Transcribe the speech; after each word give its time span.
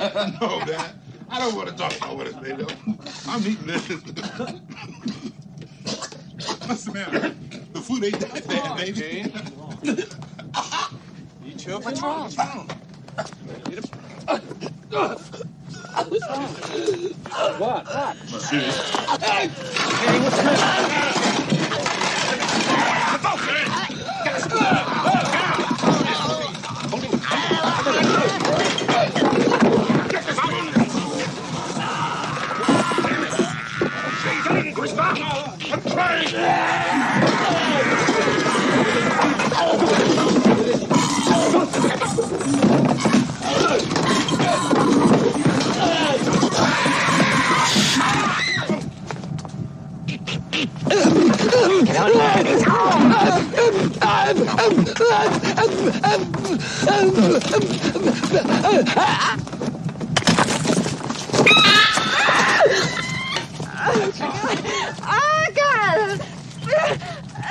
no, 0.40 0.60
man. 0.64 0.98
I 1.28 1.38
don't 1.38 1.54
want 1.54 1.68
to 1.68 1.74
talk 1.74 1.94
about 1.98 2.16
what 2.16 2.26
it's 2.26 2.40
made 2.40 2.58
of. 2.58 2.72
I'm 3.28 3.40
eating 3.46 3.66
this. 3.66 3.86
What's 6.66 6.84
the 6.84 6.92
matter? 6.94 7.34
The 7.74 7.80
food 7.80 8.04
ain't 8.04 8.18
that 8.20 8.48
bad, 8.48 8.78
baby. 8.78 9.30
You 11.44 11.54
chew 11.54 11.78
what's 11.80 12.00
wrong? 12.02 12.22
What's 12.22 12.38
wrong? 12.38 12.68
What? 17.58 17.86
What? 17.86 18.16
Oh, 36.32 36.70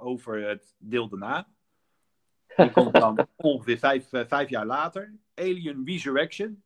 over 0.00 0.48
het 0.48 0.74
deel 0.78 1.08
daarna. 1.08 1.48
Die 2.56 2.70
komt 2.70 2.92
dan 2.92 3.26
ongeveer 3.36 3.78
vijf, 3.78 4.12
eh, 4.12 4.26
vijf 4.26 4.48
jaar 4.48 4.66
later. 4.66 5.14
Alien 5.34 5.82
Resurrection. 5.86 6.62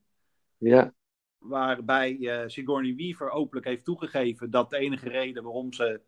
Ja. 0.59 0.95
Waarbij 1.39 2.19
eh, 2.19 2.49
Sigourney 2.49 2.95
Weaver 2.95 3.31
openlijk 3.31 3.67
heeft 3.67 3.85
toegegeven 3.85 4.51
dat 4.51 4.71
de 4.71 4.77
enige 4.77 5.09
reden 5.09 5.43
waarom 5.43 5.73
ze 5.73 6.01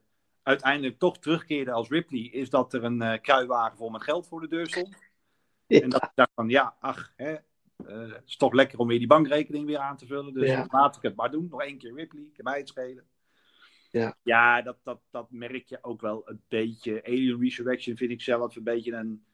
uiteindelijk 0.43 0.99
toch 0.99 1.19
terugkeerde 1.19 1.73
als 1.73 1.89
Ripley 1.89 2.21
is 2.21 2.51
dat 2.51 2.75
er 2.75 2.85
een 2.85 3.03
eh, 3.03 3.21
kruiwagen 3.21 3.77
vol 3.77 3.91
met 3.91 4.03
geld 4.03 4.29
voor 4.29 4.41
de 4.41 4.49
deur 4.49 4.67
stond. 4.67 4.97
En 5.67 5.89
dat 5.89 6.03
ik 6.03 6.11
dacht 6.15 6.31
van 6.35 6.49
ja, 6.49 6.77
ach, 6.81 7.13
hè, 7.17 7.37
het 7.85 8.23
is 8.27 8.37
toch 8.37 8.53
lekker 8.53 8.79
om 8.79 8.89
weer 8.89 8.99
die 8.99 9.07
bankrekening 9.07 9.67
weer 9.67 9.79
aan 9.79 9.97
te 9.97 10.07
vullen. 10.07 10.35
Dus 10.35 10.49
Ja. 10.49 10.67
laat 10.71 10.97
ik 10.97 11.03
het 11.03 11.17
maar 11.17 11.31
doen. 11.31 11.49
Nog 11.51 11.63
één 11.63 11.79
keer 11.79 11.95
Ripley, 11.95 12.31
kan 12.35 12.45
mij 12.45 12.59
het 12.59 12.69
schelen. 12.69 13.05
Ja. 14.01 14.17
Ja, 14.23 14.63
dat, 14.63 14.77
dat, 14.83 15.01
dat 15.11 15.31
merk 15.31 15.69
je 15.69 15.79
ook 15.81 16.01
wel 16.01 16.23
een 16.29 16.41
beetje. 16.49 17.05
Alien 17.05 17.41
Resurrection 17.41 17.97
vind 17.97 18.11
ik 18.11 18.21
zelf 18.23 18.57
een 18.57 18.63
beetje 18.63 18.93
een. 18.93 19.25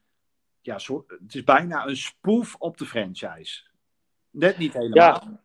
Ja, 0.61 0.77
soort, 0.79 1.09
het 1.09 1.35
is 1.35 1.43
bijna 1.43 1.87
een 1.87 1.97
spoof 1.97 2.55
op 2.55 2.77
de 2.77 2.85
franchise. 2.85 3.63
Net 4.29 4.57
niet 4.57 4.73
helemaal. 4.73 4.97
Ja. 4.97 5.41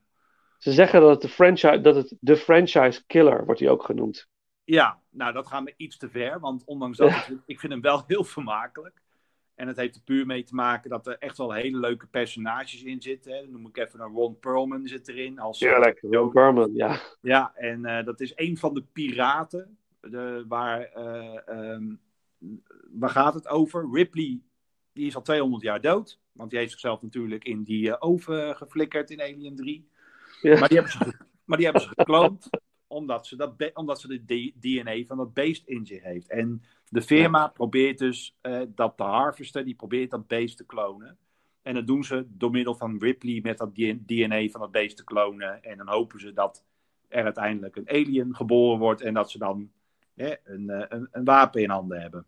Ze 0.58 0.72
zeggen 0.72 1.00
dat 1.00 1.10
het 1.10 1.20
de 1.20 1.28
franchise, 1.28 1.80
dat 1.80 1.94
het 1.94 2.16
de 2.20 2.36
franchise 2.36 3.06
killer 3.06 3.44
wordt 3.44 3.60
hij 3.60 3.68
ook 3.68 3.82
genoemd. 3.82 4.28
Ja, 4.64 5.00
nou 5.10 5.32
dat 5.32 5.46
gaat 5.46 5.64
me 5.64 5.74
iets 5.76 5.96
te 5.96 6.10
ver. 6.10 6.40
Want 6.40 6.64
ondanks 6.64 6.98
dat, 6.98 7.10
ik, 7.10 7.38
ik 7.46 7.60
vind 7.60 7.72
hem 7.72 7.82
wel 7.82 8.04
heel 8.06 8.24
vermakelijk. 8.24 9.02
En 9.58 9.68
het 9.68 9.76
heeft 9.76 9.94
er 9.94 10.02
puur 10.02 10.26
mee 10.26 10.44
te 10.44 10.54
maken 10.54 10.90
dat 10.90 11.06
er 11.06 11.18
echt 11.18 11.38
wel 11.38 11.52
hele 11.52 11.78
leuke 11.78 12.06
personages 12.06 12.82
in 12.82 13.02
zitten. 13.02 13.32
Hè. 13.32 13.40
Dan 13.40 13.50
noem 13.50 13.66
ik 13.66 13.76
even 13.76 14.00
een 14.00 14.12
Ron 14.12 14.38
Perlman 14.38 14.86
zit 14.86 15.08
erin. 15.08 15.38
Als, 15.38 15.58
Tuurlijk, 15.58 16.00
Ron 16.10 16.30
Perlman, 16.30 16.74
ja. 16.74 17.00
Ja, 17.20 17.52
en 17.54 17.84
eh, 17.84 18.04
dat 18.04 18.20
is 18.20 18.32
een 18.36 18.56
van 18.56 18.74
de 18.74 18.82
piraten. 18.92 19.78
De, 20.00 20.44
waar, 20.48 20.80
eh, 20.80 21.48
ehm, 21.48 21.94
waar 22.90 23.10
gaat 23.10 23.34
het 23.34 23.48
over? 23.48 23.88
Ripley, 23.92 24.40
die 24.92 25.06
is 25.06 25.16
al 25.16 25.22
200 25.22 25.62
jaar 25.62 25.80
dood. 25.80 26.20
Want 26.32 26.50
die 26.50 26.58
heeft 26.58 26.70
zichzelf 26.70 27.02
natuurlijk 27.02 27.44
in 27.44 27.62
die 27.62 27.90
eh, 27.90 27.96
oven 27.98 28.56
geflikkerd 28.56 29.10
in 29.10 29.20
Alien 29.20 29.56
3. 29.56 29.88
Ja. 30.40 30.58
Maar, 30.58 30.68
die 30.68 30.78
hebben 30.78 30.92
ze, 30.92 31.14
maar 31.44 31.56
die 31.56 31.66
hebben 31.66 31.82
ze 31.82 31.88
gekloond. 31.96 32.48
omdat 32.86 33.26
ze, 33.26 33.36
dat 33.36 33.70
omdat 33.74 34.00
ze 34.00 34.24
de 34.24 34.52
DNA 34.60 35.04
van 35.04 35.16
dat 35.16 35.34
beest 35.34 35.66
in 35.66 35.86
zich 35.86 36.02
heeft. 36.02 36.28
En 36.28 36.62
de 36.90 37.02
firma 37.02 37.48
probeert 37.48 37.98
dus 37.98 38.36
eh, 38.40 38.60
dat 38.68 38.96
te 38.96 39.02
harvesten. 39.02 39.64
Die 39.64 39.74
probeert 39.74 40.10
dat 40.10 40.26
beest 40.26 40.56
te 40.56 40.66
klonen. 40.66 41.18
En 41.62 41.74
dat 41.74 41.86
doen 41.86 42.04
ze 42.04 42.26
door 42.28 42.50
middel 42.50 42.74
van 42.74 42.98
Ripley 42.98 43.40
met 43.42 43.58
dat 43.58 43.74
DNA 44.06 44.48
van 44.48 44.60
dat 44.60 44.70
beest 44.70 44.96
te 44.96 45.04
klonen. 45.04 45.62
En 45.62 45.76
dan 45.78 45.88
hopen 45.88 46.20
ze 46.20 46.32
dat 46.32 46.64
er 47.08 47.24
uiteindelijk 47.24 47.76
een 47.76 47.88
alien 47.88 48.34
geboren 48.34 48.78
wordt. 48.78 49.00
En 49.00 49.14
dat 49.14 49.30
ze 49.30 49.38
dan 49.38 49.70
hè, 50.14 50.34
een, 50.44 50.70
eh, 50.70 50.84
een, 50.88 51.08
een 51.10 51.24
wapen 51.24 51.62
in 51.62 51.70
handen 51.70 52.00
hebben. 52.00 52.26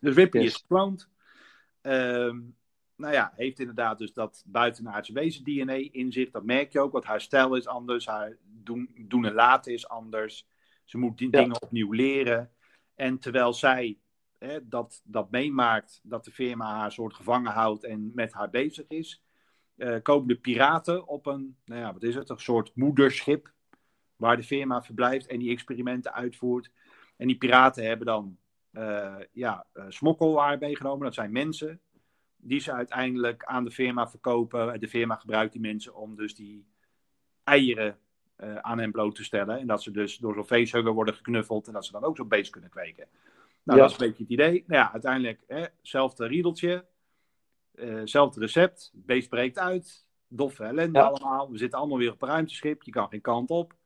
Dus 0.00 0.14
Ripley 0.14 0.42
Yes. 0.42 0.52
is 0.52 0.58
gekloond. 0.60 1.08
Ehm, 1.80 2.40
nou 2.96 3.12
ja, 3.12 3.32
heeft 3.36 3.58
inderdaad 3.58 3.98
dus 3.98 4.12
dat 4.12 4.42
buitenaardse 4.46 5.12
wezen 5.12 5.44
DNA 5.44 5.88
in 5.92 6.12
zich. 6.12 6.30
Dat 6.30 6.44
merk 6.44 6.72
je 6.72 6.80
ook, 6.80 6.92
want 6.92 7.04
haar 7.04 7.20
stijl 7.20 7.54
is 7.56 7.66
anders. 7.66 8.06
Haar 8.06 8.36
doen, 8.44 8.90
doen 8.98 9.24
en 9.24 9.32
laten 9.34 9.72
is 9.72 9.88
anders. 9.88 10.46
Ze 10.84 10.98
moet 10.98 11.18
die 11.18 11.28
Ja. 11.30 11.40
dingen 11.40 11.62
opnieuw 11.62 11.92
leren. 11.92 12.50
En 12.98 13.18
terwijl 13.18 13.52
zij 13.52 13.98
hè, 14.38 14.68
dat, 14.68 15.02
dat 15.04 15.30
meemaakt, 15.30 16.00
dat 16.02 16.24
de 16.24 16.30
firma 16.30 16.76
haar 16.76 16.92
soort 16.92 17.14
gevangen 17.14 17.52
houdt 17.52 17.84
en 17.84 18.10
met 18.14 18.32
haar 18.32 18.50
bezig 18.50 18.86
is, 18.88 19.22
eh, 19.76 19.96
komen 20.02 20.28
de 20.28 20.38
piraten 20.38 21.06
op 21.06 21.26
een, 21.26 21.56
nou 21.64 21.80
ja, 21.80 21.92
wat 21.92 22.02
is 22.02 22.14
het, 22.14 22.28
een 22.28 22.38
soort 22.38 22.74
moederschip 22.74 23.52
waar 24.16 24.36
de 24.36 24.42
firma 24.42 24.82
verblijft 24.82 25.26
en 25.26 25.38
die 25.38 25.50
experimenten 25.50 26.12
uitvoert. 26.12 26.70
En 27.16 27.26
die 27.26 27.38
piraten 27.38 27.84
hebben 27.84 28.06
dan 28.06 28.38
eh, 28.70 29.16
ja, 29.32 29.66
eh, 29.72 29.84
smokkelwaar 29.88 30.58
meegenomen. 30.58 31.04
Dat 31.04 31.14
zijn 31.14 31.32
mensen 31.32 31.80
die 32.36 32.60
ze 32.60 32.72
uiteindelijk 32.72 33.44
aan 33.44 33.64
de 33.64 33.70
firma 33.70 34.08
verkopen. 34.08 34.80
De 34.80 34.88
firma 34.88 35.14
gebruikt 35.14 35.52
die 35.52 35.60
mensen 35.60 35.94
om 35.94 36.16
dus 36.16 36.34
die 36.34 36.66
eieren 37.44 37.98
eh, 38.38 38.56
aan 38.56 38.78
hen 38.78 38.90
bloot 38.92 39.14
te 39.14 39.24
stellen. 39.24 39.58
En 39.58 39.66
dat 39.66 39.82
ze 39.82 39.90
dus 39.90 40.16
door 40.16 40.34
zo'n 40.34 40.46
facehugger 40.46 40.92
worden 40.92 41.14
geknuffeld 41.14 41.66
en 41.66 41.72
dat 41.72 41.84
ze 41.86 41.92
dan 41.92 42.04
ook 42.04 42.16
zo'n 42.16 42.28
beest 42.28 42.50
kunnen 42.50 42.70
kweken. 42.70 43.06
Nou, 43.62 43.78
Ja. 43.78 43.84
dat 43.86 43.94
is 43.94 44.00
een 44.00 44.06
beetje 44.08 44.22
het 44.22 44.32
idee. 44.32 44.64
Nou 44.66 44.80
ja, 44.82 44.92
uiteindelijk, 44.92 45.40
hè, 45.46 45.64
zelfde 45.82 46.26
riedeltje, 46.26 46.84
eh, 47.74 48.00
zelfde 48.04 48.40
recept, 48.40 48.90
het 48.92 49.06
beest 49.06 49.28
breekt 49.28 49.58
uit, 49.58 50.06
doffe 50.28 50.64
ellende 50.64 50.98
Ja. 50.98 51.04
allemaal. 51.04 51.50
We 51.50 51.58
zitten 51.58 51.78
allemaal 51.78 51.98
weer 51.98 52.12
op 52.12 52.22
een 52.22 52.28
ruimteschip, 52.28 52.82
je 52.82 52.90
kan 52.90 53.08
geen 53.08 53.20
kant 53.20 53.50
op. 53.50 53.76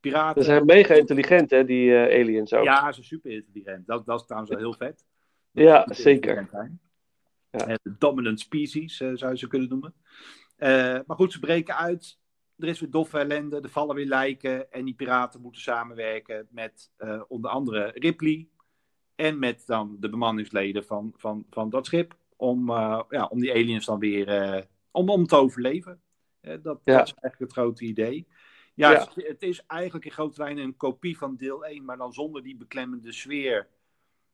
Piraten. 0.00 0.42
Ze 0.42 0.50
zijn 0.50 0.64
mega 0.64 0.94
intelligent, 0.94 1.50
hè, 1.50 1.64
die 1.64 1.94
eh, 1.96 2.20
aliens 2.20 2.52
ook. 2.52 2.64
Ja, 2.64 2.86
ze 2.86 2.92
zijn 2.92 3.06
super 3.06 3.30
intelligent. 3.30 3.86
Dat, 3.86 4.06
dat 4.06 4.20
is 4.20 4.26
trouwens 4.26 4.52
wel 4.52 4.60
heel 4.62 4.74
vet. 4.78 5.04
Ja, 5.50 5.84
Dat 5.84 5.96
zeker. 5.96 6.48
Ja. 7.50 7.66
De 7.66 7.94
dominant 7.98 8.40
species, 8.40 8.96
zou 8.96 9.28
je 9.28 9.38
ze 9.38 9.48
kunnen 9.48 9.68
noemen. 9.68 9.94
Maar 11.06 11.16
goed, 11.16 11.32
ze 11.32 11.38
breken 11.38 11.76
uit. 11.76 12.18
Er 12.58 12.68
is 12.68 12.80
weer 12.80 12.90
doffe 12.90 13.18
ellende, 13.18 13.60
er 13.60 13.68
vallen 13.68 13.94
weer 13.94 14.06
lijken. 14.06 14.72
En 14.72 14.84
die 14.84 14.94
piraten 14.94 15.40
moeten 15.40 15.60
samenwerken 15.60 16.46
met 16.50 16.90
eh, 16.96 17.22
onder 17.28 17.50
andere 17.50 17.92
Ripley. 17.94 18.48
En 19.14 19.38
met 19.38 19.66
dan 19.66 19.96
de 20.00 20.08
bemanningsleden 20.08 20.84
van, 20.84 21.12
van, 21.16 21.46
van 21.50 21.70
dat 21.70 21.86
schip. 21.86 22.16
Om, 22.36 22.70
eh, 22.70 23.02
ja, 23.08 23.26
om 23.26 23.40
die 23.40 23.50
aliens 23.52 23.86
dan 23.86 23.98
weer 23.98 24.28
eh, 24.28 24.62
om, 24.90 25.10
om 25.10 25.26
te 25.26 25.36
overleven. 25.36 26.00
Dat, 26.40 26.60
Ja. 26.62 26.96
dat 26.96 27.06
is 27.06 27.14
eigenlijk 27.14 27.38
het 27.38 27.52
grote 27.52 27.84
idee. 27.84 28.26
Ja, 28.74 28.90
Ja. 28.90 28.98
Het, 28.98 29.26
het 29.26 29.42
is 29.42 29.66
eigenlijk 29.66 30.04
in 30.04 30.12
grote 30.12 30.42
lijnen 30.42 30.64
een 30.64 30.76
kopie 30.76 31.18
van 31.18 31.36
deel 31.36 31.64
1, 31.64 31.84
maar 31.84 31.96
dan 31.96 32.12
zonder 32.12 32.42
die 32.42 32.56
beklemmende 32.56 33.12
sfeer. 33.12 33.68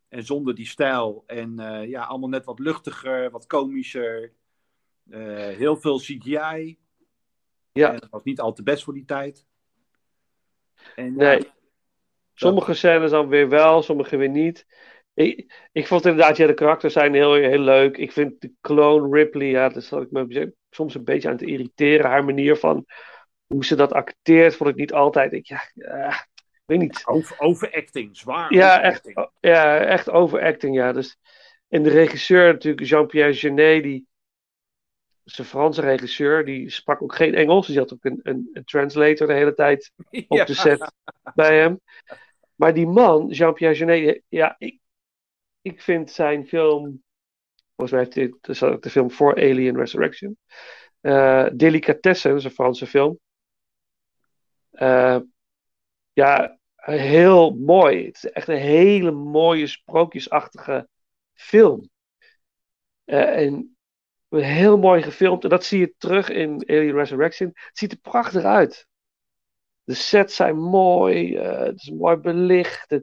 En 0.08 0.24
zonder 0.24 0.54
die 0.54 0.66
stijl. 0.66 1.24
En 1.26 1.56
ja, 1.88 2.02
allemaal 2.02 2.28
net 2.28 2.44
wat 2.44 2.58
luchtiger, 2.58 3.30
wat 3.30 3.46
komischer. 3.46 4.32
Heel 5.56 5.76
veel 5.76 5.98
CGI. 5.98 6.78
Ja. 7.74 7.92
En 7.92 7.98
dat 7.98 8.10
was 8.10 8.22
niet 8.24 8.40
al 8.40 8.52
te 8.52 8.62
best 8.62 8.84
voor 8.84 8.94
die 8.94 9.04
tijd. 9.04 9.46
En, 10.94 11.16
Nee. 11.16 11.38
ja, 11.38 11.52
Sommige 12.34 12.74
scènes 12.74 13.10
dan 13.10 13.28
weer 13.28 13.48
wel, 13.48 13.82
sommige 13.82 14.16
weer 14.16 14.28
niet. 14.28 14.66
Ik, 15.14 15.66
ik 15.72 15.86
vond 15.86 16.06
inderdaad, 16.06 16.36
ja, 16.36 16.46
de 16.46 16.54
karakters 16.54 16.92
zijn 16.92 17.14
heel, 17.14 17.34
heel 17.34 17.58
leuk. 17.58 17.96
Ik 17.96 18.12
vind 18.12 18.40
de 18.40 18.52
clone 18.60 19.16
Ripley, 19.16 19.46
ja, 19.46 19.68
daar 19.68 19.82
zat 19.82 20.02
ik 20.02 20.10
me 20.10 20.54
soms 20.70 20.94
een 20.94 21.04
beetje 21.04 21.28
aan 21.28 21.36
te 21.36 21.46
irriteren. 21.46 22.10
Haar 22.10 22.24
manier 22.24 22.56
van 22.56 22.86
hoe 23.46 23.64
ze 23.64 23.74
dat 23.74 23.92
acteert, 23.92 24.56
vond 24.56 24.70
ik 24.70 24.76
niet 24.76 24.92
altijd. 24.92 25.32
Ik, 25.32 25.46
ja, 25.46 25.70
eh, 25.74 26.18
weet 26.64 26.78
niet. 26.78 27.02
Over, 27.04 27.40
overacting, 27.40 28.16
zwaar. 28.16 28.54
Ja, 28.54 28.82
echt, 28.82 29.06
overacting. 29.06 29.52
ja, 29.52 29.78
echt 29.78 30.10
overacting, 30.10 30.74
ja. 30.74 30.92
Dus, 30.92 31.18
en 31.68 31.82
de 31.82 31.90
regisseur 31.90 32.52
natuurlijk, 32.52 32.86
Jean-Pierre 32.86 33.34
Genet, 33.34 33.82
die 33.82 34.06
is 35.24 35.38
een 35.38 35.44
Franse 35.44 35.80
regisseur, 35.80 36.44
die 36.44 36.70
sprak 36.70 37.02
ook 37.02 37.14
geen 37.14 37.34
Engels. 37.34 37.66
Dus 37.66 37.74
die 37.74 37.84
had 37.84 37.92
ook 37.92 38.04
een, 38.04 38.20
een, 38.22 38.50
een 38.52 38.64
translator 38.64 39.26
de 39.26 39.32
hele 39.32 39.54
tijd 39.54 39.92
op 40.28 40.36
Ja. 40.38 40.44
de 40.44 40.54
set 40.54 40.92
bij 41.34 41.58
hem. 41.58 41.80
Maar 42.54 42.74
die 42.74 42.86
man, 42.86 43.28
Jean-Pierre 43.28 43.76
Genet, 43.76 44.22
ja, 44.28 44.54
ik, 44.58 44.78
ik 45.62 45.82
vind 45.82 46.10
zijn 46.10 46.46
film. 46.46 47.02
Volgens 47.76 47.90
mij 47.90 48.00
heeft 48.14 48.60
hij, 48.60 48.68
ook 48.70 48.82
de 48.82 48.90
film 48.90 49.10
voor 49.10 49.34
Alien 49.34 49.76
Resurrection. 49.76 50.36
eh 51.00 51.46
Delicatessen, 51.54 52.30
dat 52.30 52.38
is 52.38 52.44
een 52.44 52.50
Franse 52.50 52.86
film. 52.86 53.18
Eh, 54.70 55.18
ja, 56.12 56.58
heel 56.76 57.50
mooi. 57.54 58.06
Het 58.06 58.16
is 58.16 58.30
echt 58.30 58.48
een 58.48 58.56
hele 58.56 59.10
mooie, 59.10 59.66
sprookjesachtige 59.66 60.88
film. 61.32 61.88
Eh, 63.04 63.36
en 63.44 63.73
heel 64.42 64.78
mooi 64.78 65.02
gefilmd. 65.02 65.42
En 65.44 65.48
dat 65.50 65.64
zie 65.64 65.78
je 65.80 65.94
terug 65.98 66.28
in 66.28 66.64
Alien 66.66 66.94
Resurrection. 66.94 67.50
Het 67.54 67.78
ziet 67.78 67.92
er 67.92 67.98
prachtig 67.98 68.42
uit. 68.42 68.86
De 69.84 69.94
sets 69.94 70.36
zijn 70.36 70.58
mooi. 70.58 71.36
eh, 71.36 71.58
het 71.58 71.76
is 71.82 71.90
mooi 71.90 72.16
belicht. 72.16 72.98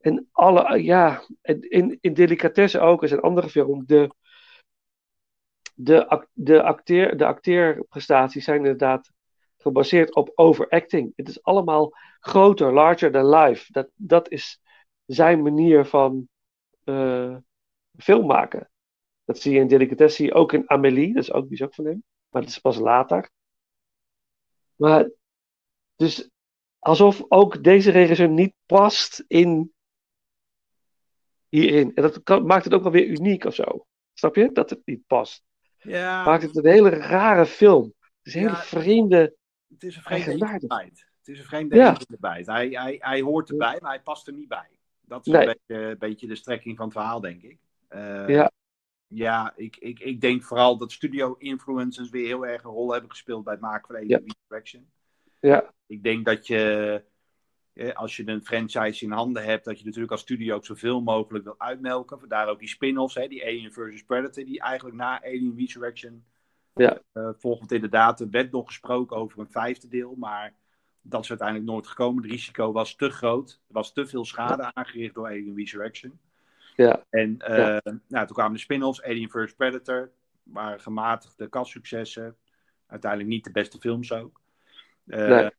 En 0.00 0.28
alle, 0.32 0.82
ja, 0.82 1.22
in, 1.42 1.98
in 2.00 2.14
Delicatessen 2.14 2.82
ook, 2.82 3.02
is 3.02 3.10
een 3.10 3.20
andere 3.20 3.48
film. 3.48 3.86
De, 3.86 4.14
de, 5.74 6.26
de, 6.32 6.62
acteer, 6.62 7.16
de 7.16 7.26
acteerprestaties 7.26 8.44
zijn 8.44 8.56
inderdaad 8.56 9.10
gebaseerd 9.56 10.14
op 10.14 10.32
overacting. 10.34 11.12
Het 11.16 11.28
is 11.28 11.42
allemaal 11.42 11.92
groter, 12.20 12.72
larger 12.72 13.10
than 13.10 13.28
life. 13.28 13.72
Dat, 13.72 13.88
dat 13.94 14.30
is 14.30 14.60
zijn 15.06 15.42
manier 15.42 15.84
van 15.84 16.28
eh, 16.84 17.36
film 17.98 18.26
maken. 18.26 18.71
Dat 19.24 19.38
zie 19.40 19.52
je 19.52 19.60
in 19.60 19.68
Delicatessen, 19.68 20.32
ook 20.32 20.52
in 20.52 20.70
Amélie, 20.70 21.14
dat 21.14 21.22
is 21.22 21.32
ook, 21.32 21.44
die 21.44 21.52
is 21.52 21.62
ook 21.62 21.74
van 21.74 21.84
hem. 21.84 22.02
Maar 22.28 22.42
dat 22.42 22.50
is 22.50 22.58
pas 22.58 22.76
later. 22.76 23.30
Maar, 24.76 25.10
dus 25.96 26.30
alsof 26.78 27.24
ook 27.28 27.64
deze 27.64 27.90
regisseur 27.90 28.28
niet 28.28 28.54
past 28.66 29.24
in 29.26 29.72
hierin. 31.48 31.94
En 31.94 32.02
dat 32.02 32.22
kan- 32.22 32.46
maakt 32.46 32.64
het 32.64 32.74
ook 32.74 32.82
wel 32.82 32.92
weer 32.92 33.06
uniek 33.06 33.44
of 33.44 33.54
zo. 33.54 33.86
Snap 34.12 34.34
je? 34.36 34.52
Dat 34.52 34.70
het 34.70 34.80
niet 34.84 35.06
past. 35.06 35.42
Ja, 35.78 36.24
Maakt 36.24 36.42
het 36.42 36.56
een 36.56 36.66
hele 36.66 36.88
rare 36.90 37.46
film. 37.46 37.94
Het 37.98 38.06
is 38.22 38.34
een 38.34 38.40
hele 38.40 38.56
vreemde. 38.56 39.36
het 39.68 39.82
is 39.82 39.96
een 39.96 40.02
vreemde 40.02 40.34
identiteit. 40.34 41.06
Het 41.18 41.28
is 41.28 41.38
een 41.38 41.44
vreemde 41.44 41.76
Ja. 41.76 41.90
identiteit. 41.94 42.46
Hij, 42.46 42.68
hij, 42.68 42.96
hij 43.00 43.20
hoort 43.20 43.50
erbij, 43.50 43.78
maar 43.80 43.90
hij 43.90 44.00
past 44.02 44.26
er 44.26 44.32
niet 44.32 44.48
bij. 44.48 44.68
Dat 45.00 45.26
is 45.26 45.32
Nee. 45.32 45.46
een, 45.46 45.58
beetje, 45.66 45.82
een 45.84 45.98
beetje 45.98 46.26
de 46.26 46.34
strekking 46.36 46.76
van 46.76 46.84
het 46.84 46.94
verhaal, 46.94 47.20
denk 47.20 47.42
ik. 47.42 47.58
Eh, 47.88 48.28
Ja. 48.28 48.50
Ja, 49.14 49.52
ik, 49.56 49.76
ik, 49.76 50.00
ik 50.00 50.20
denk 50.20 50.42
vooral 50.42 50.76
dat 50.76 50.92
studio 50.92 51.34
influencers 51.38 52.10
weer 52.10 52.26
heel 52.26 52.46
erg 52.46 52.64
een 52.64 52.70
rol 52.70 52.92
hebben 52.92 53.10
gespeeld 53.10 53.44
bij 53.44 53.52
het 53.52 53.62
maken 53.62 53.86
van 53.86 53.96
Alien 53.96 54.34
Resurrection. 54.48 54.90
Ja, 55.40 55.72
Ik 55.86 56.02
denk 56.02 56.24
dat 56.24 56.46
je, 56.46 57.04
eh, 57.72 57.92
als 57.92 58.16
je 58.16 58.28
een 58.28 58.44
franchise 58.44 59.04
in 59.04 59.10
handen 59.10 59.44
hebt, 59.44 59.64
dat 59.64 59.78
je 59.78 59.84
natuurlijk 59.84 60.12
als 60.12 60.20
studio 60.20 60.54
ook 60.54 60.64
zoveel 60.64 61.02
mogelijk 61.02 61.44
wil 61.44 61.58
uitmelken. 61.58 62.18
Vandaar 62.18 62.48
ook 62.48 62.58
die 62.58 62.68
spin-offs, 62.68 63.14
hè, 63.14 63.28
die 63.28 63.44
Alien 63.44 63.72
vs. 63.72 64.04
Predator, 64.04 64.44
die 64.44 64.60
eigenlijk 64.60 64.96
na 64.96 65.22
Alien 65.24 65.54
Resurrection 65.56 66.24
Ja. 66.74 67.02
volgend 67.38 67.72
inderdaad, 67.72 68.20
er 68.20 68.30
werd 68.30 68.52
nog 68.52 68.66
gesproken 68.66 69.16
over 69.16 69.38
een 69.38 69.50
vijfde 69.50 69.88
deel, 69.88 70.14
maar 70.14 70.54
dat 71.00 71.22
is 71.22 71.28
uiteindelijk 71.28 71.70
nooit 71.70 71.86
gekomen. 71.86 72.22
Het 72.22 72.32
risico 72.32 72.72
was 72.72 72.96
te 72.96 73.10
groot. 73.10 73.50
Er 73.50 73.74
was 73.74 73.92
te 73.92 74.06
veel 74.06 74.24
schade 74.24 74.74
aangericht 74.74 75.14
door 75.14 75.26
Alien 75.26 75.56
Resurrection. 75.56 76.20
Ja, 76.82 77.04
En 77.10 77.38
eh, 77.38 77.56
Ja. 77.56 77.80
nou, 78.08 78.26
toen 78.26 78.36
kwamen 78.36 78.52
de 78.52 78.58
spin-offs, 78.58 79.02
Alien 79.02 79.30
vs. 79.30 79.52
Predator, 79.54 80.10
waren 80.42 80.80
gematigde 80.80 81.48
kastsuccessen. 81.48 82.36
Uiteindelijk 82.86 83.30
niet 83.30 83.44
de 83.44 83.50
beste 83.50 83.78
films 83.78 84.12
ook. 84.12 84.40
Eh, 85.06 85.28
Nee. 85.28 85.50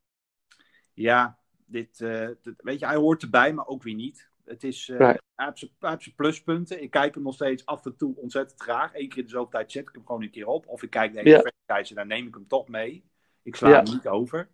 Ja, 0.92 1.38
dit, 1.66 2.00
eh, 2.00 2.28
dit- 2.42 2.54
weet 2.62 2.78
je, 2.80 2.86
hij 2.86 2.96
hoort 2.96 3.22
erbij, 3.22 3.52
maar 3.52 3.66
ook 3.66 3.82
weer 3.82 3.94
niet. 3.94 4.28
Het 4.44 4.64
is, 4.64 4.86
hij 4.86 5.20
heeft 5.36 5.68
zijn- 5.78 6.14
pluspunten. 6.16 6.82
Ik 6.82 6.90
kijk 6.90 7.14
hem 7.14 7.22
nog 7.22 7.34
steeds 7.34 7.66
af 7.66 7.84
en 7.86 7.96
toe 7.96 8.16
ontzettend 8.16 8.60
graag. 8.60 8.94
Eén 8.94 9.08
keer 9.08 9.18
in 9.18 9.24
de 9.24 9.30
zoveel 9.30 9.48
tijd 9.50 9.72
zet 9.72 9.88
ik 9.88 9.94
hem 9.94 10.06
gewoon 10.06 10.22
een 10.22 10.30
keer 10.30 10.46
op. 10.46 10.66
Of 10.66 10.82
ik 10.82 10.90
kijk 10.90 11.12
de 11.12 11.18
hele 11.20 11.52
franchise 11.66 11.90
en 11.90 11.96
dan 11.96 12.06
neem 12.18 12.26
ik 12.26 12.34
hem 12.34 12.46
toch 12.48 12.68
mee. 12.68 13.04
Ik 13.42 13.56
sla 13.56 13.70
hem 13.70 13.84
niet 13.84 14.08
over. 14.08 14.48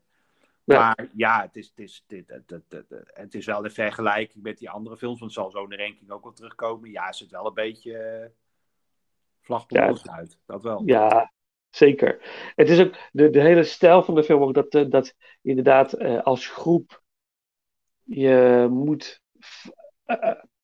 Ja. 0.73 0.79
Maar 0.97 1.09
ja, 1.15 1.43
het 1.43 1.57
is, 1.57 1.67
het, 1.69 1.79
is, 1.79 2.05
dit- 2.07 2.29
het, 2.29 2.51
het, 2.51 2.65
het, 2.69 2.89
het- 2.89 3.11
het 3.15 3.35
is 3.35 3.47
wel 3.47 3.65
een 3.65 3.71
vergelijking 3.71 4.43
met 4.45 4.59
die 4.59 4.71
andere 4.71 4.97
films. 4.97 5.19
Want 5.21 5.35
het 5.35 5.41
zal 5.41 5.51
zo 5.51 5.63
in 5.63 5.69
de 5.69 5.77
ranking 5.77 6.11
ook 6.11 6.23
wel 6.23 6.33
terugkomen. 6.33 6.91
Ja, 6.91 7.09
is 7.09 7.21
het 7.21 7.31
wel 7.31 7.47
een 7.47 7.55
beetje 7.55 8.31
uh, 9.41 9.61
uit. 10.03 10.39
Dat 10.47 10.63
wel. 10.63 10.83
ja, 10.85 11.33
zeker. 11.71 12.19
Het 12.55 12.69
is 12.69 12.81
ook 12.81 12.95
de, 13.13 13.31
de 13.31 13.41
hele 13.41 13.63
stijl 13.63 14.03
van 14.03 14.15
de 14.15 14.25
film 14.25 14.43
ook 14.43 14.55
dat, 14.55 14.75
eh, 14.75 14.91
dat 14.91 15.15
inderdaad 15.43 15.93
eh, 15.93 16.23
als 16.23 16.47
groep 16.47 17.03
je 18.03 18.67
moet 18.71 19.21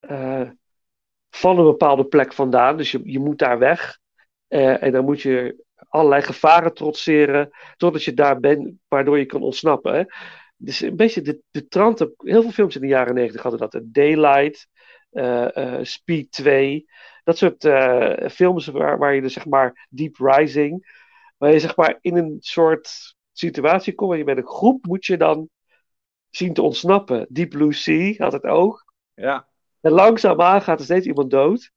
eh, 0.01 0.51
van 1.31 1.59
een 1.59 1.65
bepaalde 1.65 2.05
plek 2.05 2.33
vandaan. 2.33 2.77
Dus 2.77 2.91
je, 2.91 3.01
je 3.05 3.19
moet 3.19 3.39
daar 3.39 3.59
weg. 3.59 3.99
En 4.49 4.93
dan 4.93 5.05
moet 5.05 5.21
je 5.21 5.65
allerlei 5.89 6.23
gevaren 6.23 6.75
trotseren 6.75 7.51
totdat 7.77 8.05
je 8.05 8.15
daar 8.15 8.41
bent, 8.41 8.73
waardoor 8.89 9.19
je 9.19 9.27
kan 9.27 9.43
ontsnappen. 9.43 9.95
Hè? 9.95 10.05
Dus 10.57 10.81
een 10.81 10.97
beetje 10.97 11.23
de, 11.23 11.43
de 11.51 11.69
trant. 11.69 11.99
Heel 12.17 12.43
veel 12.43 12.51
films 12.51 12.75
in 12.75 12.81
de 12.81 12.87
jaren 12.87 13.15
negentig 13.15 13.43
hadden 13.43 13.71
dat. 13.71 13.81
Daylight, 13.85 14.69
eh, 15.11 15.57
eh, 15.57 15.85
Speed 15.85 16.31
2. 16.31 16.87
Dat 17.25 17.39
soort 17.39 17.65
eh, 17.65 18.29
films 18.29 18.67
waar, 18.67 18.99
waar 18.99 19.15
je 19.15 19.21
dus 19.21 19.33
zeg 19.33 19.47
maar 19.47 19.87
Deep 19.91 20.17
Rising, 20.17 21.05
waar 21.37 21.53
je 21.53 21.61
zeg 21.61 21.77
maar 21.77 21.99
in 22.01 22.17
een 22.17 22.37
soort 22.41 23.15
situatie 23.33 23.95
komt 23.95 24.11
waar 24.11 24.19
je 24.19 24.25
met 24.25 24.37
een 24.37 24.47
groep 24.47 24.87
moet 24.87 25.05
je 25.05 25.17
dan 25.17 25.49
zien 26.31 26.55
te 26.55 26.63
ontsnappen. 26.63 27.27
Deep 27.29 27.51
Blue 27.51 27.73
Sea 27.73 28.15
had 28.17 28.33
het 28.33 28.45
ook. 28.45 28.93
Ja. 29.15 29.49
En 29.81 29.91
langzaamaan 29.91 30.63
gaat 30.63 30.79
er 30.79 30.85
steeds 30.85 31.07
iemand 31.07 31.31
dood. 31.31 31.71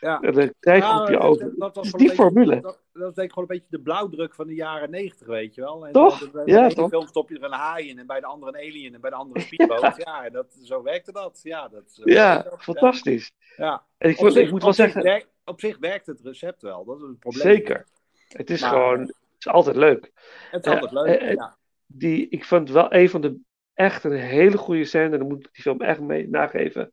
Ja. 0.00 0.18
Dan 0.18 0.52
krijg 0.60 0.82
je 0.84 0.90
Nou, 0.92 1.02
op 1.02 1.40
je 1.40 1.54
dat- 1.58 1.74
was 1.74 1.84
die 1.84 1.92
een 1.92 1.98
beetje- 2.06 2.14
formule. 2.14 2.60
Dat, 2.60 2.82
dat 2.92 3.08
is 3.08 3.14
denk 3.14 3.28
ik 3.28 3.32
gewoon 3.34 3.48
een 3.50 3.56
beetje 3.56 3.76
de 3.76 3.80
blauwdruk 3.82 4.34
van 4.34 4.46
de 4.46 4.54
jaren 4.54 4.90
negentig, 4.90 5.26
weet 5.26 5.54
je 5.54 5.60
wel. 5.60 5.86
En 5.86 5.92
Toch? 5.92 6.18
dan- 6.18 6.30
Bij 6.44 6.54
Ja, 6.54 6.68
toch? 6.68 6.88
film 6.88 7.06
stop 7.06 7.28
je 7.28 7.36
er 7.38 7.44
een 7.44 7.52
haai 7.52 7.88
in 7.88 7.98
en 7.98 8.06
bij 8.06 8.20
de 8.20 8.26
andere 8.26 8.52
een 8.52 8.68
alien 8.70 8.94
en 8.94 9.00
bij 9.00 9.10
de 9.10 9.16
andere 9.16 9.38
een 9.40 9.46
speedboot. 9.46 9.96
ja, 10.06 10.30
dat, 10.30 10.56
zo 10.62 10.82
werkte 10.82 11.12
dat. 11.12 11.40
Ja, 11.42 11.68
dat, 11.68 11.82
zo 11.92 12.02
Ja, 12.04 12.42
dat. 12.42 12.62
fantastisch. 12.62 13.32
Ja. 13.56 13.82
En 13.98 14.10
ik, 14.10 14.16
Op 14.16 14.22
moet- 14.22 14.32
zich- 14.32 14.44
ik 14.44 14.50
moet 14.50 14.62
wel 14.62 14.72
zeggen, 14.72 15.02
werkt- 15.02 15.28
op 15.44 15.60
zich 15.60 15.78
werkt 15.78 16.06
het 16.06 16.20
recept 16.20 16.62
wel. 16.62 16.84
Dat 16.84 16.96
is 17.00 17.02
het 17.08 17.18
probleem. 17.18 17.42
zeker. 17.42 17.86
Het 18.28 18.50
is 18.50 18.60
Maar- 18.60 18.70
gewoon, 18.70 19.00
het 19.00 19.14
is 19.38 19.48
altijd 19.48 19.76
leuk. 19.76 20.10
Het 20.50 20.66
is 20.66 20.72
altijd 20.72 20.92
Eh, 20.92 21.02
leuk. 21.02 21.20
eh, 21.20 21.28
eh, 21.30 21.34
ja. 21.34 21.56
Die, 21.86 22.28
ik 22.28 22.44
vond 22.44 22.70
wel 22.70 22.92
een 22.94 23.10
van 23.10 23.20
de 23.20 23.38
echt 23.74 24.04
een 24.04 24.12
hele 24.12 24.56
goede 24.56 24.84
scène, 24.84 25.04
en 25.12 25.18
dan 25.18 25.28
moet 25.28 25.46
ik 25.46 25.52
die 25.52 25.62
film 25.62 25.80
echt 25.80 26.00
mee 26.00 26.28
nageven, 26.28 26.92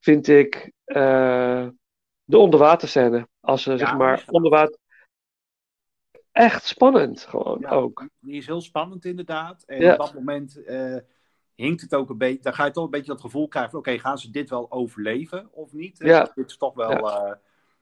vind 0.00 0.28
ik 0.28 0.72
eh, 0.84 1.66
de 2.28 2.38
onderwaterscène. 2.38 3.28
Als 3.40 3.62
ze 3.62 3.78
zeg 3.78 3.96
maar 3.96 4.24
onderwater. 4.30 4.76
Echt 6.32 6.64
spannend 6.64 7.20
gewoon 7.20 7.60
Ja, 7.60 7.68
ook. 7.70 8.08
Die 8.20 8.36
is 8.36 8.46
heel 8.46 8.60
spannend 8.60 9.04
inderdaad. 9.04 9.62
En 9.62 9.80
Ja. 9.80 9.92
op 9.92 9.98
dat 9.98 10.14
moment 10.14 10.64
eh, 10.64 10.96
hinkt 11.54 11.80
het 11.80 11.94
ook 11.94 12.10
een 12.10 12.18
beetje. 12.18 12.42
Dan 12.42 12.54
ga 12.54 12.64
je 12.64 12.70
toch 12.70 12.84
een 12.84 12.90
beetje 12.90 13.12
dat 13.12 13.20
gevoel 13.20 13.48
krijgen 13.48 13.70
van 13.70 13.80
oké, 13.80 13.98
gaan 13.98 14.18
ze 14.18 14.30
dit 14.30 14.50
wel 14.50 14.70
overleven 14.72 15.48
of 15.52 15.72
niet? 15.72 15.98
Ja. 15.98 16.30
Dit 16.34 16.48
is 16.50 16.56
toch 16.56 16.74
wel. 16.74 16.90
eh, 17.10 17.32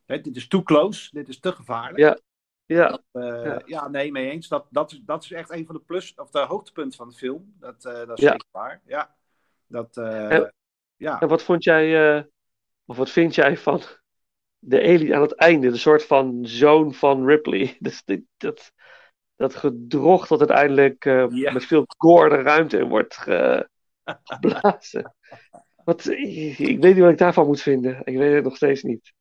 hè, 0.07 0.21
dit 0.21 0.37
is 0.37 0.49
too 0.49 0.63
close, 0.63 1.09
dit 1.13 1.29
is 1.29 1.41
te 1.41 1.53
gevaarlijk. 1.53 1.99
Ja. 1.99 2.19
Ja, 2.67 2.99
Eh, 3.13 3.45
Ja. 3.45 3.63
ja. 3.67 3.89
nee, 3.89 4.13
mee 4.13 4.31
eens. 4.31 4.49
Dat, 4.49 4.67
dat, 4.71 4.93
is, 4.93 5.01
dat 5.05 5.23
is 5.25 5.33
echt 5.33 5.51
een 5.51 5.67
van 5.67 5.75
de 5.75 5.81
plus 5.81 6.15
of 6.15 6.31
de 6.31 6.39
hoogtepunten 6.39 6.97
van 6.99 7.09
de 7.09 7.15
film. 7.15 7.55
Dat, 7.59 7.83
dat 7.83 8.19
is 8.19 8.25
Ja. 8.25 8.31
zeker 8.31 8.47
waar. 8.51 8.83
Ja. 8.87 9.15
Dat, 9.67 9.97
En- 9.97 10.55
ja. 10.97 11.21
en 11.21 11.29
wat 11.29 11.43
vond 11.43 11.65
jij, 11.65 12.19
of 12.85 12.97
wat 12.97 13.11
vind 13.11 13.35
jij 13.35 13.57
van 13.57 13.81
de 14.65 14.83
alien 14.83 15.15
aan 15.15 15.23
het 15.23 15.35
einde? 15.35 15.71
De 15.71 15.77
soort 15.77 16.05
van 16.05 16.47
zoon 16.47 16.95
van 16.95 17.27
Ripley. 17.27 17.77
Dus 17.81 18.05
dit, 18.05 18.23
dat, 18.37 18.73
dat 19.37 19.55
gedrocht 19.55 20.29
dat 20.29 20.39
uiteindelijk 20.39 21.05
eh, 21.05 21.27
met 21.53 21.65
veel 21.65 21.85
gore 21.87 22.29
de 22.29 22.43
ruimte 22.43 22.79
in 22.79 22.89
wordt 22.89 23.17
ge- 23.17 23.69
geblazen. 24.25 25.15
Wat, 25.85 26.07
ik, 26.07 26.59
ik 26.59 26.81
weet 26.81 26.95
niet 26.95 27.03
wat 27.03 27.11
ik 27.13 27.19
daarvan 27.19 27.47
moet 27.47 27.63
vinden. 27.63 28.01
Ik 28.05 28.17
weet 28.17 28.35
het 28.35 28.45
nog 28.45 28.57
steeds 28.57 28.83
niet. 28.83 29.13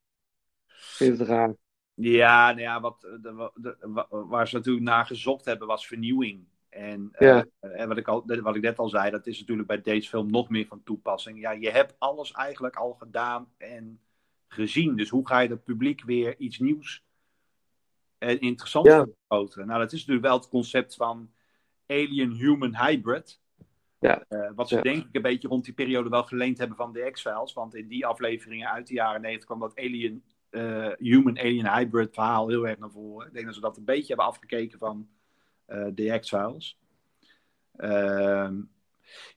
Ik 0.67 0.95
vind 0.95 1.19
het 1.19 1.27
raar. 1.27 1.53
Ja, 1.93 2.47
nou 2.49 2.61
ja, 2.61 2.81
wat, 2.81 3.01
de, 3.01 3.51
de- 3.55 3.77
wa- 3.81 4.07
waar 4.09 4.47
ze 4.47 4.55
natuurlijk 4.55 4.85
naar 4.85 5.05
gezocht 5.05 5.45
hebben 5.45 5.67
was 5.67 5.87
vernieuwing. 5.87 6.47
En, 6.69 7.09
eh, 7.11 7.41
en 7.59 7.87
wat, 7.87 7.97
ik 7.97 8.07
al, 8.07 8.23
wat 8.41 8.55
ik 8.55 8.61
net 8.61 8.79
al 8.79 8.89
zei, 8.89 9.11
dat 9.11 9.27
is 9.27 9.39
natuurlijk 9.39 9.67
bij 9.67 9.81
deze 9.81 10.09
film 10.09 10.31
nog 10.31 10.49
meer 10.49 10.65
van 10.65 10.83
toepassing. 10.83 11.39
Ja, 11.39 11.51
je 11.51 11.69
hebt 11.69 11.95
alles 11.97 12.31
eigenlijk 12.31 12.75
al 12.75 12.93
gedaan 12.93 13.53
en 13.57 13.99
gezien. 14.53 14.95
Dus 14.95 15.09
hoe 15.09 15.27
ga 15.27 15.39
je 15.39 15.49
het 15.49 15.63
publiek 15.63 16.03
weer 16.03 16.37
iets 16.37 16.59
nieuws 16.59 17.03
en 18.17 18.39
interessants 18.39 18.89
Ja. 18.89 19.05
vergroten? 19.27 19.67
Nou, 19.67 19.79
dat 19.79 19.91
is 19.91 19.99
natuurlijk 19.99 20.25
wel 20.25 20.37
het 20.37 20.49
concept 20.49 20.95
van 20.95 21.31
alien-human 21.87 22.77
hybrid. 22.77 23.41
Ja. 23.99 24.25
Eh, 24.27 24.49
wat 24.55 24.67
ze 24.67 24.75
Ja. 24.75 24.81
denk 24.81 25.05
ik 25.05 25.15
een 25.15 25.21
beetje 25.21 25.47
rond 25.47 25.65
die 25.65 25.73
periode 25.73 26.09
wel 26.09 26.23
geleend 26.23 26.57
hebben 26.57 26.77
van 26.77 26.93
de 26.93 27.09
X-Files. 27.11 27.53
Want 27.53 27.75
in 27.75 27.87
die 27.87 28.05
afleveringen 28.05 28.71
uit 28.71 28.87
de 28.87 28.93
jaren 28.93 29.21
90 29.21 29.45
kwam 29.45 29.59
dat 29.59 29.75
alien, 29.79 30.23
eh, 30.49 30.91
human-alien 30.97 31.73
hybrid 31.73 32.13
verhaal 32.13 32.47
heel 32.47 32.67
erg 32.67 32.79
naar 32.79 32.91
voren. 32.91 33.27
Ik 33.27 33.33
denk 33.33 33.45
dat 33.45 33.55
ze 33.55 33.61
dat 33.61 33.77
een 33.77 33.85
beetje 33.85 34.07
hebben 34.07 34.25
afgekeken 34.25 34.79
van 34.79 35.07
eh, 35.65 35.87
de 35.93 36.19
X-Files. 36.19 36.79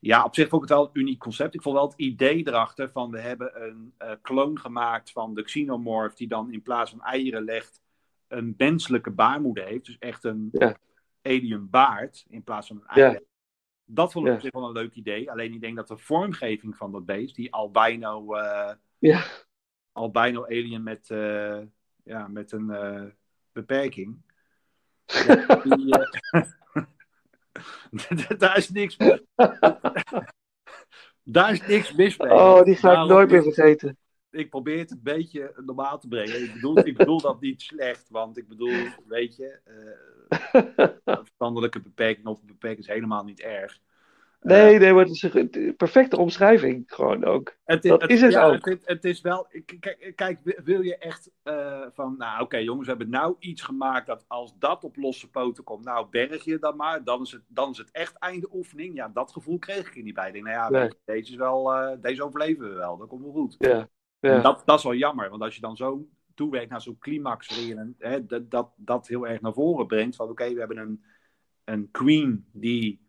Ja, 0.00 0.24
op 0.24 0.34
zich 0.34 0.48
vond 0.48 0.62
ik 0.62 0.68
het 0.68 0.78
wel 0.78 0.86
een 0.88 1.00
uniek 1.00 1.18
concept. 1.18 1.54
Ik 1.54 1.62
vond 1.62 1.74
wel 1.76 1.86
het 1.88 1.98
idee 1.98 2.48
erachter 2.48 2.90
van 2.90 3.10
we 3.10 3.20
hebben 3.20 3.62
een 3.62 3.94
eh 3.98 4.12
kloon 4.22 4.58
gemaakt 4.58 5.10
van 5.10 5.34
de 5.34 5.42
xenomorph 5.42 6.14
die 6.16 6.28
dan 6.28 6.52
in 6.52 6.62
plaats 6.62 6.90
van 6.90 7.02
eieren 7.02 7.44
legt 7.44 7.80
een 8.28 8.54
menselijke 8.56 9.10
baarmoeder 9.10 9.64
heeft. 9.64 9.86
Dus 9.86 9.98
echt 9.98 10.24
een 10.24 10.48
Ja. 10.52 10.76
alien 11.22 11.70
baard 11.70 12.24
in 12.28 12.42
plaats 12.44 12.66
van 12.66 12.76
een 12.76 13.00
Ja. 13.02 13.06
eier. 13.08 13.22
Dat 13.84 14.12
vond 14.12 14.24
ik 14.24 14.30
Ja. 14.30 14.36
op 14.36 14.42
zich 14.44 14.52
wel 14.52 14.64
een 14.66 14.72
leuk 14.72 14.94
idee. 14.94 15.30
Alleen 15.30 15.52
ik 15.52 15.60
denk 15.60 15.76
dat 15.76 15.88
de 15.88 15.96
vormgeving 15.98 16.76
van 16.76 16.92
dat 16.92 17.06
beest, 17.06 17.34
die 17.36 17.52
albino, 17.52 18.34
eh, 18.34 18.74
Ja. 18.98 19.24
albino 19.92 20.44
alien 20.44 20.82
met, 20.82 21.10
eh, 21.10 21.58
ja, 22.04 22.28
met 22.28 22.52
een 22.52 22.70
eh, 22.70 23.04
beperking. 23.52 24.22
Die, 25.64 25.98
eh, 25.98 26.42
daar 28.38 28.56
is 28.56 28.70
niks. 28.70 28.96
daar 31.22 31.52
is 31.52 31.66
niks 31.66 31.92
mis 31.92 32.16
mee. 32.16 32.32
Oh, 32.32 32.62
die 32.62 32.74
ga 32.76 32.88
ik 32.88 32.94
Daarom- 32.94 33.08
nooit 33.08 33.30
meer 33.30 33.42
vergeten. 33.42 33.96
Ik 34.30 34.50
probeer 34.50 34.78
het 34.78 34.90
een 34.90 35.00
beetje 35.02 35.52
normaal 35.64 35.98
te 35.98 36.08
brengen. 36.08 36.42
Ik 36.42 36.52
bedoel, 36.52 36.78
ik 36.78 36.96
bedoel 36.96 37.20
dat 37.20 37.40
niet 37.40 37.62
slecht, 37.62 38.08
want 38.08 38.38
ik 38.38 38.48
bedoel, 38.48 38.86
weet 39.06 39.36
je, 39.36 39.58
een 40.64 41.00
verstandelijke 41.04 41.80
beperking 41.80 42.26
of 42.26 42.40
een 42.40 42.46
beperking 42.46 42.80
is 42.80 42.86
helemaal 42.94 43.24
niet 43.24 43.40
erg. 43.40 43.78
Eh, 44.40 44.50
Nee, 44.50 44.78
nee, 44.78 44.92
maar 44.92 45.04
het 45.04 45.12
is 45.12 45.22
een 45.22 45.74
perfecte 45.76 46.16
omschrijving 46.16 46.84
gewoon 46.86 47.24
ook. 47.24 47.56
Het 47.64 47.82
Dat 47.82 48.10
is 48.10 48.20
het 48.20 48.32
ja, 48.32 48.44
ook. 48.44 48.68
Het, 48.68 48.80
het 48.84 49.04
is 49.04 49.20
wel. 49.20 49.46
Kijk, 49.80 50.12
kijk 50.14 50.60
wil 50.64 50.80
je 50.82 50.96
echt 50.98 51.30
eh, 51.42 51.82
van. 51.92 52.14
Nou, 52.18 52.42
oké, 52.42 52.56
jongens, 52.56 52.84
we 52.84 52.94
hebben 52.94 53.10
nou 53.10 53.36
iets 53.38 53.62
gemaakt 53.62 54.06
dat 54.06 54.24
als 54.28 54.54
dat 54.58 54.84
op 54.84 54.96
losse 54.96 55.30
poten 55.30 55.64
komt, 55.64 55.84
nou 55.84 56.06
berg 56.10 56.44
je 56.44 56.58
dan 56.58 56.76
maar. 56.76 57.04
Dan 57.04 57.22
is 57.22 57.32
het, 57.32 57.42
dan 57.48 57.70
is 57.70 57.78
het 57.78 57.90
echt 57.90 58.18
einde 58.18 58.48
oefening. 58.52 58.94
Ja, 58.96 59.08
dat 59.08 59.32
gevoel 59.32 59.58
kreeg 59.58 59.86
ik 59.88 59.96
er 59.96 60.02
niet 60.02 60.14
bij. 60.14 60.26
Ik 60.26 60.32
denk, 60.32 60.44
nou 60.44 60.56
ja, 60.56 60.68
Nee. 60.68 60.90
deze, 61.04 61.30
is 61.30 61.36
wel, 61.36 61.72
eh, 61.72 61.96
deze 62.00 62.24
overleven 62.24 62.68
we 62.68 62.74
wel. 62.74 62.96
Dat 62.96 63.08
komt 63.08 63.22
wel 63.22 63.32
goed. 63.32 63.54
Ja. 63.58 63.88
Dat, 64.20 64.62
dat 64.64 64.78
is 64.78 64.84
wel 64.84 64.94
jammer, 64.94 65.30
want 65.30 65.42
als 65.42 65.54
je 65.54 65.60
dan 65.60 65.76
zo 65.76 66.08
toewerkt 66.34 66.70
naar 66.70 66.80
zo'n 66.80 66.98
climax 66.98 67.48
waarin 67.48 67.94
hè, 67.98 68.26
dat, 68.26 68.50
dat, 68.50 68.72
dat 68.76 69.08
heel 69.08 69.26
erg 69.26 69.40
naar 69.40 69.52
voren 69.52 69.86
brengt. 69.86 70.16
Van 70.16 70.28
oké, 70.28 70.52
we 70.52 70.58
hebben 70.58 70.78
een, 70.78 71.04
een 71.64 71.88
queen 71.90 72.46
die 72.52 73.05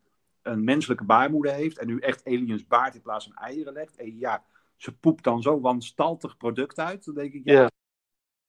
een 0.47 0.63
menselijke 0.63 1.03
baarmoeder 1.03 1.53
heeft 1.53 1.77
en 1.77 1.87
nu 1.87 1.99
echt 1.99 2.25
aliens 2.25 2.67
baard 2.67 2.95
in 2.95 3.01
plaats 3.01 3.25
van 3.25 3.35
eieren 3.35 3.73
legt. 3.73 3.95
En 3.95 4.17
ja, 4.17 4.43
ze 4.75 4.97
poept 4.97 5.23
dan 5.23 5.41
zo 5.41 5.59
wanstaltig 5.59 6.37
product 6.37 6.79
uit. 6.79 7.05
Dan 7.05 7.15
denk 7.15 7.33
ik, 7.33 7.41
ja, 7.45 7.53
Ja. 7.53 7.71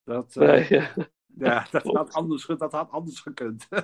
dat, 0.05 0.37
eh, 0.37 0.49
Nee, 0.49 0.67
ja. 0.69 0.91
ja, 1.27 1.67
dat, 1.71 1.83
klopt. 1.83 1.99
had 1.99 2.13
anders, 2.13 2.47
dat 2.47 2.73
had 2.73 2.91
anders 2.91 3.21
gekund. 3.21 3.69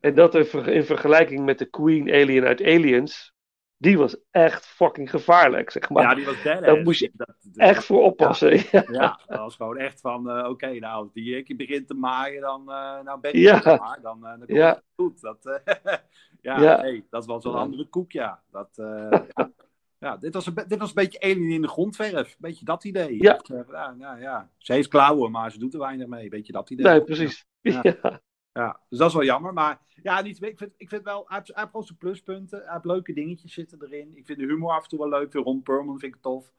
En 0.00 0.14
dat 0.14 0.34
in, 0.34 0.44
ver- 0.44 0.68
in 0.68 0.84
vergelijking 0.84 1.44
met 1.44 1.58
de 1.58 1.64
Queen 1.70 2.10
Alien 2.12 2.44
uit 2.44 2.62
Aliens, 2.62 3.34
die 3.80 3.98
was 3.98 4.16
echt 4.30 4.66
fucking 4.66 5.10
gevaarlijk, 5.10 5.70
zeg 5.70 5.90
maar. 5.90 6.02
ja, 6.02 6.14
die 6.14 6.24
was 6.24 6.42
badass. 6.42 6.66
daar 6.66 6.82
moest 6.82 7.00
je 7.00 7.10
Dat- 7.14 7.36
dat- 7.42 7.56
echt 7.56 7.84
voor 7.84 8.02
oppassen. 8.02 8.52
Ja. 8.70 8.84
Ja, 8.90 9.20
dat 9.26 9.38
was 9.38 9.56
gewoon 9.56 9.76
echt 9.76 10.00
van, 10.00 10.30
eh, 10.30 10.48
oké, 10.48 10.66
nou, 10.78 11.02
als 11.02 11.12
die 11.12 11.36
ik 11.36 11.56
begint 11.56 11.86
te 11.86 11.94
maaien, 11.94 12.40
dan, 12.40 12.60
eh, 12.60 13.00
nou 13.04 13.20
ben 13.20 13.32
je 13.32 13.40
Ja. 13.40 13.60
maar. 13.64 13.98
Dan, 14.02 14.16
eh, 14.24 14.30
dan 14.30 14.38
komt 14.38 14.48
Ja. 14.58 14.68
het 14.68 14.82
goed. 14.96 15.20
Dat, 15.20 15.60
ja, 16.40 16.60
Ja. 16.60 16.80
nee, 16.82 17.06
dat 17.10 17.26
was 17.26 17.44
wel 17.44 17.52
een 17.52 17.58
Ja. 17.58 17.64
andere 17.64 17.88
koek, 17.88 18.12
ja. 18.12 18.42
Dat, 18.50 18.68
ja. 18.76 19.50
ja, 19.98 20.16
dit 20.16 20.34
was, 20.34 20.46
een, 20.46 20.54
dit 20.66 20.78
was 20.78 20.88
een 20.88 20.94
beetje 20.94 21.20
alien 21.20 21.50
in 21.50 21.62
de 21.62 21.68
grondverf. 21.68 22.28
Een 22.30 22.34
beetje 22.38 22.64
dat 22.64 22.84
idee. 22.84 23.22
Ja. 23.22 23.32
Dat, 23.32 23.50
eh, 23.50 23.60
ja, 23.70 23.94
ja, 23.98 24.16
ja. 24.16 24.50
Ze 24.58 24.72
heeft 24.72 24.88
klauwen, 24.88 25.30
maar 25.30 25.50
ze 25.52 25.58
doet 25.58 25.72
er 25.74 25.80
weinig 25.80 26.06
mee. 26.06 26.22
Een 26.24 26.28
beetje 26.28 26.52
dat 26.52 26.70
idee. 26.70 26.86
Nee, 26.86 27.02
precies. 27.04 27.46
Ja. 27.60 27.80
Ja. 28.02 28.20
Ja, 28.58 28.80
dus 28.88 28.98
dat 28.98 29.08
is 29.08 29.14
wel 29.14 29.24
jammer. 29.24 29.52
Maar 29.52 29.80
ja, 30.02 30.20
niet, 30.20 30.42
ik, 30.42 30.58
vind, 30.58 30.72
ik 30.76 30.88
vind 30.88 31.04
wel, 31.04 31.24
hij 31.28 31.36
heeft, 31.36 31.86
zijn 31.86 31.98
pluspunten. 31.98 32.58
Hij 32.62 32.72
heeft 32.72 32.84
leuke 32.84 33.12
dingetjes 33.12 33.52
zitten 33.52 33.82
erin. 33.82 34.16
Ik 34.16 34.26
vind 34.26 34.38
de 34.38 34.44
humor 34.44 34.70
af 34.70 34.82
en 34.82 34.88
toe 34.88 34.98
wel 34.98 35.08
leuk. 35.08 35.30
De 35.30 35.38
Ron 35.38 35.62
Perlman 35.62 35.98
vind 35.98 36.14
ik 36.14 36.20
tof. 36.20 36.52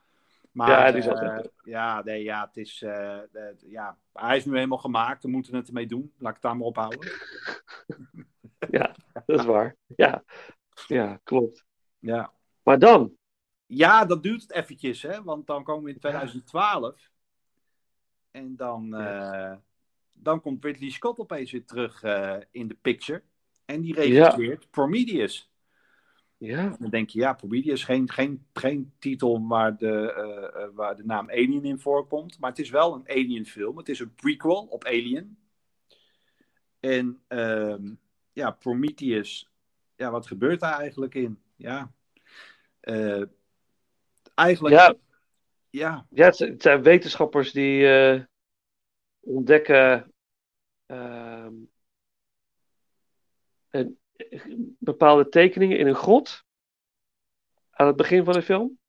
Maar, 0.52 0.70
Ja, 0.70 0.92
die 0.92 1.02
is 1.02 1.08
altijd 1.08 1.42
leuk. 1.42 1.52
Ja, 1.64 2.04
nee, 2.04 2.24
ja, 2.24 2.46
het 2.46 2.58
is, 2.58 2.82
eh, 2.82 3.20
ja, 3.60 3.98
hij 4.14 4.38
is 4.38 4.46
nu 4.46 4.56
helemaal 4.56 4.78
gemaakt. 4.78 5.24
We 5.24 5.30
moeten 5.30 5.56
het 5.56 5.68
ermee 5.68 5.88
doen. 5.88 6.14
Laat 6.18 6.30
ik 6.30 6.34
het 6.34 6.44
daar 6.44 6.58
maar 6.58 6.68
ophouden. 6.68 7.00
ja, 8.78 8.96
dat 9.26 9.40
is 9.40 9.46
waar. 9.46 9.76
Ja, 9.96 10.24
ja 10.88 11.20
klopt. 11.24 11.66
Ja. 12.00 12.34
Maar 12.64 12.80
dan, 12.80 13.14
ja, 13.66 14.06
dat 14.06 14.24
duurt 14.24 14.42
het 14.42 14.52
eventjes, 14.52 15.02
hè. 15.02 15.24
Want 15.24 15.48
dan 15.48 15.64
komen 15.64 15.84
we 15.84 15.92
in 15.92 16.00
2012. 16.00 17.12
En 18.32 18.56
dan, 18.56 18.96
eh, 18.96 19.56
dan 20.22 20.42
komt 20.42 20.64
Ridley 20.66 20.90
Scott 20.90 21.20
opeens 21.20 21.52
weer 21.52 21.66
terug 21.66 22.04
eh, 22.04 22.38
in 22.52 22.68
de 22.68 22.78
picture. 22.82 23.22
En 23.66 23.82
die 23.82 23.94
regisseert 23.94 24.70
Prometheus. 24.72 25.50
ja, 26.38 26.76
Dan 26.80 26.90
denk 26.90 27.10
je, 27.10 27.20
ja, 27.20 27.34
Prometheus, 27.34 27.84
geen, 27.84 28.10
geen, 28.10 28.46
geen 28.54 28.94
titel 29.00 29.48
waar 29.48 29.78
de, 29.78 30.14
eh, 30.14 30.64
eh, 30.64 30.70
waar 30.74 30.96
de 30.96 31.06
naam 31.06 31.30
Alien 31.30 31.66
in 31.66 31.80
voorkomt. 31.80 32.40
Maar 32.40 32.50
het 32.50 32.60
is 32.60 32.70
wel 32.70 32.94
een 32.94 33.10
Alien 33.10 33.46
film. 33.46 33.78
Het 33.78 33.90
is 33.90 34.00
een 34.00 34.16
prequel 34.16 34.66
op 34.70 34.84
Alien. 34.86 35.38
En 36.80 37.20
ehm, 37.28 37.94
ja, 38.34 38.52
Prometheus, 38.52 39.50
ja, 39.96 40.12
wat 40.12 40.28
gebeurt 40.28 40.60
daar 40.60 40.80
eigenlijk 40.80 41.16
in? 41.16 41.40
Ja, 41.56 41.92
eigenlijk, 44.36 44.76
ja, 44.76 44.96
ja, 45.70 46.06
ja 46.10 46.26
het, 46.26 46.36
zijn- 46.36 46.52
het 46.52 46.62
zijn 46.62 46.84
wetenschappers 46.84 47.52
die 47.52 47.88
ontdekken 49.20 50.14
ehm, 50.86 51.54
een, 53.70 54.00
bepaalde 54.80 55.30
tekeningen 55.30 55.78
in 55.78 55.88
een 55.88 55.96
grot 55.96 56.44
aan 57.70 57.88
het 57.88 57.96
begin 57.96 58.24
van 58.24 58.34
de 58.34 58.42
film. 58.42 58.80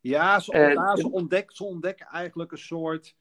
ja 0.00 0.40
ze, 0.40 0.52
En- 0.52 0.72
ja, 0.72 0.96
ze, 0.96 1.10
ontdek, 1.10 1.52
ze 1.52 1.64
ontdekken 1.64 2.06
eigenlijk 2.06 2.52
een 2.52 2.58
soort... 2.58 3.16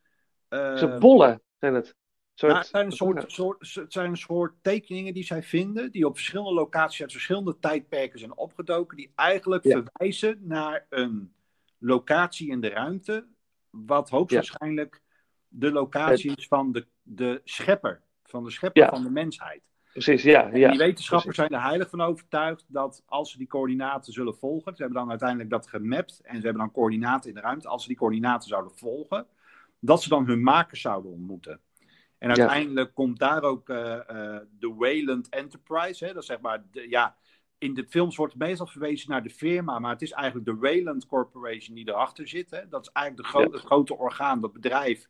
Ze 0.50 0.98
bollen 1.00 1.42
zijn 1.60 1.74
het. 1.74 1.96
Soort, 2.36 2.52
Nou, 2.52 2.64
het, 2.64 2.72
zijn 2.72 2.86
een 2.86 2.92
soort, 2.92 3.32
soort, 3.32 3.74
het 3.74 3.94
zijn 3.94 4.10
een 4.10 4.18
soort 4.18 4.54
tekeningen 4.62 5.14
die 5.14 5.24
zij 5.24 5.44
vinden, 5.44 5.92
die 5.92 6.08
op 6.08 6.16
verschillende 6.16 6.54
locaties 6.54 7.02
uit 7.02 7.12
verschillende 7.12 7.60
tijdperken 7.60 8.20
zijn 8.20 8.38
opgedoken, 8.38 8.98
die 8.98 9.12
eigenlijk 9.16 9.64
Ja. 9.64 9.72
verwijzen 9.84 10.40
naar 10.42 10.86
een 10.90 11.34
locatie 11.78 12.50
in 12.50 12.62
de 12.62 12.70
ruimte, 12.70 13.28
wat 13.70 14.10
hoogstwaarschijnlijk 14.10 15.02
de 15.56 15.72
locatie 15.72 16.36
is 16.36 16.48
van 16.48 16.72
de, 16.72 16.86
de 17.02 17.42
schepper, 17.44 18.02
van 18.24 18.44
de 18.44 18.52
schepper 18.52 18.84
Ja. 18.84 18.90
van 18.90 19.04
de 19.04 19.10
mensheid. 19.10 19.62
Precies, 19.92 20.24
ja. 20.24 20.52
En 20.52 20.60
ja. 20.60 20.70
die 20.70 20.78
wetenschappers 20.80 21.36
zijn 21.36 21.50
er 21.50 21.62
heilig 21.62 21.90
van 21.90 22.02
overtuigd 22.02 22.66
dat 22.68 23.04
als 23.06 23.32
ze 23.32 23.38
die 23.38 23.48
coördinaten 23.48 24.14
zullen 24.14 24.36
volgen, 24.36 24.76
ze 24.76 24.82
hebben 24.82 25.00
dan 25.02 25.10
uiteindelijk 25.10 25.50
dat 25.50 25.68
gemapt 25.68 26.20
en 26.24 26.36
ze 26.36 26.42
hebben 26.42 26.62
dan 26.62 26.72
coördinaten 26.72 27.30
in 27.30 27.36
de 27.36 27.42
ruimte, 27.42 27.68
als 27.68 27.82
ze 27.82 27.88
die 27.88 27.98
coördinaten 27.98 28.50
zouden 28.50 28.72
volgen, 28.76 29.28
dat 29.80 30.02
ze 30.04 30.10
dan 30.10 30.26
hun 30.26 30.44
makers 30.44 30.82
zouden 30.82 31.12
ontmoeten. 31.12 31.60
En 32.18 32.30
Ja. 32.30 32.36
uiteindelijk 32.36 32.94
komt 32.94 33.20
daar 33.20 33.42
ook 33.44 33.70
eh, 33.70 33.94
eh, 34.10 34.42
de 34.60 34.74
Wayland 34.74 35.30
Enterprise, 35.30 36.06
hè, 36.06 36.14
dat 36.14 36.22
is 36.22 36.28
zeg 36.28 36.40
maar, 36.40 36.64
de, 36.72 36.90
ja, 36.90 37.16
in 37.58 37.74
de 37.74 37.86
films 37.90 38.16
wordt 38.16 38.36
meestal 38.36 38.68
verwezen 38.68 39.10
naar 39.10 39.24
de 39.24 39.30
firma, 39.30 39.80
maar 39.80 39.92
het 39.92 40.02
is 40.02 40.12
eigenlijk 40.12 40.46
de 40.46 40.56
Wayland 40.56 41.06
Corporation 41.06 41.76
die 41.76 41.88
erachter 41.90 42.28
zit. 42.28 42.52
Hè. 42.52 42.68
Dat 42.68 42.82
is 42.82 42.92
eigenlijk 42.92 43.28
de 43.28 43.32
gro- 43.38 43.44
Ja. 43.46 43.52
het 43.58 43.66
grote 43.66 43.98
orgaan, 43.98 44.42
dat 44.42 44.54
bedrijf, 44.54 45.08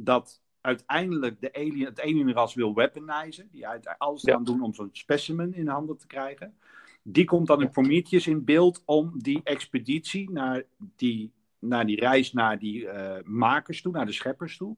dat 0.00 0.42
uiteindelijk 0.60 1.40
de 1.40 1.52
alien, 1.52 1.84
het 1.84 2.00
alienras 2.00 2.54
wil 2.54 2.74
weaponizen. 2.74 3.48
Die 3.50 3.66
uit 3.66 3.94
alles 3.98 4.22
Ja. 4.22 4.32
gaan 4.32 4.44
doen 4.44 4.62
om 4.62 4.74
zo'n 4.74 4.88
specimen 4.92 5.54
in 5.54 5.68
handen 5.68 5.96
te 5.98 6.06
krijgen. 6.06 6.54
Die 7.02 7.24
komt 7.24 7.46
dan 7.46 7.62
in 7.62 7.70
Prometheus 7.70 8.26
in 8.26 8.44
beeld 8.44 8.82
om 8.84 9.12
die 9.22 9.40
expeditie 9.44 10.30
naar 10.30 10.62
die, 10.76 11.32
naar 11.58 11.86
die 11.86 12.00
reis 12.00 12.32
naar 12.32 12.58
die 12.58 12.88
eh, 12.88 13.22
makers 13.24 13.82
toe, 13.82 13.92
naar 13.92 14.06
de 14.06 14.12
scheppers 14.12 14.56
toe, 14.56 14.76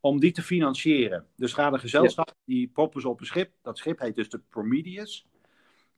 om 0.00 0.20
die 0.20 0.32
te 0.32 0.42
financieren. 0.42 1.26
Dus 1.36 1.52
gaat 1.52 1.72
een 1.72 1.80
gezelschap, 1.80 2.34
die 2.44 2.68
proppen 2.68 3.00
ze 3.00 3.08
op 3.08 3.20
een 3.20 3.26
schip. 3.26 3.52
Dat 3.62 3.78
schip 3.78 3.98
heet 3.98 4.14
dus 4.14 4.28
de 4.28 4.38
Prometheus. 4.48 5.26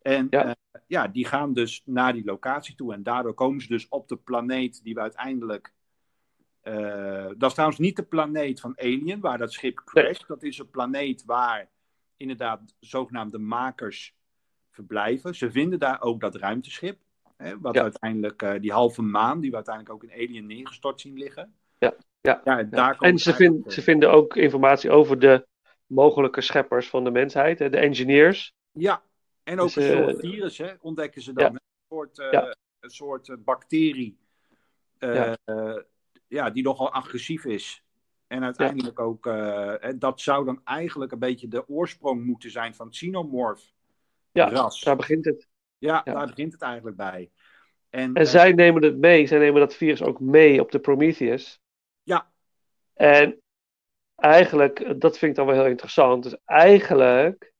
En 0.03 0.27
Ja. 0.31 0.47
ja. 0.47 0.57
ja, 0.87 1.09
die 1.09 1.27
gaan 1.27 1.53
dus 1.53 1.83
naar 1.85 2.13
die 2.13 2.25
locatie 2.25 2.75
toe. 2.75 2.93
En 2.93 3.03
daardoor 3.03 3.35
komen 3.35 3.61
ze 3.61 3.69
dus 3.69 3.89
op 3.89 4.09
de 4.09 4.17
planeet 4.17 4.83
die 4.83 4.95
we 4.95 5.01
uiteindelijk. 5.01 5.75
Eh, 6.67 7.27
dat 7.37 7.49
is 7.49 7.53
trouwens 7.53 7.79
niet 7.81 7.97
de 7.97 8.03
planeet 8.03 8.61
van 8.61 8.79
Alien, 8.79 9.21
waar 9.21 9.39
dat 9.39 9.53
schip 9.53 9.81
crasht. 9.85 10.29
Dat 10.29 10.43
is 10.43 10.59
een 10.59 10.71
planeet 10.71 11.25
waar 11.25 11.69
inderdaad 12.17 12.75
zogenaamde 12.81 13.39
makers 13.39 14.15
verblijven. 14.71 15.35
Ze 15.35 15.51
vinden 15.51 15.79
daar 15.79 16.01
ook 16.03 16.21
dat 16.21 16.35
ruimteschip. 16.35 16.99
Hè, 17.37 17.59
wat 17.61 17.75
Ja. 17.75 17.83
uiteindelijk, 17.83 18.43
eh, 18.43 18.61
die 18.61 18.73
halve 18.73 19.03
maan, 19.03 19.41
die 19.41 19.51
we 19.51 19.57
uiteindelijk 19.57 19.95
ook 19.95 20.11
in 20.11 20.13
Alien 20.27 20.47
neergestort 20.47 21.01
zien 21.01 21.19
liggen. 21.19 21.55
Ja, 21.79 21.95
ja, 22.21 22.41
ja, 22.45 22.59
en, 22.59 22.69
Ja. 22.71 22.97
En 22.99 23.19
ze, 23.19 23.35
vind- 23.35 23.67
eh, 23.67 23.73
ze 23.73 23.83
vinden 23.83 24.11
ook 24.13 24.37
informatie 24.37 24.91
over 24.91 25.19
de 25.19 25.47
mogelijke 25.87 26.41
scheppers 26.41 26.89
van 26.89 27.05
de 27.05 27.11
mensheid, 27.11 27.59
hè, 27.59 27.71
de 27.71 27.79
engineers. 27.79 28.53
Ja, 28.73 29.03
en 29.43 29.61
ook 29.61 29.67
Dus, 29.75 29.77
een 29.77 29.83
eh, 29.99 30.05
soort 30.05 30.21
virus, 30.21 30.59
hè, 30.59 30.73
ontdekken 30.81 31.23
ze 31.23 31.33
dan. 31.33 31.53
Een 31.55 31.61
soort, 31.89 32.19
eh, 32.19 32.49
een 32.81 32.91
soort 32.91 33.29
eh, 33.29 33.37
bacterie, 33.39 34.19
eh, 34.99 35.33
Ja. 36.29 36.47
eh, 36.47 36.53
die 36.53 36.63
nogal 36.63 36.93
agressief 36.93 37.45
is. 37.45 37.85
En 38.27 38.45
uiteindelijk 38.45 38.99
ook, 39.01 39.27
eh, 39.27 39.75
hè, 39.79 39.99
dat 39.99 40.21
zou 40.21 40.45
dan 40.45 40.61
eigenlijk 40.65 41.13
een 41.13 41.19
beetje 41.19 41.49
de 41.49 41.69
oorsprong 41.69 42.25
moeten 42.25 42.51
zijn 42.51 42.75
van 42.75 42.87
het 42.87 42.95
xenomorph 42.95 43.73
Ja, 44.33 44.49
ras. 44.49 44.81
daar 44.81 44.97
begint 44.97 45.25
het. 45.25 45.49
Ja, 45.79 46.03
ja. 46.05 46.13
daar 46.13 46.27
begint 46.27 46.53
het 46.53 46.63
eigenlijk 46.63 46.97
bij. 46.97 47.31
En, 47.91 48.15
En 48.15 48.15
eh, 48.15 48.25
zij 48.29 48.53
nemen 48.53 48.83
het 48.83 48.97
mee, 48.97 49.27
zij 49.27 49.39
nemen 49.39 49.61
dat 49.61 49.75
virus 49.75 50.03
ook 50.03 50.21
mee 50.21 50.61
op 50.61 50.71
de 50.71 50.79
Prometheus. 50.79 51.61
Ja. 52.03 52.31
En 52.95 53.41
eigenlijk, 54.17 55.01
dat 55.01 55.19
vind 55.19 55.31
ik 55.31 55.37
dan 55.37 55.47
wel 55.47 55.55
heel 55.55 55.67
interessant. 55.67 56.23
Dus 56.23 56.37
eigenlijk 56.45 57.55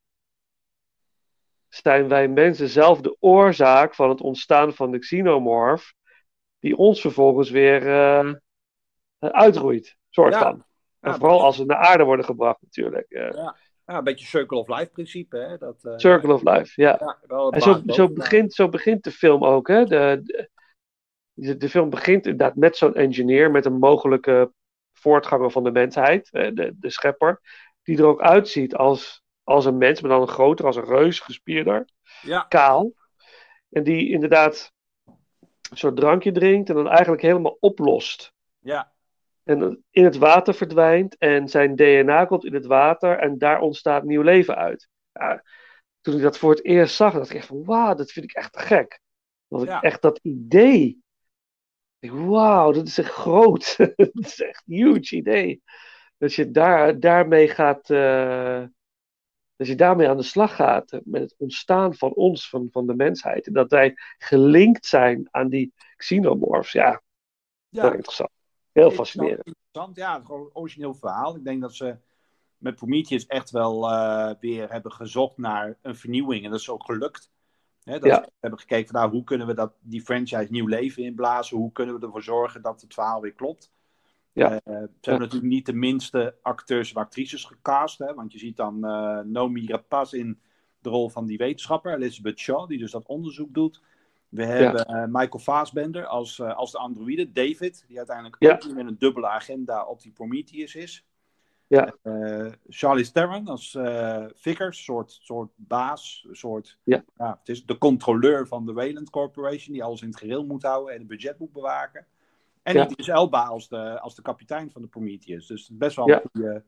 zijn 1.69 2.09
wij 2.09 2.29
mensen 2.29 2.69
zelf 2.69 3.01
de 3.01 3.17
oorzaak 3.21 3.95
van 3.95 4.09
het 4.09 4.21
ontstaan 4.21 4.75
van 4.75 4.91
de 4.91 4.99
xenomorph, 4.99 5.93
die 6.59 6.77
ons 6.77 7.01
vervolgens 7.01 7.51
weer 7.51 7.89
eh, 7.89 8.33
uitroeit, 9.19 9.97
soort 10.11 10.33
Ja. 10.33 10.41
van. 10.41 10.65
En 11.01 11.11
Ja, 11.13 11.19
vooral 11.19 11.43
als 11.43 11.57
ze 11.57 11.65
naar 11.65 11.77
aarde 11.77 12.05
worden 12.05 12.25
gebracht, 12.25 12.63
natuurlijk. 12.63 13.11
Eh, 13.11 13.31
ja, 13.31 13.57
een 13.85 14.05
beetje 14.05 14.27
circle 14.27 14.59
of 14.59 14.69
life 14.69 14.91
principe. 14.91 15.37
Hè? 15.37 15.59
Dat, 15.59 15.85
eh, 15.85 15.93
Circle 15.97 16.33
of 16.35 16.43
Life, 16.43 16.81
ja. 16.83 16.97
ja, 17.01 17.19
wel 17.27 17.53
En 17.53 17.61
zo, 17.61 17.83
zo, 17.87 18.09
begint, 18.13 18.55
zo 18.55 18.69
begint 18.69 19.05
de 19.05 19.11
film 19.11 19.45
ook. 19.45 19.69
Hè? 19.69 19.85
De, 19.85 20.23
de, 21.33 21.57
de 21.57 21.69
film 21.69 21.91
begint 21.91 22.27
inderdaad 22.27 22.57
met 22.57 22.77
zo'n 22.77 22.95
engineer, 22.95 23.51
met 23.51 23.65
een 23.65 23.79
mogelijke 23.79 24.53
voortganger 24.93 25.51
van 25.51 25.65
de 25.65 25.71
mensheid, 25.71 26.29
de, 26.33 26.75
de 26.81 26.91
schepper, 26.91 27.41
die 27.83 27.99
er 27.99 28.05
ook 28.05 28.21
uitziet 28.21 28.75
als, 28.75 29.23
als 29.45 29.65
een 29.65 29.79
mens, 29.79 30.01
maar 30.01 30.11
dan 30.11 30.21
een 30.21 30.29
groter, 30.29 30.67
als 30.67 30.77
een 30.77 30.85
reus, 30.85 31.21
gespierder, 31.21 31.89
Ja, 32.23 32.41
kaal. 32.49 32.93
En 33.71 33.83
die 33.83 34.11
inderdaad 34.11 34.73
een 35.71 35.77
soort 35.77 35.97
drankje 35.97 36.33
drinkt 36.33 36.69
en 36.69 36.75
dan 36.75 36.89
eigenlijk 36.89 37.23
helemaal 37.23 37.57
oplost. 37.61 38.33
ja, 38.59 38.93
En 39.47 39.85
in 39.91 40.05
het 40.05 40.17
water 40.17 40.55
verdwijnt 40.55 41.17
en 41.17 41.49
zijn 41.49 41.77
DNA 41.77 42.25
komt 42.25 42.45
in 42.45 42.55
het 42.55 42.67
water 42.67 43.19
en 43.19 43.39
daar 43.39 43.61
ontstaat 43.61 44.05
nieuw 44.05 44.23
leven 44.23 44.57
uit. 44.57 44.89
Ja, 45.13 45.43
toen 46.01 46.17
ik 46.17 46.23
dat 46.23 46.39
voor 46.39 46.51
het 46.51 46.65
eerst 46.65 46.95
zag, 46.95 47.13
dacht 47.13 47.31
ik 47.31 47.37
echt 47.37 47.47
van 47.47 47.65
wauw, 47.65 47.95
dat 47.95 48.13
vind 48.13 48.25
ik 48.25 48.37
echt 48.37 48.53
te 48.53 48.59
gek. 48.59 49.01
Dat 49.49 49.63
ik 49.63 49.71
echt 49.71 50.03
dat 50.03 50.19
idee. 50.23 51.03
Wauw, 51.99 52.73
dat 52.73 52.87
is 52.87 52.99
echt 52.99 53.11
groot. 53.11 53.77
dat 53.97 54.11
is 54.15 54.41
echt 54.41 54.63
een 54.67 54.75
huge 54.75 55.17
idee. 55.17 55.63
Dat 56.19 56.35
je 56.35 56.51
daar, 56.51 57.01
daarmee 57.01 57.49
gaat, 57.49 57.91
eh, 57.91 58.65
dat 59.57 59.67
je 59.67 59.75
daarmee 59.75 60.09
aan 60.09 60.17
de 60.17 60.23
slag 60.23 60.55
gaat 60.57 61.01
met 61.05 61.23
het 61.23 61.35
ontstaan 61.39 61.95
van 61.95 62.15
ons, 62.15 62.49
van, 62.49 62.69
van 62.71 62.87
de 62.87 62.95
mensheid. 62.95 63.47
En 63.47 63.53
dat 63.53 63.71
wij 63.71 63.95
gelinkt 64.19 64.87
zijn 64.87 65.29
aan 65.31 65.49
die 65.49 65.73
xenomorphs. 65.97 66.73
Ja, 66.73 67.03
ja. 67.69 67.83
heel 67.83 67.93
interessant. 67.93 68.36
Heel 68.77 68.91
fascinerend. 68.91 69.47
Interessant, 69.47 69.97
ja, 69.97 70.21
gewoon 70.25 70.41
een 70.41 70.51
origineel 70.55 70.95
verhaal. 70.95 71.37
Ik 71.37 71.45
denk 71.45 71.61
dat 71.61 71.75
ze 71.75 71.97
met 72.59 72.75
Prometheus 72.75 73.27
echt 73.27 73.51
wel 73.51 73.91
eh, 73.91 74.31
weer 74.41 74.71
hebben 74.71 74.93
gezocht 74.93 75.39
naar 75.39 75.79
een 75.83 75.97
vernieuwing. 75.97 76.45
En 76.45 76.51
dat 76.51 76.61
is 76.61 76.71
ook 76.71 76.85
gelukt. 76.85 77.31
Hè, 77.83 77.99
dat 77.99 78.11
Ja. 78.11 78.29
hebben 78.41 78.59
gekeken 78.61 78.87
van 78.87 79.01
nou, 79.01 79.13
hoe 79.13 79.25
kunnen 79.25 79.47
we 79.47 79.55
dat, 79.55 79.73
die 79.81 80.03
franchise 80.03 80.47
nieuw 80.51 80.67
leven 80.67 81.03
inblazen? 81.03 81.57
Hoe 81.57 81.73
kunnen 81.73 81.99
we 82.01 82.07
ervoor 82.07 82.23
zorgen 82.23 82.63
dat 82.63 82.81
het 82.81 82.95
verhaal 82.95 83.21
weer 83.21 83.33
klopt? 83.33 83.73
Ja. 84.33 84.51
Eh, 84.51 84.61
ze 84.65 84.89
hebben 85.01 85.21
natuurlijk 85.21 85.53
niet 85.53 85.67
de 85.67 85.73
minste 85.73 86.37
acteurs 86.43 86.91
en 86.93 87.01
actrices 87.01 87.45
gecast. 87.45 87.99
Hè, 87.99 88.15
want 88.15 88.33
je 88.33 88.39
ziet 88.39 88.57
dan 88.57 88.85
eh 88.85 89.21
Nomi 89.21 89.67
Rapaz 89.67 90.13
in 90.13 90.41
de 90.81 90.89
rol 90.89 91.09
van 91.09 91.27
die 91.27 91.39
wetenschapper. 91.39 91.95
Elizabeth 91.95 92.39
Shaw, 92.39 92.69
die 92.69 92.79
dus 92.79 92.91
dat 92.91 93.07
onderzoek 93.07 93.55
doet. 93.55 93.83
We 94.29 94.45
hebben 94.45 94.85
eh, 94.85 95.05
Michael 95.07 95.39
Fassbender 95.39 96.07
als, 96.07 96.39
eh, 96.39 96.57
als 96.57 96.73
de 96.73 96.79
androïde. 96.79 97.33
David, 97.33 97.85
die 97.89 97.97
uiteindelijk 97.99 98.37
Ja. 98.39 98.53
ook 98.55 98.75
met 98.75 98.87
een 98.87 98.99
dubbele 98.99 99.27
agenda 99.29 99.85
op 99.85 100.03
die 100.03 100.13
Prometheus 100.13 100.75
is. 100.75 101.05
Ja. 101.67 101.95
Eh, 102.03 102.47
Charlie 102.69 103.13
Theron 103.13 103.47
als 103.49 103.75
eh 103.75 104.25
Vickers, 104.35 104.85
soort, 104.85 105.19
soort 105.23 105.51
baas, 105.57 106.27
soort, 106.31 106.79
Ja. 106.85 107.05
het 107.17 107.49
is 107.49 107.65
de 107.65 107.79
controleur 107.79 108.47
van 108.47 108.67
de 108.67 108.73
Wayland 108.73 109.11
Corporation, 109.11 109.73
die 109.73 109.85
alles 109.85 110.03
in 110.03 110.09
het 110.09 110.17
gereel 110.19 110.45
moet 110.45 110.63
houden 110.63 110.93
en 110.93 110.99
het 110.99 111.09
budget 111.09 111.39
moet 111.39 111.53
bewaken. 111.53 112.07
En 112.63 112.75
Ja. 112.75 112.85
Idris 112.89 113.09
Elba 113.09 113.45
als 113.45 113.69
de, 113.69 114.01
als 114.01 114.15
de 114.15 114.23
kapitein 114.23 114.71
van 114.71 114.83
de 114.83 114.89
Prometheus. 114.89 115.47
Dus 115.47 115.69
best 115.73 115.97
wel 115.97 116.09
Ja. 116.09 116.21
een 116.23 116.31
goede, 116.33 116.63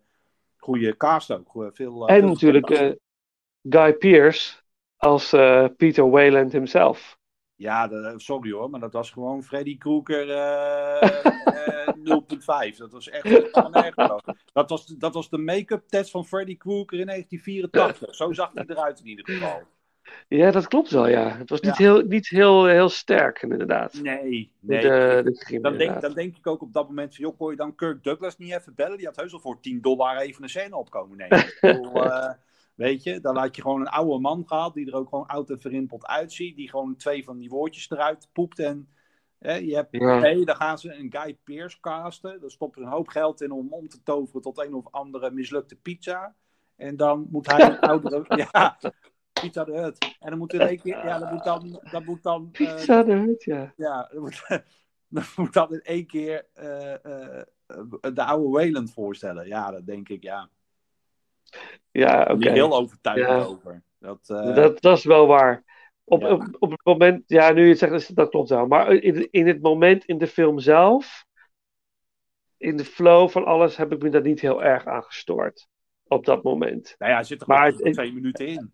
goede 0.57 0.97
cast 0.97 1.31
ook. 1.33 1.49
Goeie- 1.49 1.73
Veel, 1.73 2.09
En 2.09 2.19
veel 2.21 2.29
natuurlijk 2.29 2.97
Guy 3.63 3.93
Pearce 3.93 4.57
als 4.97 5.31
Peter 5.77 6.11
Wayland 6.11 6.53
himself. 6.53 7.18
Ja, 7.59 7.91
sorry 8.17 8.51
hoor, 8.51 8.71
maar 8.71 8.81
dat 8.81 8.93
was 8.93 9.11
gewoon 9.11 9.43
Freddy 9.43 9.79
Krueger 9.79 10.31
eh, 10.31 11.03
eh, 11.45 11.95
0.5. 12.71 12.77
Dat 12.77 12.93
was 12.93 13.09
echt 13.09 13.53
dat 14.53 14.71
was, 14.71 14.87
dat 14.87 15.15
was 15.15 15.31
de 15.31 15.39
make-up 15.39 15.89
test 15.89 16.11
van 16.11 16.27
Freddy 16.27 16.57
Krueger 16.57 16.99
in 16.99 17.07
1984. 17.07 18.15
Zo 18.15 18.33
zag 18.33 18.51
hij 18.55 18.65
eruit 18.67 19.01
in 19.01 19.07
ieder 19.07 19.25
geval. 19.25 19.63
Ja, 20.29 20.51
dat 20.51 20.69
klopt 20.69 20.91
wel, 20.91 21.09
ja. 21.09 21.37
Het 21.37 21.51
was 21.51 21.61
niet, 21.61 21.77
Ja. 21.77 21.85
heel, 21.85 22.03
niet 22.03 22.29
heel, 22.29 22.67
heel 22.67 22.89
sterk, 22.89 23.43
inderdaad. 23.43 24.01
Nee, 24.03 24.53
nee. 24.61 24.81
de 24.81 25.59
dan, 25.63 25.77
denk, 25.77 26.01
dan 26.01 26.13
denk 26.13 26.37
ik 26.37 26.47
ook 26.47 26.63
op 26.63 26.73
dat 26.73 26.89
moment 26.89 27.15
van, 27.15 27.25
joh, 27.25 27.39
kon 27.39 27.51
je 27.51 27.57
dan 27.57 27.75
Kirk 27.75 28.05
Douglas 28.05 28.39
niet 28.39 28.53
even 28.53 28.75
bellen? 28.75 28.97
Die 28.97 29.07
had 29.07 29.17
heus 29.17 29.33
al 29.33 29.41
voor 29.41 29.61
10 29.61 29.81
dollar 29.81 30.17
even 30.17 30.43
een 30.43 30.49
scène 30.49 30.77
opkomen 30.77 31.17
nemen. 31.17 31.39
Ik 31.39 31.59
bedoel, 31.61 32.05
eh, 32.13 32.31
weet 32.79 33.03
je, 33.03 33.21
dan 33.21 33.37
had 33.37 33.57
je 33.57 33.63
gewoon 33.63 33.81
een 33.81 33.89
oude 33.89 34.19
man 34.19 34.47
gehad, 34.47 34.75
die 34.75 34.87
er 34.87 34.95
ook 34.95 35.09
gewoon 35.09 35.27
oud 35.27 35.51
en 35.51 35.61
verrimpeld 35.61 36.07
uitziet, 36.07 36.57
die 36.57 36.71
gewoon 36.71 36.97
twee 36.97 37.25
van 37.25 37.39
die 37.39 37.49
woordjes 37.49 37.91
eruit 37.91 38.29
poept 38.33 38.59
en... 38.59 38.89
Hè, 39.39 39.55
je 39.55 39.75
hebt, 39.75 39.89
Ja. 39.91 40.19
nee, 40.19 40.45
dan 40.45 40.57
gaan 40.57 40.79
ze 40.79 40.95
een 40.95 41.13
Guy 41.13 41.39
Pearce 41.45 41.81
casten. 41.81 42.41
Daar 42.41 42.51
stoppen 42.51 42.81
ze 42.81 42.87
een 42.87 42.93
hoop 42.93 43.09
geld 43.09 43.41
in 43.41 43.51
om 43.51 43.73
om 43.73 43.89
te 43.89 44.03
toveren 44.03 44.43
tot 44.43 44.59
een 44.59 44.75
of 44.75 44.87
andere 44.91 45.31
mislukte 45.31 45.77
pizza. 45.77 46.35
En 46.77 46.97
dan 46.97 47.27
moet 47.31 47.51
hij 47.51 47.71
een 47.71 47.81
oudere... 47.91 48.25
Ja, 48.53 48.79
Pizza 49.33 49.65
de 49.65 49.73
Hut. 49.73 50.17
En 50.21 50.31
dan 50.31 50.39
moet 50.39 50.53
er 50.53 50.61
één 50.61 50.81
keer... 50.81 51.05
Ja, 51.05 51.19
dan 51.19 51.33
moet 51.33 51.45
dan... 51.45 51.83
Dan 51.91 52.05
moet 52.05 52.23
dan 52.23 52.49
eh, 52.53 52.67
Pizza 52.67 53.03
de 53.03 53.13
Hut, 53.13 53.45
ja. 53.45 53.73
ja, 53.77 54.09
dan 54.13 54.21
moet, 54.21 54.47
dan 55.09 55.25
moet 55.37 55.53
dat 55.53 55.73
in 55.73 55.83
één 55.83 56.07
keer 56.07 56.47
eh, 56.53 56.95
eh, 56.95 57.45
de 58.15 58.25
oude 58.25 58.49
Wayland 58.49 58.93
voorstellen. 58.93 59.47
Ja, 59.47 59.71
dat 59.71 59.87
denk 59.87 60.09
ik, 60.09 60.23
ja. 60.23 60.51
Ja, 61.91 62.29
Ik 62.29 62.35
oké. 62.35 62.51
heel 62.51 62.77
overtuigend 62.77 63.41
Ja. 63.43 63.45
over. 63.49 63.83
Dat, 63.99 64.19
eh, 64.31 64.55
Dat, 64.55 64.81
dat 64.81 64.99
is 64.99 65.05
wel 65.05 65.27
waar. 65.27 65.65
Op, 66.05 66.21
Ja. 66.23 66.33
op, 66.33 66.57
op 66.59 66.71
het 66.71 66.85
moment, 66.85 67.23
ja, 67.27 67.53
nu 67.53 67.63
je 67.63 67.69
het 67.69 67.79
zegt, 67.79 68.17
dat 68.17 68.31
klopt 68.31 68.49
wel. 68.49 68.67
Maar 68.67 68.93
in, 68.93 69.29
in 69.31 69.47
het 69.47 69.63
moment 69.63 70.05
in 70.05 70.19
de 70.19 70.27
film 70.27 70.59
zelf, 70.59 71.25
in 72.57 72.77
de 72.77 72.85
flow 72.85 73.29
van 73.29 73.45
alles, 73.45 73.77
heb 73.77 73.93
ik 73.93 74.03
me 74.03 74.09
daar 74.11 74.23
niet 74.23 74.41
heel 74.41 74.63
erg 74.63 74.87
aan 74.87 75.03
gestoord. 75.03 75.69
Op 76.07 76.25
dat 76.25 76.43
moment. 76.43 76.95
nou 76.99 77.13
ja, 77.13 77.23
zit 77.23 77.41
er 77.41 77.47
Maar 77.49 77.67
het- 77.67 77.93
twee 77.93 78.13
minuten 78.13 78.47
in. 78.47 78.73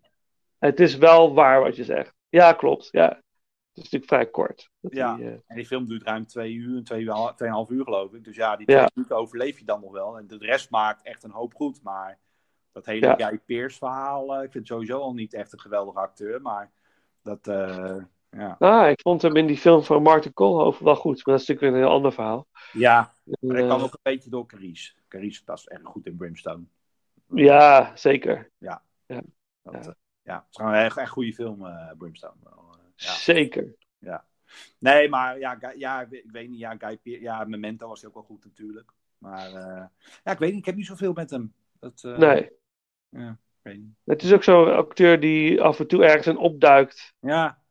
Het 0.59 0.79
is 0.79 0.97
wel 0.97 1.33
waar 1.33 1.61
wat 1.61 1.75
je 1.75 1.83
zegt. 1.83 2.13
Ja, 2.29 2.53
klopt. 2.53 2.87
Ja. 2.91 3.07
Het 3.09 3.83
is 3.83 3.91
natuurlijk 3.91 4.11
vrij 4.11 4.25
kort. 4.29 4.69
Ja. 4.79 5.15
die, 5.15 5.25
eh, 5.25 5.31
En 5.47 5.55
die 5.55 5.65
film 5.65 5.87
duurt 5.87 6.03
ruim 6.03 6.25
twee 6.27 6.53
uur, 6.53 6.83
twee, 6.83 7.01
uur- 7.01 7.33
tweeënhalf 7.35 7.69
uur 7.69 7.83
geloof 7.83 8.13
ik. 8.13 8.23
Dus 8.23 8.35
ja, 8.35 8.55
die 8.55 8.71
Ja. 8.71 8.77
twee 8.77 8.89
minuten 8.93 9.17
overleef 9.17 9.59
je 9.59 9.65
dan 9.65 9.81
nog 9.81 9.91
wel. 9.91 10.17
En 10.17 10.27
de 10.27 10.37
rest 10.37 10.69
maakt 10.69 11.03
echt 11.03 11.23
een 11.23 11.31
hoop 11.31 11.53
goed. 11.53 11.83
Maar 11.83 12.19
dat 12.75 12.85
hele 12.85 13.05
Ja. 13.17 13.27
Guy 13.27 13.39
Pearce 13.45 13.77
verhaal, 13.77 14.35
eh, 14.35 14.43
ik 14.43 14.51
vind 14.51 14.67
sowieso 14.67 14.99
al 14.99 15.13
niet 15.13 15.33
echt 15.33 15.53
een 15.53 15.59
geweldige 15.59 15.99
acteur. 15.99 16.41
Maar 16.41 16.71
dat, 17.21 17.47
eh, 17.47 17.95
ja. 18.29 18.55
Ah, 18.59 18.89
ik 18.89 19.01
vond 19.01 19.21
hem 19.21 19.35
in 19.35 19.45
die 19.47 19.57
film 19.57 19.83
van 19.83 20.01
Martin 20.01 20.33
Koolhoven 20.33 20.85
wel 20.85 20.95
goed. 20.95 21.25
Maar 21.25 21.33
dat 21.35 21.41
is 21.43 21.47
natuurlijk 21.47 21.59
weer 21.75 21.81
een 21.83 21.87
heel 21.87 21.95
ander 21.97 22.13
verhaal. 22.13 22.47
Ja, 22.73 23.13
maar 23.23 23.35
dat 23.39 23.59
Eh, 23.61 23.65
kwam 23.65 23.81
ook 23.81 23.93
een 23.93 23.99
beetje 24.01 24.29
door 24.29 24.45
Carice. 24.45 24.93
Carice 25.07 25.41
was 25.45 25.67
echt 25.67 25.81
goed 25.83 26.05
in 26.05 26.15
Brimstone. 26.15 26.63
ja, 27.27 27.95
zeker. 27.95 28.35
Dat, 28.37 28.45
Ja. 28.57 28.81
ja. 29.05 29.21
ja, 30.23 30.35
het 30.35 30.45
is 30.49 30.55
gewoon 30.57 30.73
een 30.73 30.83
echt, 30.83 30.97
echt 30.97 31.09
goede 31.11 31.33
film, 31.33 31.65
eh, 31.65 31.91
Brimstone. 31.97 32.35
Eh, 32.43 32.51
ja. 32.95 33.11
Zeker. 33.11 33.75
Nee, 34.79 35.09
maar 35.09 35.39
ja, 35.39 35.55
Guy- 35.55 35.77
ja, 35.77 36.01
ik 36.01 36.23
weet- 36.31 36.49
niet. 36.49 36.59
Ja, 36.59 36.75
Guy 36.77 36.97
Pearce- 36.97 37.21
ja, 37.21 37.43
Memento 37.43 37.87
was 37.87 37.99
hij 37.99 38.09
ook 38.09 38.15
wel 38.15 38.23
goed 38.23 38.45
natuurlijk. 38.45 38.91
Maar 39.17 39.47
eh, 39.53 39.85
ja, 40.23 40.31
ik 40.31 40.37
weet 40.39 40.49
niet. 40.49 40.59
Ik 40.59 40.65
heb 40.65 40.75
niet 40.75 40.85
zoveel 40.85 41.13
met 41.13 41.29
hem. 41.29 41.53
Dat, 41.79 42.01
eh, 42.03 42.17
Nee. 42.17 42.51
Ja. 43.15 43.37
Het 44.03 44.23
is 44.23 44.33
ook 44.33 44.43
zo'n 44.43 44.73
acteur 44.75 45.19
die 45.19 45.61
af 45.61 45.79
en 45.79 45.87
toe 45.87 46.05
ergens 46.05 46.27
in 46.27 46.37
opduikt. 46.37 47.13
Ja, 47.19 47.61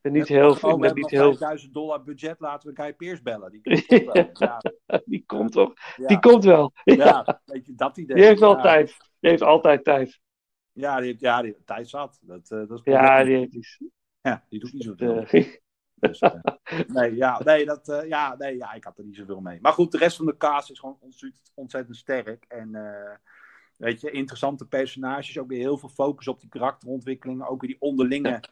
En 0.00 0.12
niet 0.12 0.28
heel 0.28 0.50
oh, 0.50 0.56
veel. 0.56 0.76
met 0.76 0.94
niet 0.94 1.10
heel... 1.10 1.28
5000 1.28 1.74
dollar 1.74 2.02
budget, 2.02 2.40
laten 2.40 2.68
we 2.74 2.82
Guy 2.82 2.94
Pearce 2.94 3.22
bellen. 3.22 3.50
Die 3.50 3.60
komt 3.86 4.38
wel. 4.38 4.60
Ja, 4.86 5.02
Die 5.04 5.24
komt 5.26 5.52
toch? 5.52 5.72
ja, 5.96 6.06
Die 6.06 6.18
komt 6.18 6.44
wel. 6.44 6.72
Ja. 6.84 7.40
weet 7.44 7.66
je, 7.66 7.74
dat 7.74 7.96
idee. 7.96 8.16
Die 8.16 8.24
heeft 8.24 8.40
wel 8.40 8.60
tijd. 8.60 8.86
Die 9.20 9.30
heeft 9.30 9.42
altijd 9.42 9.84
tijd. 9.84 10.20
Ja, 10.72 11.00
die, 11.00 11.16
ja 11.18 11.42
die, 11.42 11.56
tijd 11.64 11.88
zat. 11.88 12.18
Dat, 12.22 12.50
eh, 12.50 12.68
dat 12.68 12.70
is 12.78 12.80
Ja, 12.84 13.24
die 13.24 13.36
heeft 13.36 13.54
iets. 13.54 13.78
ja, 14.20 14.44
die 14.48 14.60
doet 14.60 14.72
niet 14.72 14.82
zoveel. 14.84 15.24
eh, 15.24 15.46
Dus, 15.94 16.18
eh, 16.18 16.34
nee, 16.86 17.14
ja, 17.14 17.40
nee, 17.44 17.64
dat, 17.64 18.02
ja, 18.08 18.34
nee, 18.36 18.56
ja, 18.56 18.72
ik 18.72 18.84
had 18.84 18.98
er 18.98 19.04
niet 19.04 19.16
zoveel 19.16 19.40
mee. 19.40 19.58
Maar 19.60 19.72
goed, 19.72 19.92
de 19.92 19.98
rest 19.98 20.16
van 20.16 20.26
de 20.26 20.36
cast 20.36 20.70
is 20.70 20.78
gewoon 20.78 20.96
ontzettend, 21.00 21.52
ontzettend 21.54 21.96
sterk. 21.96 22.44
En 22.48 22.70
weet 23.80 24.00
je, 24.00 24.10
interessante 24.10 24.66
personages. 24.66 25.38
Ook 25.38 25.48
weer 25.48 25.58
heel 25.58 25.78
veel 25.78 25.88
focus 25.88 26.28
op 26.28 26.40
die 26.40 26.48
karakterontwikkelingen. 26.48 27.48
Ook 27.48 27.60
weer 27.60 27.70
die 27.70 27.80
onderlinge, 27.80 28.42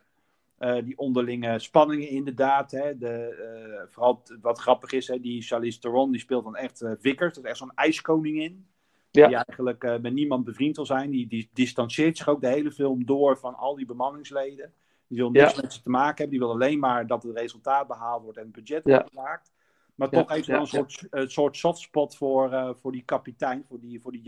eh, 0.58 0.84
die 0.84 0.98
onderlinge 0.98 1.58
spanningen 1.58 2.08
inderdaad. 2.08 2.70
Hè. 2.70 2.98
De, 2.98 3.08
eh, 3.08 3.92
vooral 3.92 4.22
wat 4.40 4.58
grappig 4.58 4.92
is, 4.92 5.08
hè, 5.08 5.20
die 5.20 5.42
Charlize 5.42 5.78
Theron, 5.78 6.10
die 6.10 6.20
speelt 6.20 6.44
dan 6.44 6.56
echt 6.56 6.82
eh 6.82 6.92
Vickers. 6.98 7.34
Dat 7.34 7.44
is 7.44 7.50
echt 7.50 7.58
zo'n 7.58 7.72
ijskoningin. 7.74 8.66
Ja. 9.10 9.26
Die 9.26 9.36
eigenlijk 9.36 10.00
met 10.00 10.12
niemand 10.12 10.44
bevriend 10.44 10.76
wil 10.76 10.86
zijn. 10.86 11.10
Die, 11.10 11.26
die 11.26 11.50
distancieert 11.52 12.16
zich 12.16 12.28
ook 12.28 12.40
de 12.40 12.48
hele 12.48 12.72
film 12.72 13.06
door 13.06 13.38
van 13.38 13.54
al 13.54 13.76
die 13.76 13.86
bemanningsleden. 13.86 14.72
Die 15.06 15.18
wil 15.18 15.30
niks 15.30 15.54
Ja. 15.54 15.60
met 15.60 15.72
ze 15.72 15.82
te 15.82 15.90
maken 15.90 16.16
hebben. 16.16 16.30
Die 16.30 16.38
wil 16.38 16.50
alleen 16.50 16.78
maar 16.78 17.06
dat 17.06 17.22
het 17.22 17.36
resultaat 17.38 17.86
behaald 17.86 18.22
wordt 18.22 18.38
en 18.38 18.44
het 18.44 18.52
budget 18.52 18.82
Ja. 18.84 18.94
wordt 18.94 19.08
gemaakt. 19.08 19.52
Maar 19.98 20.08
toch 20.08 20.36
ja, 20.46 20.58
een 20.58 20.66
soort, 20.66 21.06
een 21.10 21.30
soort 21.30 21.56
softspot 21.56 22.16
voor, 22.16 22.52
eh, 22.52 22.70
voor 22.74 22.92
die 22.92 23.02
kapitein, 23.02 23.64
voor 23.68 23.80
die, 23.80 24.00
voor 24.00 24.12
die 24.12 24.22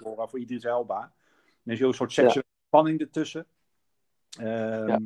voor, 0.00 0.28
voor 0.28 0.38
Idris 0.38 0.64
Elba. 0.64 1.12
Er 1.64 1.72
is 1.72 1.80
een 1.80 1.92
soort 1.92 2.12
seksuele 2.12 2.46
spanning 2.66 3.00
ertussen. 3.00 3.46
Ehm. 4.38 5.04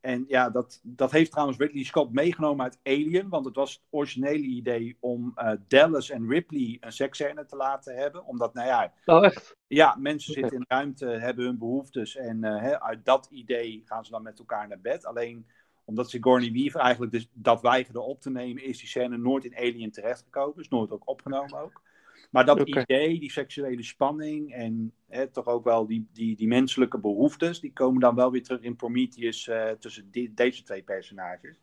En 0.00 0.24
ja, 0.28 0.50
dat, 0.50 0.80
dat 0.82 1.10
heeft 1.10 1.30
trouwens 1.30 1.58
Ridley 1.58 1.84
Scott 1.84 2.12
meegenomen 2.12 2.64
uit 2.64 2.78
Alien. 2.82 3.28
Want 3.28 3.44
het 3.44 3.54
was 3.54 3.72
het 3.72 3.82
originele 3.90 4.42
idee 4.42 4.96
om 5.00 5.32
eh, 5.34 5.52
Dallas 5.68 6.10
en 6.10 6.28
Ripley 6.28 6.76
een 6.80 6.92
seksscène 6.92 7.46
te 7.46 7.56
laten 7.56 7.96
hebben. 7.96 8.24
Omdat, 8.24 8.54
nou 8.54 8.66
ja, 8.66 8.92
Oh, 9.04 9.24
echt? 9.24 9.56
ja, 9.66 9.96
mensen 9.98 10.32
zitten 10.32 10.56
in 10.56 10.64
ruimte, 10.68 11.06
hebben 11.06 11.44
hun 11.44 11.58
behoeftes. 11.58 12.16
En 12.16 12.44
eh, 12.44 12.60
hè, 12.60 12.80
uit 12.80 13.04
dat 13.04 13.28
idee 13.30 13.82
gaan 13.84 14.04
ze 14.04 14.10
dan 14.10 14.22
met 14.22 14.38
elkaar 14.38 14.68
naar 14.68 14.80
bed. 14.80 15.04
Alleen 15.04 15.46
omdat 15.90 16.10
Sigourney 16.10 16.52
Weaver 16.52 16.80
eigenlijk 16.80 17.12
dus 17.12 17.28
dat 17.32 17.60
weigerde 17.62 18.00
op 18.00 18.20
te 18.20 18.30
nemen, 18.30 18.64
is 18.64 18.78
die 18.78 18.88
scène 18.88 19.16
nooit 19.18 19.44
in 19.44 19.56
Alien 19.56 19.90
terechtgekomen. 19.90 20.58
Is 20.60 20.68
nooit 20.68 20.90
ook 20.90 21.08
opgenomen 21.08 21.58
ook. 21.60 21.82
Maar 22.30 22.44
dat 22.46 22.58
idee, 22.82 23.20
die 23.20 23.30
seksuele 23.30 23.82
spanning 23.82 24.52
en 24.54 24.92
hè, 25.08 25.26
toch 25.26 25.46
ook 25.46 25.64
wel 25.64 25.86
die, 25.86 26.08
die, 26.12 26.36
die 26.36 26.48
menselijke 26.48 26.98
behoeftes, 26.98 27.60
die 27.60 27.72
komen 27.72 28.00
dan 28.00 28.14
wel 28.14 28.30
weer 28.30 28.42
terug 28.42 28.60
in 28.60 28.76
Prometheus 28.76 29.48
eh, 29.48 29.70
tussen 29.70 30.10
die- 30.10 30.34
deze 30.34 30.62
twee 30.62 30.82
personages. 30.82 31.60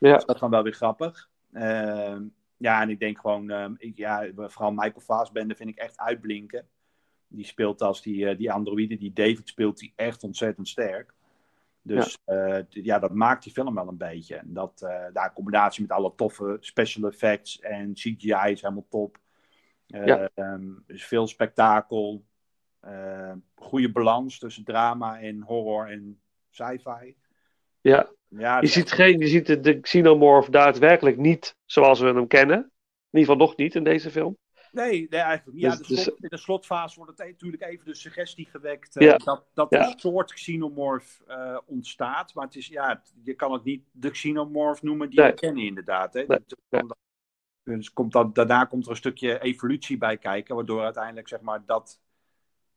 Ja. 0.00 0.14
Dus 0.14 0.24
dat 0.24 0.34
is 0.34 0.40
dan 0.40 0.50
wel 0.50 0.62
weer 0.62 0.72
grappig. 0.72 1.30
Ehm, 1.52 2.22
ja, 2.56 2.82
en 2.82 2.90
ik 2.90 2.98
denk 2.98 3.18
gewoon, 3.20 3.50
ehm, 3.50 3.74
ik, 3.78 3.96
ja, 3.96 4.28
vooral 4.34 4.72
Michael 4.72 5.00
Fassbender 5.00 5.56
vind 5.56 5.68
ik 5.70 5.76
echt 5.78 5.98
uitblinken. 5.98 6.66
Die 7.28 7.44
speelt 7.46 7.82
als 7.82 8.02
die, 8.02 8.28
eh, 8.28 8.38
die 8.38 8.52
androïde, 8.52 8.96
die 8.96 9.12
David 9.12 9.48
speelt, 9.48 9.78
die 9.78 9.92
echt 9.96 10.22
ontzettend 10.22 10.68
sterk. 10.68 11.13
Dus 11.86 12.18
ja. 12.24 12.64
ja, 12.68 12.98
dat 12.98 13.14
maakt 13.14 13.42
die 13.42 13.52
film 13.52 13.74
wel 13.74 13.88
een 13.88 13.96
beetje. 13.96 14.36
En 14.36 14.52
dat, 14.52 14.82
eh 14.82 15.04
daar 15.12 15.26
in 15.28 15.32
combinatie 15.34 15.82
met 15.82 15.90
alle 15.90 16.12
toffe 16.16 16.56
special 16.60 17.08
effects 17.10 17.60
en 17.60 17.92
CGI 17.94 18.50
is 18.50 18.60
helemaal 18.62 18.86
top. 18.90 19.18
Eh, 19.86 20.06
Ja. 20.06 20.30
ehm, 20.34 20.66
dus 20.86 21.04
veel 21.04 21.26
spektakel. 21.26 22.24
eh, 22.80 23.32
goede 23.54 23.92
balans 23.92 24.38
tussen 24.38 24.64
drama 24.64 25.20
en 25.20 25.42
horror 25.42 25.90
en 25.90 26.20
sci-fi. 26.50 27.16
Ja. 27.80 28.10
Ja, 28.28 28.54
Je 28.56 28.60
dat- 28.60 28.70
ziet, 28.70 28.92
geen, 28.92 29.18
je 29.18 29.26
ziet 29.26 29.46
de, 29.46 29.60
de 29.60 29.80
Xenomorph 29.80 30.48
daadwerkelijk 30.48 31.16
niet 31.16 31.56
zoals 31.64 32.00
we 32.00 32.06
hem 32.06 32.26
kennen. 32.26 32.56
In 32.58 33.18
ieder 33.20 33.32
geval 33.32 33.46
nog 33.46 33.56
niet 33.56 33.74
in 33.74 33.84
deze 33.84 34.10
film. 34.10 34.36
Nee, 34.74 35.06
nee, 35.10 35.20
eigenlijk 35.20 35.52
niet. 35.52 35.62
Ja, 35.62 35.68
Dus- 35.76 35.78
de 35.86 35.94
dus- 35.94 36.02
slot- 36.02 36.22
in 36.22 36.28
de 36.28 36.36
slotfase 36.36 36.96
wordt 36.98 37.18
het 37.18 37.28
natuurlijk 37.28 37.62
even 37.62 37.84
de 37.84 37.94
suggestie 37.94 38.46
gewekt 38.46 38.96
eh, 38.96 39.06
Ja. 39.06 39.16
dat, 39.16 39.44
dat 39.54 39.66
Ja. 39.70 39.86
een 39.92 39.98
soort 39.98 40.32
xenomorph 40.32 41.22
eh, 41.26 41.58
ontstaat. 41.66 42.34
Maar 42.34 42.44
het 42.44 42.56
is, 42.56 42.66
ja, 42.66 43.02
je 43.24 43.34
kan 43.34 43.52
het 43.52 43.64
niet 43.64 43.84
de 43.92 44.10
xenomorph 44.10 44.82
noemen 44.82 45.10
die 45.10 45.20
Nee. 45.20 45.28
we 45.30 45.34
kennen 45.34 45.62
inderdaad. 45.64 46.14
Hè. 46.14 46.24
Nee, 46.26 46.38
Dat- 46.68 46.96
Dus 47.62 47.92
komt 47.92 48.12
dat, 48.12 48.34
daarna 48.34 48.64
komt 48.64 48.84
er 48.84 48.90
een 48.90 48.96
stukje 48.96 49.40
evolutie 49.42 49.98
bij 49.98 50.18
kijken, 50.18 50.54
waardoor 50.54 50.82
uiteindelijk 50.82 51.28
zeg 51.28 51.40
maar 51.40 51.62
dat, 51.66 52.00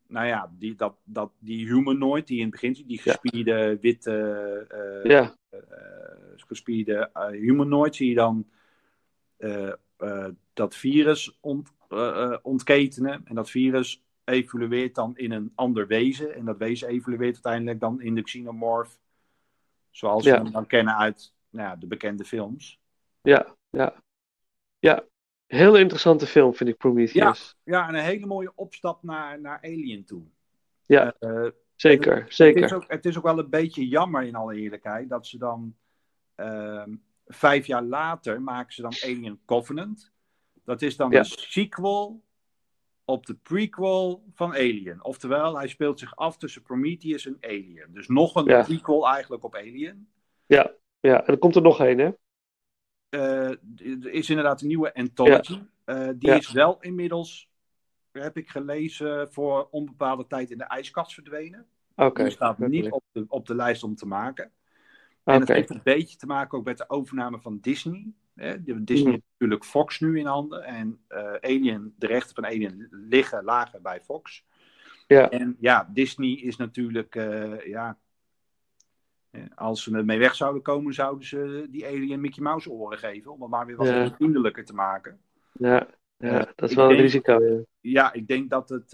nou 0.07 0.27
ja, 0.27 0.51
die, 0.57 0.75
dat, 0.75 0.95
dat, 1.03 1.31
die 1.39 1.65
humanoid 1.67 2.27
die 2.27 2.37
in 2.37 2.41
het 2.43 2.51
begin 2.51 2.75
ziet, 2.75 2.87
die 2.87 2.97
gespierde 3.01 3.77
witte, 3.81 4.11
eh, 4.69 5.29
gespierde 6.35 7.09
humanoid, 7.31 7.95
zie 7.95 8.09
je 8.09 8.15
dan 8.15 8.47
dat 10.53 10.75
virus 10.75 11.37
ont, 11.41 11.73
eh, 11.87 12.37
ontketenen. 12.41 13.21
En 13.25 13.35
dat 13.35 13.49
virus 13.49 14.03
evolueert 14.23 14.95
dan 14.95 15.17
in 15.17 15.31
een 15.31 15.51
ander 15.55 15.87
wezen. 15.87 16.35
En 16.35 16.45
dat 16.45 16.57
wezen 16.57 16.87
evolueert 16.87 17.33
uiteindelijk 17.33 17.79
dan 17.79 18.01
in 18.01 18.15
de 18.15 18.21
xenomorph. 18.21 18.99
Zoals 19.89 20.23
Ja. 20.23 20.31
we 20.37 20.43
hem 20.43 20.51
dan 20.51 20.67
kennen 20.67 20.97
uit 20.97 21.33
nou 21.49 21.69
ja, 21.69 21.75
de 21.75 21.87
bekende 21.87 22.25
films. 22.25 22.79
ja, 23.21 23.55
ja. 23.69 23.93
Ja, 24.79 25.03
heel 25.45 25.75
interessante 25.77 26.25
film 26.25 26.53
vind 26.55 26.69
ik 26.69 26.77
Prometheus. 26.77 27.55
Ja, 27.63 27.87
en 27.87 27.95
een 27.95 28.03
hele 28.03 28.25
mooie 28.25 28.51
opstap 28.55 29.03
naar, 29.03 29.41
naar 29.41 29.57
Alien 29.61 30.05
toe. 30.05 30.23
Ja. 30.85 31.15
Eh, 31.19 31.47
Zeker, 31.75 32.15
Het 32.19 32.29
is, 32.29 32.35
zeker. 32.35 32.75
ook, 32.75 32.83
het 32.87 33.05
is 33.05 33.17
ook 33.17 33.23
wel 33.23 33.39
een 33.39 33.49
beetje 33.49 33.87
jammer 33.87 34.23
in 34.23 34.35
alle 34.35 34.55
eerlijkheid 34.55 35.09
dat 35.09 35.27
ze 35.27 35.37
dan 35.37 35.75
ehm, 36.35 36.95
vijf 37.27 37.65
jaar 37.65 37.83
later 37.83 38.41
maken 38.41 38.73
ze 38.73 38.81
dan 38.81 38.93
Alien 39.03 39.39
Covenant. 39.45 40.11
Dat 40.67 40.81
is 40.81 40.95
dan 40.95 41.11
Ja. 41.11 41.19
een 41.19 41.25
sequel 41.25 42.23
op 43.05 43.25
de 43.25 43.33
prequel 43.33 44.23
van 44.33 44.51
Alien. 44.51 45.03
Oftewel, 45.03 45.57
hij 45.57 45.67
speelt 45.67 45.99
zich 45.99 46.15
af 46.15 46.37
tussen 46.37 46.61
Prometheus 46.61 47.25
en 47.25 47.37
Alien. 47.41 47.87
Dus 47.93 48.07
nog 48.07 48.35
een 48.35 48.45
Ja. 48.45 48.63
prequel 48.63 49.07
eigenlijk 49.07 49.43
op 49.43 49.55
Alien. 49.55 50.09
Ja, 50.45 50.71
en 50.99 51.25
er 51.25 51.37
komt 51.37 51.55
er 51.55 51.61
nog 51.61 51.79
een, 51.79 51.99
hè? 51.99 52.11
Eh, 53.09 53.49
er 53.79 54.11
is 54.11 54.29
inderdaad 54.29 54.61
een 54.61 54.67
nieuwe 54.67 54.93
anthology. 54.93 55.61
Eh, 55.83 56.07
die 56.15 56.29
Ja. 56.29 56.35
is 56.35 56.51
wel 56.51 56.77
inmiddels, 56.81 57.49
heb 58.11 58.37
ik 58.37 58.49
gelezen, 58.49 59.31
voor 59.33 59.67
onbepaalde 59.71 60.27
tijd 60.27 60.51
in 60.51 60.57
de 60.57 60.63
ijskast 60.63 61.13
verdwenen. 61.13 61.67
Oké. 61.95 62.23
Die 62.23 62.31
staat 62.31 62.57
niet 62.57 62.91
op 62.91 63.03
de, 63.11 63.25
op 63.27 63.45
de 63.47 63.55
lijst 63.55 63.83
om 63.83 63.95
te 63.95 64.05
maken. 64.07 64.51
En 65.23 65.39
dat 65.39 65.41
Oké. 65.41 65.53
heeft 65.53 65.69
een 65.69 65.81
beetje 65.83 66.17
te 66.17 66.25
maken 66.25 66.57
ook 66.57 66.65
met 66.65 66.77
de 66.77 66.89
overname 66.89 67.39
van 67.39 67.57
Disney. 67.59 68.13
Hè? 68.37 68.63
Disney 68.63 69.01
Mhm. 69.01 69.09
heeft 69.11 69.23
natuurlijk 69.31 69.65
Fox 69.65 69.99
nu 69.99 70.19
in 70.19 70.25
handen. 70.25 70.63
En 70.63 70.99
eh, 71.07 71.33
Alien, 71.41 71.93
de 71.97 72.07
rechten 72.07 72.35
van 72.35 72.45
Alien 72.45 72.87
liggen 72.91 73.43
lager 73.43 73.81
bij 73.81 74.01
Fox. 74.01 74.45
Ja. 75.07 75.29
En 75.29 75.55
ja, 75.59 75.89
Disney 75.93 76.31
is 76.31 76.55
natuurlijk, 76.55 77.15
eh, 77.15 77.65
ja... 77.65 77.97
eh, 79.29 79.41
Als 79.55 79.83
ze 79.83 79.95
ermee 79.97 80.19
weg 80.19 80.35
zouden 80.35 80.61
komen, 80.61 80.93
zouden 80.93 81.27
ze 81.27 81.67
die 81.69 81.85
Alien 81.85 82.21
Mickey 82.21 82.43
Mouse 82.43 82.69
oren 82.71 82.97
geven. 82.97 83.31
Om 83.31 83.41
het 83.41 83.49
maar 83.51 83.65
weer 83.65 83.75
wat 83.75 83.87
Ja. 83.87 84.15
vriendelijker 84.15 84.65
te 84.65 84.73
maken. 84.73 85.19
Ja, 85.51 85.87
ja, 86.17 86.51
dat 86.55 86.69
is 86.69 86.75
wel 86.75 86.89
een 86.89 86.95
risico. 86.97 87.43
Ja. 87.43 87.61
Ja, 87.81 88.13
ik 88.13 88.27
denk 88.27 88.49
dat 88.49 88.69
het, 88.69 88.93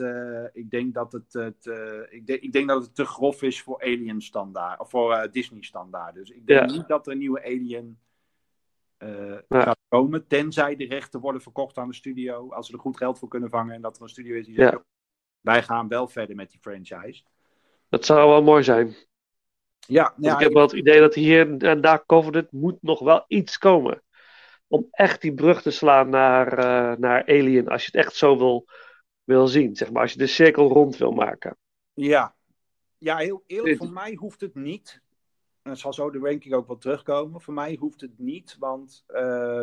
ik 0.53 0.69
denk 0.69 0.93
dat 0.93 1.11
het, 1.11 1.33
het 1.33 1.65
ik, 2.09 2.27
denk, 2.27 2.41
ik 2.41 2.51
denk 2.53 2.67
dat 2.67 2.83
het 2.83 2.95
te 2.95 3.05
grof 3.05 3.41
is 3.41 3.61
voor 3.61 3.81
Alien 3.81 4.21
standaard, 4.21 4.79
of 4.79 4.89
voor 4.89 5.27
Disney 5.31 5.61
standaard. 5.63 6.15
Dus 6.15 6.29
ik 6.29 6.47
denk 6.47 6.69
Ja. 6.69 6.75
niet 6.75 6.87
dat 6.87 7.05
er 7.07 7.11
een 7.11 7.17
nieuwe 7.19 7.43
Alien 7.43 7.97
Ja. 9.47 9.61
gaat 9.61 9.79
komen, 9.87 10.27
tenzij 10.27 10.75
de 10.75 10.85
rechten 10.85 11.19
worden 11.19 11.41
verkocht 11.41 11.77
aan 11.77 11.87
de 11.87 11.93
studio, 11.93 12.51
als 12.51 12.67
ze 12.67 12.73
er 12.73 12.79
goed 12.79 12.97
geld 12.97 13.19
voor 13.19 13.27
kunnen 13.27 13.49
vangen 13.49 13.75
en 13.75 13.81
dat 13.81 13.95
er 13.95 14.01
een 14.01 14.09
studio 14.09 14.35
is 14.35 14.45
die 14.45 14.59
Ja. 14.59 14.69
zegt, 14.69 14.83
wij 15.41 15.63
gaan 15.63 15.87
wel 15.87 16.07
verder 16.07 16.35
met 16.35 16.51
die 16.51 16.59
franchise. 16.59 17.23
Dat 17.89 18.05
zou 18.05 18.29
wel 18.29 18.43
mooi 18.43 18.63
zijn. 18.63 18.95
Ja, 19.87 20.13
ik 20.17 20.39
heb 20.39 20.53
wel 20.53 20.61
het 20.61 20.71
idee 20.71 20.99
dat 20.99 21.13
hier 21.13 21.57
en 21.57 21.81
daar 21.81 22.05
Covenant 22.05 22.51
moet 22.51 22.77
nog 22.81 22.99
wel 22.99 23.25
iets 23.27 23.57
komen. 23.57 24.03
Om 24.67 24.87
echt 24.91 25.21
die 25.21 25.33
brug 25.33 25.61
te 25.61 25.71
slaan 25.71 26.09
naar, 26.09 26.57
eh, 26.57 26.97
naar 26.97 27.25
Alien. 27.25 27.67
Als 27.67 27.85
je 27.85 27.89
het 27.91 28.05
echt 28.05 28.15
zo 28.15 28.37
wil, 28.37 28.65
wil 29.23 29.47
zien. 29.47 29.75
Zeg 29.75 29.91
maar, 29.91 30.01
als 30.01 30.11
je 30.11 30.17
de 30.17 30.27
cirkel 30.27 30.67
rond 30.67 30.97
wil 30.97 31.11
maken. 31.11 31.57
Ja, 31.93 32.35
ja 32.97 33.17
heel 33.17 33.43
eerlijk, 33.45 33.77
voor 33.77 33.91
mij 33.91 34.13
hoeft 34.13 34.41
het 34.41 34.55
niet. 34.55 35.01
En 35.63 35.71
het 35.71 35.79
zal 35.79 35.93
zo 35.93 36.09
de 36.09 36.19
ranking 36.19 36.53
ook 36.53 36.67
wel 36.67 36.77
terugkomen. 36.77 37.41
Voor 37.41 37.53
mij 37.53 37.75
hoeft 37.79 38.01
het 38.01 38.19
niet, 38.19 38.55
want 38.59 39.03
eh, 39.07 39.61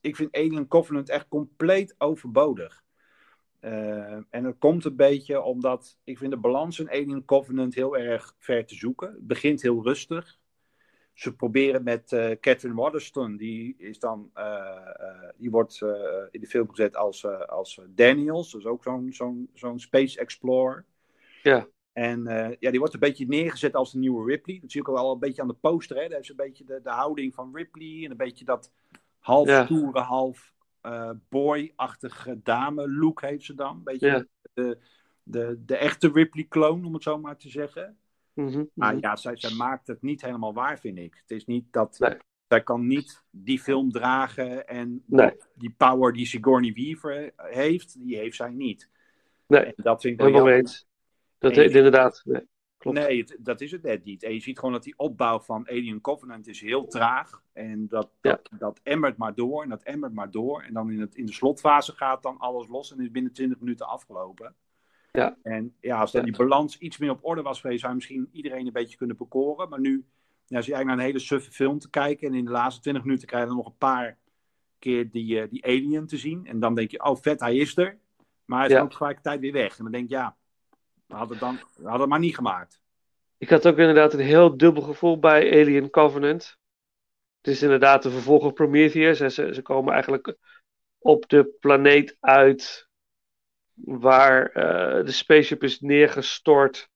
ik 0.00 0.16
vind 0.16 0.34
Alien 0.34 0.68
Covenant 0.68 1.08
echt 1.08 1.28
compleet 1.28 1.94
overbodig. 1.98 2.84
Eh, 3.60 4.12
en 4.12 4.42
dat 4.42 4.58
komt 4.58 4.84
een 4.84 4.96
beetje 4.96 5.42
omdat 5.42 5.98
ik 6.04 6.18
vind 6.18 6.30
de 6.30 6.38
balans 6.38 6.78
in 6.78 6.90
Alien 6.90 7.24
Covenant 7.24 7.74
heel 7.74 7.96
erg 7.96 8.34
ver 8.38 8.66
te 8.66 8.74
zoeken. 8.74 9.08
Het 9.08 9.26
begint 9.26 9.62
heel 9.62 9.82
rustig. 9.82 10.38
Ze 11.12 11.36
proberen 11.36 11.82
met 11.82 12.12
eh, 12.12 12.30
Catherine 12.40 12.80
Waterston, 12.80 13.36
die 13.36 13.74
is 13.78 13.98
dan, 13.98 14.30
die 15.36 15.50
wordt 15.50 15.80
in 16.30 16.40
de 16.40 16.46
film 16.46 16.68
gezet 16.70 16.96
als, 16.96 17.26
als 17.26 17.80
Daniels, 17.88 18.52
dus 18.52 18.66
ook 18.66 18.82
zo'n 18.82 19.12
zo'n 19.12 19.50
zo'n 19.54 19.78
space 19.78 20.18
explorer. 20.18 20.84
Ja. 21.42 21.68
En 22.00 22.26
eh, 22.26 22.56
ja, 22.58 22.70
die 22.70 22.78
wordt 22.78 22.94
een 22.94 23.00
beetje 23.00 23.26
neergezet 23.26 23.74
als 23.74 23.92
de 23.92 23.98
nieuwe 23.98 24.24
Ripley. 24.30 24.58
Dat 24.60 24.70
zie 24.70 24.80
ik 24.80 24.88
ook 24.88 24.96
al 24.96 25.12
een 25.12 25.18
beetje 25.18 25.42
aan 25.42 25.48
de 25.48 25.54
poster. 25.54 25.96
Hè. 25.96 26.02
Daar 26.02 26.12
heeft 26.12 26.24
ze 26.26 26.30
een 26.30 26.46
beetje 26.46 26.64
de, 26.64 26.80
de 26.82 26.90
houding 26.90 27.34
van 27.34 27.50
Ripley. 27.52 28.04
En 28.04 28.10
een 28.10 28.16
beetje 28.16 28.44
dat 28.44 28.72
half 29.18 29.48
Ja. 29.48 29.66
half 29.92 30.52
eh 30.80 31.10
boy-achtige 31.28 32.40
dame 32.42 32.90
look 32.90 33.20
heeft 33.20 33.44
ze 33.44 33.54
dan. 33.54 33.76
Een 33.76 33.84
beetje 33.84 34.06
Ja. 34.06 34.24
de, 34.52 34.78
de, 35.22 35.62
de 35.66 35.76
echte 35.76 36.10
Ripley-kloon, 36.12 36.84
om 36.84 36.94
het 36.94 37.02
zo 37.02 37.18
maar 37.18 37.36
te 37.36 37.48
zeggen. 37.48 37.98
Mhm, 38.32 38.64
Maar 38.74 38.92
mhm. 38.94 39.02
ja, 39.02 39.16
zij, 39.16 39.36
zij 39.36 39.54
maakt 39.54 39.86
het 39.86 40.02
niet 40.02 40.22
helemaal 40.22 40.54
waar, 40.54 40.78
vind 40.78 40.98
ik. 40.98 41.14
Het 41.20 41.30
is 41.30 41.46
niet 41.46 41.64
dat. 41.70 41.98
Nee. 41.98 42.16
Zij 42.48 42.62
kan 42.62 42.86
niet 42.86 43.22
die 43.30 43.60
film 43.60 43.90
dragen 43.92 44.66
en 44.66 45.02
Nee. 45.06 45.32
die 45.54 45.74
power 45.76 46.12
die 46.12 46.26
Sigourney 46.26 46.72
Weaver 46.72 47.32
heeft, 47.36 48.04
die 48.06 48.16
heeft 48.16 48.36
zij 48.36 48.50
niet. 48.50 48.88
Nee, 49.46 49.60
En 49.64 49.72
dat 49.76 50.00
vind 50.00 50.14
ik 50.14 50.20
wel 50.20 50.30
jammer. 50.30 50.88
Dat 51.40 51.54
heeft 51.56 51.74
inderdaad. 51.74 52.22
Nee, 52.24 52.46
klopt. 52.78 52.98
Nee, 52.98 53.18
het- 53.18 53.36
dat 53.40 53.60
is 53.60 53.70
het 53.70 53.82
net 53.82 54.04
niet. 54.04 54.22
En 54.22 54.32
je 54.34 54.40
ziet 54.40 54.58
gewoon 54.58 54.74
dat 54.74 54.82
die 54.82 54.94
opbouw 54.98 55.40
van 55.40 55.68
Alien 55.68 56.00
Covenant 56.00 56.46
is 56.48 56.60
heel 56.60 56.86
traag. 56.86 57.42
En 57.52 57.86
dat, 57.88 58.10
Ja. 58.20 58.40
dat, 58.58 58.80
emmert 58.82 59.16
maar 59.16 59.34
door 59.34 59.62
en 59.62 59.68
dat 59.68 59.82
emmert 59.82 60.14
maar 60.14 60.30
door. 60.30 60.62
En 60.62 60.72
dan 60.72 60.90
in, 60.90 61.00
het, 61.00 61.14
in 61.14 61.26
de 61.26 61.32
slotfase 61.32 61.92
gaat 61.92 62.22
dan 62.22 62.38
alles 62.38 62.68
los 62.68 62.92
en 62.92 63.00
is 63.00 63.10
binnen 63.10 63.32
20 63.32 63.60
minuten 63.60 63.86
afgelopen. 63.88 64.54
Ja. 65.12 65.36
En 65.42 65.74
ja, 65.80 66.00
als 66.00 66.12
dan 66.12 66.24
die 66.24 66.36
balans 66.36 66.78
iets 66.78 66.98
meer 66.98 67.10
op 67.10 67.24
orde 67.24 67.42
was 67.42 67.60
geweest, 67.60 67.80
zou 67.80 67.90
je 67.92 67.98
misschien 67.98 68.28
iedereen 68.32 68.66
een 68.66 68.72
beetje 68.72 68.96
kunnen 68.96 69.16
bekoren. 69.16 69.68
Maar 69.68 69.80
nu 69.80 69.90
ja, 70.46 70.60
zie 70.60 70.70
je 70.70 70.74
eigenlijk 70.74 70.86
naar 70.86 70.96
een 70.98 71.04
hele 71.04 71.18
suffe 71.18 71.52
film 71.52 71.78
te 71.78 71.90
kijken. 71.90 72.28
En 72.28 72.34
in 72.34 72.44
de 72.44 72.50
laatste 72.50 72.80
20 72.80 73.04
minuten 73.04 73.26
krijg 73.28 73.42
je 73.42 73.48
dan 73.48 73.58
nog 73.58 73.66
een 73.66 73.78
paar 73.78 74.18
keer 74.78 75.10
die, 75.10 75.40
eh, 75.40 75.50
die 75.50 75.64
alien 75.64 76.06
te 76.06 76.16
zien. 76.16 76.46
En 76.46 76.60
dan 76.60 76.74
denk 76.74 76.90
je, 76.90 77.04
oh 77.04 77.16
vet, 77.16 77.40
hij 77.40 77.56
is 77.56 77.76
er. 77.76 77.98
Maar 78.44 78.58
hij 78.58 78.68
is 78.68 78.74
Ja. 78.74 78.80
ook 78.82 78.90
tegelijkertijd 78.90 79.40
weer 79.40 79.52
weg. 79.52 79.76
En 79.78 79.82
dan 79.82 79.92
denk 79.92 80.08
je, 80.08 80.14
ja, 80.14 80.36
hadden 81.18 81.38
het, 81.38 81.40
dan, 81.40 81.58
hadden 81.74 82.00
het 82.00 82.08
maar 82.08 82.18
niet 82.18 82.34
gemaakt. 82.34 82.80
Ik 83.38 83.50
had 83.50 83.66
ook 83.66 83.78
inderdaad 83.78 84.12
een 84.12 84.20
heel 84.20 84.56
dubbel 84.56 84.82
gevoel 84.82 85.18
bij 85.18 85.60
Alien 85.60 85.90
Covenant. 85.90 86.58
Het 87.40 87.52
is 87.52 87.62
inderdaad 87.62 88.02
de 88.02 88.10
vervolg 88.10 88.44
op 88.44 88.54
Prometheus. 88.54 89.20
En 89.20 89.32
ze, 89.32 89.54
ze 89.54 89.62
komen 89.62 89.92
eigenlijk 89.92 90.36
op 90.98 91.28
de 91.28 91.56
planeet 91.60 92.16
uit 92.20 92.88
waar 93.74 94.46
eh, 94.46 95.04
de 95.04 95.12
spaceship 95.12 95.62
is 95.62 95.80
neergestort. 95.80 96.88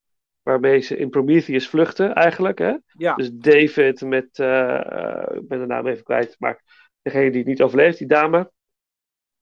Waarmee 0.42 0.80
ze 0.80 0.96
in 0.96 1.10
Prometheus 1.10 1.68
vluchten, 1.68 2.14
eigenlijk. 2.14 2.58
Hè? 2.58 2.74
Ja, 2.86 3.14
Dus 3.14 3.30
David 3.32 4.00
met, 4.00 4.38
eh, 4.38 5.24
ik 5.34 5.48
ben 5.48 5.58
de 5.58 5.66
naam 5.66 5.86
even 5.86 6.04
kwijt, 6.04 6.36
maar 6.38 6.62
degene 7.02 7.30
die 7.30 7.38
het 7.38 7.48
niet 7.48 7.62
overleeft, 7.62 7.98
die 7.98 8.06
dame. 8.06 8.52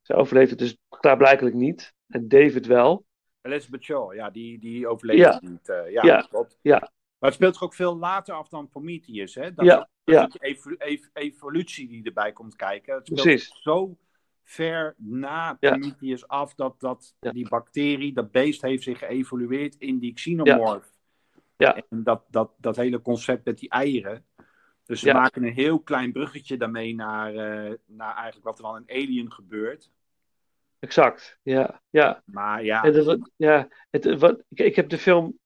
Ze 0.00 0.14
overleeft 0.14 0.50
het 0.50 0.58
dus 0.58 0.76
klaarblijkelijk 0.88 1.54
niet. 1.54 1.94
En 2.08 2.28
David 2.28 2.66
wel. 2.66 3.04
Elizabeth 3.42 3.82
Shaw, 3.84 4.14
ja, 4.14 4.30
die, 4.30 4.58
die 4.58 4.86
overleeft 4.86 5.18
Ja. 5.20 5.32
het 5.32 5.42
niet. 5.42 5.68
eh, 5.68 5.90
ja, 5.90 6.02
Ja. 6.04 6.20
klopt. 6.20 6.58
Ja. 6.62 6.78
Maar 7.18 7.30
het 7.30 7.34
speelt 7.34 7.54
zich 7.54 7.62
ook 7.62 7.74
veel 7.74 7.96
later 7.96 8.34
af 8.34 8.48
dan 8.48 8.68
Prometheus, 8.68 9.34
hè? 9.34 9.54
Dat, 9.54 9.64
Ja, 9.64 9.88
dat 10.04 10.42
ev- 10.42 11.06
evolutie 11.12 11.88
die 11.88 12.04
erbij 12.04 12.32
komt 12.32 12.56
kijken. 12.56 12.94
Het 12.94 13.06
speelt 13.06 13.22
Precies. 13.22 13.62
zo 13.62 13.96
ver 14.42 14.94
na. 14.98 15.54
Prometheus 15.54 16.28
af 16.28 16.54
dat, 16.54 16.74
dat 16.78 17.14
die 17.20 17.48
bacterie, 17.48 18.12
dat 18.12 18.30
beest 18.30 18.62
heeft 18.62 18.82
zich 18.82 18.98
geëvolueerd 18.98 19.74
in 19.78 19.98
die 19.98 20.12
xenomorph. 20.12 20.90
Ja. 21.56 21.76
En 21.90 22.02
dat, 22.02 22.24
dat, 22.30 22.52
dat 22.58 22.76
hele 22.76 23.02
concept 23.02 23.44
met 23.44 23.58
die 23.58 23.68
eieren. 23.70 24.24
Dus 24.84 25.00
ze 25.00 25.12
maken 25.12 25.44
een 25.44 25.52
heel 25.52 25.80
klein 25.80 26.12
bruggetje 26.12 26.56
daarmee 26.56 26.94
naar, 26.94 27.34
eh, 27.34 27.72
naar 27.86 28.14
eigenlijk 28.14 28.44
wat 28.44 28.56
er 28.58 28.64
dan 28.64 28.82
in 28.86 29.02
Alien 29.02 29.32
gebeurt. 29.32 29.90
Exact. 30.82 31.38
Ja, 31.42 31.82
ja. 31.90 32.22
Maar 32.26 32.64
ja, 32.64 32.82
En 32.84 32.92
dat 32.92 33.04
wat- 33.04 33.30
ja, 33.36 33.68
het, 33.90 34.18
wat, 34.18 34.42
ik, 34.48 34.58
ik 34.60 34.76
heb 34.76 34.88
de 34.88 34.98
film 34.98 35.38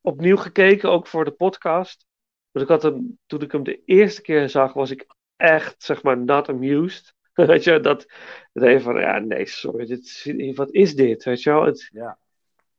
opnieuw 0.00 0.36
gekeken, 0.36 0.90
ook 0.90 1.06
voor 1.06 1.24
de 1.24 1.30
podcast. 1.30 2.06
Want 2.50 2.64
ik 2.64 2.70
had 2.72 2.82
hem, 2.82 3.18
toen 3.26 3.40
ik 3.42 3.52
hem 3.52 3.62
de 3.62 3.82
eerste 3.84 4.22
keer 4.22 4.48
zag, 4.48 4.72
was 4.72 4.90
ik 4.90 5.06
echt, 5.36 5.82
zeg 5.82 6.02
maar, 6.02 6.18
not 6.18 6.48
amused. 6.48 7.14
Weet 7.34 7.64
je, 7.64 7.80
dat, 7.80 8.06
dat 8.52 8.62
even 8.64 8.80
van, 8.82 9.00
ja, 9.00 9.18
nee, 9.18 9.46
sorry, 9.46 9.86
dit, 9.86 10.32
wat 10.54 10.70
is 10.72 10.94
dit? 10.94 11.24
Weet 11.24 11.42
je 11.42 11.50
wel, 11.50 11.64
het, 11.64 11.88
Ja. 11.92 12.18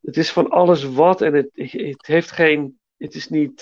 het 0.02 0.18
is 0.18 0.32
van 0.32 0.50
alles 0.50 0.84
wat 0.84 1.22
en 1.22 1.34
het, 1.34 1.50
het 1.54 2.06
heeft 2.06 2.32
geen, 2.32 2.80
het 2.98 3.16
is 3.16 3.28
niet, 3.30 3.62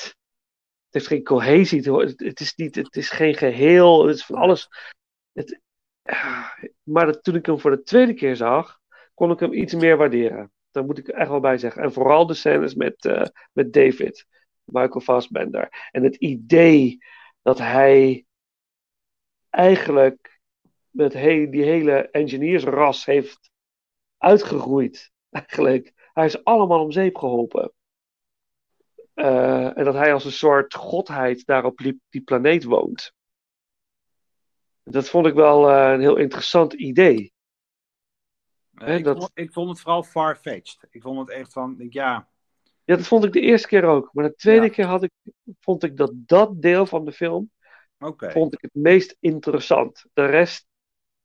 het 0.86 0.94
heeft 0.94 1.08
geen 1.08 1.24
cohesie, 1.24 1.92
het, 1.92 2.20
het 2.20 2.40
is 2.40 2.56
niet, 2.56 2.76
het 2.76 2.96
is 2.96 3.10
geen 3.10 3.36
geheel, 3.36 4.06
het 4.08 4.16
is 4.16 4.26
van 4.26 4.36
alles. 4.36 4.68
Het, 5.34 5.60
maar 6.84 7.22
toen 7.22 7.36
ik 7.36 7.46
hem 7.46 7.60
voor 7.60 7.72
de 7.72 7.84
tweede 7.84 8.14
keer 8.14 8.36
zag, 8.36 8.80
kon 9.14 9.32
ik 9.32 9.40
hem 9.40 9.54
iets 9.54 9.74
meer 9.74 9.98
waarderen. 9.98 10.52
Daar 10.72 10.86
moet 10.86 10.98
ik 10.98 11.08
echt 11.08 11.30
wel 11.30 11.40
bij 11.40 11.58
zeggen. 11.58 11.84
En 11.84 11.94
vooral 11.94 12.28
de 12.28 12.34
scènes 12.34 12.76
met, 12.76 13.06
eh, 13.06 13.26
met 13.52 13.74
David, 13.74 14.26
Michael 14.64 15.00
Fassbender. 15.00 15.90
En 15.92 16.04
het 16.04 16.16
idee 16.16 16.98
dat 17.42 17.58
hij 17.58 18.26
eigenlijk 19.50 20.40
met 20.90 21.12
die 21.12 21.64
hele 21.64 22.10
engineersras 22.10 23.06
heeft 23.06 23.52
uitgegroeid. 24.18 25.12
Eigenlijk. 25.30 25.94
Hij 26.14 26.26
is 26.26 26.44
allemaal 26.44 26.84
om 26.84 26.92
zeep 26.92 27.18
geholpen. 27.18 27.72
Eh, 29.14 29.78
en 29.78 29.84
dat 29.84 29.94
hij 29.94 30.14
als 30.14 30.26
een 30.26 30.32
soort 30.32 30.74
godheid 30.74 31.46
daar 31.46 31.66
op 31.66 31.78
die, 31.78 32.02
die 32.10 32.22
planeet 32.22 32.64
woont. 32.64 33.14
Dat 34.92 35.10
vond 35.10 35.26
ik 35.28 35.34
wel 35.34 35.70
eh, 35.70 35.92
een 35.94 36.00
heel 36.00 36.16
interessant 36.18 36.74
idee. 36.74 37.34
Eh, 38.74 38.96
ik, 38.98 39.04
dat- 39.04 39.18
vond, 39.18 39.32
ik 39.34 39.54
vond 39.54 39.70
het 39.70 39.80
vooral 39.80 40.04
far-fetched. 40.04 40.78
Ik 40.90 41.02
vond 41.02 41.20
het 41.20 41.30
echt 41.30 41.54
van, 41.54 41.76
ja, 41.90 42.28
Ja, 42.84 42.96
dat 42.96 43.08
vond 43.08 43.24
ik 43.24 43.34
de 43.34 43.40
eerste 43.40 43.68
keer 43.68 43.84
ook. 43.84 44.10
Maar 44.14 44.26
de 44.26 44.36
tweede 44.36 44.66
Ja. 44.66 44.72
keer 44.72 44.86
had 44.86 45.04
ik, 45.04 45.12
vond 45.60 45.84
ik 45.84 45.98
dat 45.98 46.12
dat 46.14 46.62
deel 46.62 46.86
van 46.86 47.06
de 47.06 47.12
film 47.12 47.52
vond 48.18 48.54
ik 48.54 48.62
het 48.62 48.74
meest 48.74 49.18
interessant. 49.20 50.06
De 50.14 50.26
rest 50.26 50.68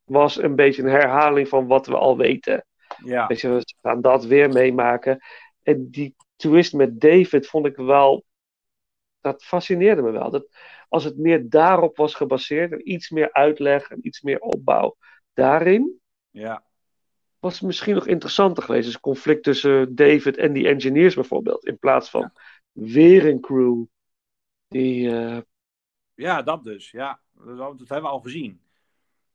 was 0.03 0.37
een 0.41 0.55
beetje 0.55 0.81
een 0.81 0.89
herhaling 0.89 1.47
van 1.47 1.67
wat 1.67 1.87
we 1.87 1.97
al 1.97 2.17
weten. 2.17 2.65
Ja, 3.03 3.27
Weet 3.27 3.41
je, 3.41 3.49
we 3.49 3.75
gaan 3.81 4.01
dat 4.01 4.25
weer 4.25 4.49
meemaken. 4.49 5.19
En 5.63 5.89
die 5.89 6.15
twist 6.35 6.73
met 6.73 6.99
David 7.01 7.47
vond 7.47 7.65
ik 7.65 7.75
wel. 7.75 8.23
Dat 9.21 9.43
fascineerde 9.43 10.01
me 10.01 10.11
wel. 10.11 10.29
Dat 10.29 10.47
als 10.89 11.03
het 11.03 11.17
meer 11.17 11.49
daarop 11.49 11.97
was 11.97 12.15
gebaseerd 12.15 12.71
en 12.71 12.91
iets 12.91 13.09
meer 13.09 13.33
uitleg 13.33 13.89
en 13.89 14.07
iets 14.07 14.21
meer 14.21 14.39
opbouw 14.39 14.97
daarin, 15.33 15.99
ja, 16.29 16.63
was 17.41 17.53
het 17.53 17.63
misschien 17.63 17.95
nog 17.95 18.07
interessanter 18.07 18.63
geweest. 18.63 18.85
Dus 18.85 18.99
conflict 18.99 19.43
tussen 19.43 19.95
David 19.95 20.37
en 20.37 20.53
die 20.53 20.67
engineers 20.67 21.15
bijvoorbeeld. 21.15 21.65
In 21.65 21.79
plaats 21.79 22.09
van 22.09 22.31
weer 22.71 23.27
een 23.27 23.39
crew 23.39 23.83
die. 24.67 25.09
eh, 25.09 25.41
ja, 26.13 26.41
dat 26.41 26.63
dus. 26.63 26.91
Ja, 26.91 27.19
dat, 27.33 27.79
hebben 27.79 28.01
we 28.01 28.07
al 28.07 28.19
gezien. 28.19 28.61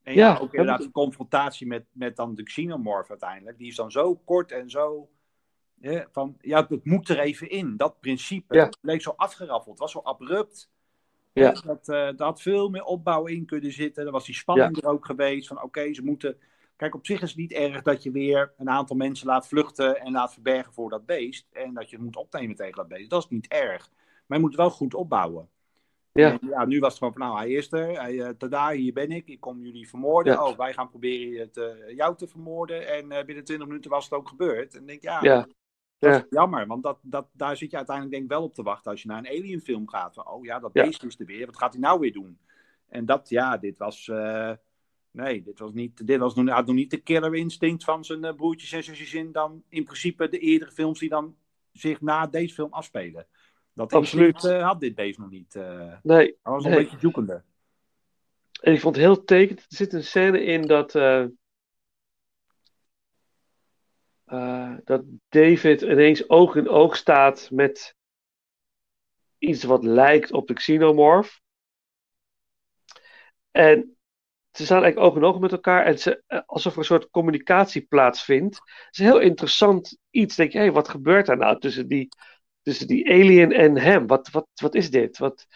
En 0.02 0.14
Ja, 0.14 0.28
ja, 0.28 0.38
ook 0.38 0.54
inderdaad 0.54 0.82
de 0.82 0.90
confrontatie 0.90 1.66
met, 1.66 1.86
met 1.92 2.16
dan 2.16 2.34
de 2.34 2.42
xenomorph 2.42 3.10
uiteindelijk. 3.10 3.58
Die 3.58 3.68
is 3.68 3.76
dan 3.76 3.90
zo 3.90 4.14
kort 4.14 4.52
en 4.52 4.70
zo... 4.70 5.10
hè, 5.80 6.02
van, 6.12 6.36
ja, 6.40 6.66
het 6.68 6.84
moet 6.84 7.08
er 7.08 7.18
even 7.18 7.50
in. 7.50 7.76
Dat 7.76 8.00
principe 8.00 8.54
Ja. 8.54 8.70
leek 8.80 9.02
zo 9.02 9.12
afgeraffeld. 9.16 9.78
Was 9.78 9.92
zo 9.92 10.00
abrupt. 10.04 10.70
Ja. 11.32 11.52
Dat, 11.52 11.88
eh 11.88 11.94
daar 11.96 12.26
had 12.26 12.42
veel 12.42 12.68
meer 12.68 12.84
opbouw 12.84 13.26
in 13.26 13.46
kunnen 13.46 13.72
zitten. 13.72 14.06
Er 14.06 14.12
was 14.12 14.24
die 14.24 14.34
spanning 14.34 14.82
er 14.82 14.88
ook 14.88 15.06
geweest. 15.06 15.48
Van 15.48 15.62
oké, 15.62 15.94
ze 15.94 16.02
moeten... 16.04 16.38
Kijk, 16.76 16.94
op 16.94 17.06
zich 17.06 17.22
is 17.22 17.28
het 17.28 17.38
niet 17.38 17.52
erg 17.52 17.82
dat 17.82 18.02
je 18.02 18.10
weer 18.10 18.52
een 18.56 18.70
aantal 18.70 18.96
mensen 18.96 19.26
laat 19.26 19.48
vluchten 19.48 20.00
en 20.00 20.12
laat 20.12 20.32
verbergen 20.32 20.72
voor 20.72 20.90
dat 20.90 21.06
beest. 21.06 21.46
En 21.52 21.74
dat 21.74 21.90
je 21.90 21.96
het 21.96 22.04
moet 22.04 22.16
opnemen 22.16 22.56
tegen 22.56 22.76
dat 22.76 22.88
beest. 22.88 23.10
Dat 23.10 23.22
is 23.22 23.28
niet 23.28 23.48
erg. 23.48 23.90
Maar 24.26 24.38
je 24.38 24.44
moet 24.44 24.52
het 24.52 24.60
wel 24.60 24.70
goed 24.70 24.94
opbouwen. 24.94 25.48
Ja. 26.12 26.30
En 26.30 26.48
ja, 26.48 26.64
nu 26.64 26.80
was 26.80 26.88
het 26.88 26.98
gewoon 26.98 27.12
van, 27.12 27.22
nou, 27.22 27.38
hij 27.38 27.50
is 27.50 27.72
er. 27.72 28.00
Hij, 28.00 28.20
eh, 28.22 28.28
tada, 28.28 28.70
hier 28.70 28.92
ben 28.92 29.10
ik. 29.10 29.28
Ik 29.28 29.40
kom 29.40 29.62
jullie 29.64 29.88
vermoorden. 29.88 30.32
Ja. 30.32 30.46
Oh, 30.46 30.56
wij 30.56 30.72
gaan 30.72 30.88
proberen 30.88 31.40
het, 31.40 31.56
eh, 31.56 31.96
jou 31.96 32.16
te 32.16 32.28
vermoorden. 32.28 32.88
En 32.88 33.08
binnen 33.26 33.44
20 33.44 33.66
minuten 33.66 33.90
was 33.90 34.04
het 34.04 34.12
ook 34.12 34.28
gebeurd. 34.28 34.76
En 34.76 34.86
denk, 34.86 35.02
ja, 35.02 35.18
ja, 35.22 35.46
dat 35.98 36.10
ja. 36.12 36.16
is 36.18 36.24
jammer. 36.30 36.66
Want 36.66 36.82
dat, 36.82 36.98
dat, 37.02 37.26
daar 37.32 37.56
zit 37.56 37.70
je 37.70 37.76
uiteindelijk 37.76 38.16
denk 38.16 38.26
ik 38.30 38.36
wel 38.36 38.46
op 38.46 38.54
te 38.54 38.62
wachten 38.62 38.90
als 38.90 39.02
je 39.02 39.08
naar 39.08 39.18
een 39.18 39.26
alienfilm 39.28 39.88
gaat. 39.88 40.14
Van, 40.14 40.28
oh 40.28 40.44
ja, 40.44 40.58
dat 40.58 40.70
Ja. 40.72 40.84
beest 40.84 41.02
is 41.04 41.18
er 41.18 41.26
weer. 41.26 41.46
Wat 41.46 41.58
gaat 41.58 41.72
hij 41.72 41.80
nou 41.82 42.00
weer 42.00 42.12
doen? 42.12 42.38
En 42.88 43.04
dat, 43.06 43.28
ja, 43.28 43.56
dit 43.56 43.78
was... 43.78 44.08
eh, 44.08 44.52
nee, 45.10 45.42
dit 45.42 45.58
was, 45.58 45.72
niet, 45.72 46.06
dit 46.06 46.18
was 46.18 46.34
nog, 46.34 46.48
had 46.48 46.66
nog 46.66 46.74
niet 46.74 46.90
de 46.90 46.96
killer 47.00 47.34
instinct 47.34 47.84
van 47.84 48.04
zijn 48.04 48.24
eh, 48.24 48.34
broertjes 48.34 48.72
en 48.72 48.84
zusjes 48.84 49.14
in 49.14 49.32
dan 49.32 49.62
in 49.68 49.84
principe 49.84 50.28
de 50.28 50.38
eerdere 50.38 50.70
films 50.70 50.98
die 50.98 51.08
dan 51.08 51.36
zich 51.72 52.00
na 52.00 52.26
deze 52.26 52.54
film 52.54 52.72
afspelen. 52.72 53.26
Dat 53.72 53.92
Absoluut. 53.92 54.32
instinct, 54.34 54.56
eh, 54.58 54.66
had 54.66 54.80
dit 54.80 54.94
beest 54.94 55.18
nog 55.18 55.30
niet. 55.30 55.54
eh 55.54 55.92
Nee, 56.02 56.26
hij 56.42 56.52
was 56.52 56.62
nog 56.62 56.72
Nee. 56.72 56.76
een 56.76 56.82
beetje 56.84 56.98
zoekende. 56.98 57.42
En 58.60 58.72
ik 58.72 58.80
vond 58.80 58.96
het 58.96 59.04
heel 59.04 59.24
tekend. 59.24 59.58
Er 59.60 59.66
zit 59.68 59.92
een 59.92 60.04
scène 60.04 60.44
in 60.44 60.62
dat, 60.62 60.94
eh, 64.26 64.74
dat 64.84 65.02
David 65.28 65.82
ineens 65.82 66.28
oog 66.28 66.56
in 66.56 66.68
oog 66.68 66.96
staat 66.96 67.48
met 67.52 67.94
iets 69.38 69.64
wat 69.64 69.84
lijkt 69.84 70.32
op 70.32 70.46
de 70.46 70.54
xenomorph. 70.54 71.40
En 73.50 73.96
ze 74.50 74.64
staan 74.64 74.82
eigenlijk 74.82 75.10
oog 75.10 75.16
in 75.22 75.28
oog 75.28 75.38
met 75.38 75.52
elkaar 75.52 75.84
en 75.84 75.98
ze, 75.98 76.22
eh, 76.26 76.40
alsof 76.46 76.72
er 76.72 76.78
een 76.78 76.84
soort 76.84 77.10
communicatie 77.10 77.82
plaatsvindt. 77.82 78.56
Het 78.56 78.88
is 78.90 78.98
een 78.98 79.04
heel 79.04 79.20
interessant 79.20 79.98
iets. 80.10 80.36
Denk 80.36 80.52
je, 80.52 80.72
wat 80.72 80.88
gebeurt 80.88 81.26
daar 81.26 81.36
nou 81.36 81.60
tussen 81.60 81.88
die, 81.88 82.08
tussen 82.62 82.86
die 82.86 83.10
alien 83.10 83.52
en 83.52 83.78
hem? 83.78 84.06
Wat, 84.06 84.30
wat, 84.30 84.48
wat 84.54 84.74
is 84.74 84.90
dit? 84.90 85.18
Wat, 85.18 85.46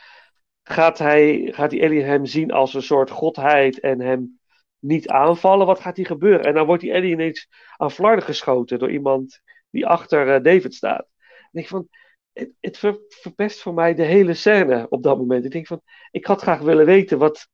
gaat, 0.63 0.99
hij, 0.99 1.53
gaat 1.53 1.71
die 1.71 1.85
alien 1.85 2.05
hem 2.05 2.27
zien 2.27 2.51
als 2.51 2.75
een 2.75 2.83
soort 2.83 3.11
godheid 3.11 3.81
en 3.81 4.01
hem 4.01 4.40
niet 4.81 5.09
aanvallen? 5.09 5.67
Wat 5.67 5.81
gaat 5.81 5.97
hier 5.97 6.07
gebeuren? 6.07 6.45
En 6.45 6.55
dan 6.55 6.67
wordt 6.67 6.83
die 6.83 6.95
alien 6.95 7.13
ineens 7.13 7.49
aan 7.77 7.91
flarden 7.91 8.25
geschoten 8.25 8.79
door 8.79 8.91
iemand 8.91 9.41
die 9.71 9.87
achter 9.87 10.35
eh, 10.35 10.43
David 10.43 10.75
staat. 10.75 11.07
En 11.53 11.61
ik 11.61 11.69
van, 11.69 11.89
het, 12.33 12.53
het 12.61 12.79
ver- 12.79 13.01
verpest 13.09 13.61
voor 13.61 13.75
mij 13.75 13.95
de 13.95 14.05
hele 14.05 14.35
scène 14.35 14.87
op 14.89 15.03
dat 15.03 15.19
moment. 15.19 15.45
Ik 15.45 15.51
denk 15.51 15.67
van, 15.67 15.81
ik 16.11 16.27
had 16.27 16.43
graag 16.43 16.61
willen 16.61 16.87
weten 16.87 17.19
wat, 17.19 17.49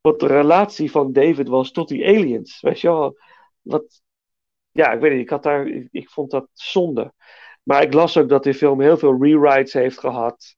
wat 0.00 0.20
de 0.20 0.26
relatie 0.26 0.90
van 0.90 1.12
David 1.12 1.48
was 1.48 1.70
tot 1.70 1.88
die 1.88 2.06
aliens. 2.06 2.60
Weet 2.60 2.80
je 2.80 2.88
wel? 2.88 3.18
Wat, 3.60 4.02
ja, 4.70 4.92
ik 4.92 5.00
weet 5.00 5.12
niet, 5.12 5.20
ik, 5.20 5.30
had 5.30 5.42
daar, 5.42 5.66
ik 5.90 6.10
vond 6.10 6.30
dat 6.30 6.48
zonde. 6.52 7.12
Maar 7.62 7.82
ik 7.82 7.92
las 7.92 8.16
ook 8.16 8.28
dat 8.28 8.42
die 8.42 8.54
film 8.54 8.80
heel 8.80 8.96
veel 8.96 9.22
rewrites 9.22 9.72
heeft 9.72 9.98
gehad. 9.98 10.56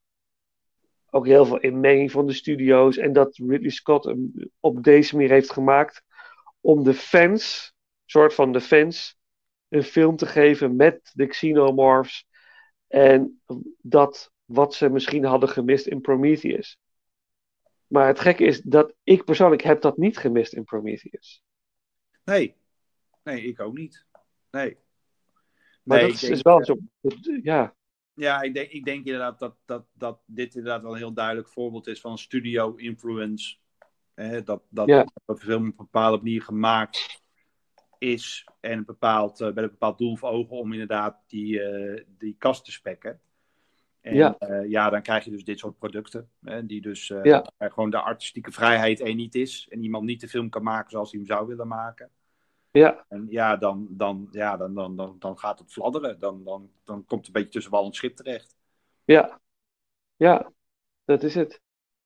Ook 1.09 1.25
heel 1.25 1.45
veel 1.45 1.59
inmenging 1.59 2.11
van 2.11 2.27
de 2.27 2.33
studio's. 2.33 2.97
En 2.97 3.13
dat 3.13 3.37
Ridley 3.37 3.69
Scott 3.69 4.05
hem 4.05 4.33
op 4.59 4.83
deze 4.83 5.15
manier 5.15 5.29
heeft 5.29 5.51
gemaakt 5.51 6.03
om 6.61 6.83
de 6.83 6.93
fans, 6.93 7.73
soort 8.05 8.33
van 8.33 8.51
de 8.51 8.61
fans, 8.61 9.17
een 9.69 9.83
film 9.83 10.15
te 10.15 10.25
geven 10.25 10.75
met 10.75 11.11
de 11.13 11.27
xenomorphs. 11.27 12.27
En 12.87 13.41
dat 13.81 14.31
wat 14.45 14.73
ze 14.73 14.89
misschien 14.89 15.25
hadden 15.25 15.49
gemist 15.49 15.87
in 15.87 16.01
Prometheus. 16.01 16.79
Maar 17.87 18.07
het 18.07 18.19
gekke 18.19 18.43
is 18.43 18.61
dat 18.61 18.93
ik 19.03 19.23
persoonlijk 19.23 19.61
heb 19.61 19.81
dat 19.81 19.97
niet 19.97 20.17
gemist 20.17 20.53
in 20.53 20.63
Prometheus. 20.63 21.43
Nee. 22.23 22.55
Nee, 23.23 23.41
ik 23.41 23.59
ook 23.59 23.77
niet. 23.77 24.05
Nee. 24.51 24.77
Maar 25.83 25.97
Nee, 25.97 26.07
dat 26.07 26.15
is, 26.15 26.21
denk, 26.21 26.33
is 26.33 26.41
wel 26.41 26.65
zo. 26.65 26.77
Ja, 27.41 27.75
Ja, 28.17 28.41
ik 28.41 28.53
denk, 28.53 28.69
ik 28.69 28.85
denk 28.85 29.05
inderdaad 29.05 29.39
dat, 29.39 29.55
dat, 29.65 29.85
dat 29.93 30.19
dit 30.25 30.55
inderdaad 30.55 30.81
wel 30.81 30.91
een 30.91 30.97
heel 30.97 31.13
duidelijk 31.13 31.49
voorbeeld 31.49 31.87
is 31.87 32.01
van 32.01 32.17
studio 32.17 32.75
influence. 32.75 33.55
Hè, 34.13 34.43
dat, 34.43 34.63
dat, 34.69 34.87
Ja. 34.87 35.07
dat 35.25 35.37
de 35.37 35.43
film 35.45 35.61
op 35.67 35.69
een 35.69 35.75
bepaalde 35.75 36.17
manier 36.17 36.41
gemaakt 36.41 37.21
is 37.97 38.47
en 38.59 38.71
een 38.77 38.85
bepaald, 38.85 39.41
eh, 39.41 39.47
met 39.47 39.57
een 39.63 39.69
bepaald 39.69 39.97
doel 39.97 40.15
voor 40.17 40.29
ogen 40.29 40.57
om 40.57 40.71
inderdaad 40.71 41.23
die, 41.27 41.61
eh, 41.61 42.03
die 42.17 42.35
kast 42.37 42.65
te 42.65 42.71
spekken. 42.71 43.19
En 44.01 44.15
Ja. 44.15 44.35
ja. 44.39 44.59
ja, 44.61 44.89
dan 44.89 45.01
krijg 45.01 45.23
je 45.23 45.31
dus 45.31 45.43
dit 45.43 45.59
soort 45.59 45.77
producten. 45.77 46.29
Hè, 46.41 46.65
die 46.65 46.81
dus 46.81 47.09
eh, 47.09 47.23
Ja. 47.23 47.45
gewoon 47.59 47.89
de 47.89 47.99
artistieke 48.01 48.51
vrijheid 48.51 48.99
er 48.99 49.15
niet 49.15 49.35
is. 49.35 49.67
En 49.69 49.83
iemand 49.83 50.05
niet 50.05 50.21
de 50.21 50.27
film 50.27 50.49
kan 50.49 50.63
maken 50.63 50.89
zoals 50.89 51.11
hij 51.11 51.19
hem 51.19 51.29
zou 51.29 51.47
willen 51.47 51.67
maken. 51.67 52.09
Ja, 52.77 53.05
En 53.07 53.25
ja, 53.29 53.57
dan, 53.57 53.87
dan, 53.89 54.27
ja, 54.31 54.57
dan, 54.57 54.73
dan, 54.73 54.95
dan, 54.95 55.15
dan 55.19 55.39
gaat 55.39 55.59
het 55.59 55.71
fladderen. 55.71 56.19
Dan, 56.19 56.43
dan, 56.43 56.69
dan 56.83 57.05
komt 57.05 57.25
het 57.25 57.27
een 57.27 57.41
beetje 57.41 57.49
tussen 57.49 57.71
wal 57.71 57.85
en 57.85 57.93
schip 57.93 58.15
terecht. 58.15 58.55
ja. 59.05 59.39
Ja, 60.15 60.51
dat 61.05 61.23
is 61.23 61.35
het. 61.35 61.61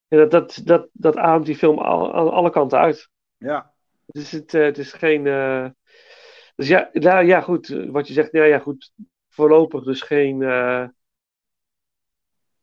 Dat, 0.08 0.32
dat, 0.32 0.62
dat, 0.64 0.90
dat 0.94 1.18
ademt 1.18 1.46
die 1.46 1.56
film 1.56 1.80
al- 1.80 2.14
aan 2.14 2.32
alle 2.32 2.50
kanten 2.50 2.80
uit. 2.80 3.10
Ja, 3.38 3.74
Dus 4.06 4.32
het, 4.32 4.54
eh, 4.54 4.64
het 4.64 4.78
is 4.78 4.94
geen. 4.94 5.28
eh, 5.28 5.70
Dus 6.56 6.68
ja, 6.68 6.90
nou, 6.94 7.26
ja, 7.26 7.42
goed. 7.42 7.70
eh, 7.70 7.90
Wat 7.90 8.08
je 8.08 8.14
zegt, 8.14 8.32
ja, 8.32 8.44
ja, 8.44 8.60
goed. 8.60 8.92
Voorlopig 9.30 9.84
dus 9.84 10.02
geen 10.02 10.42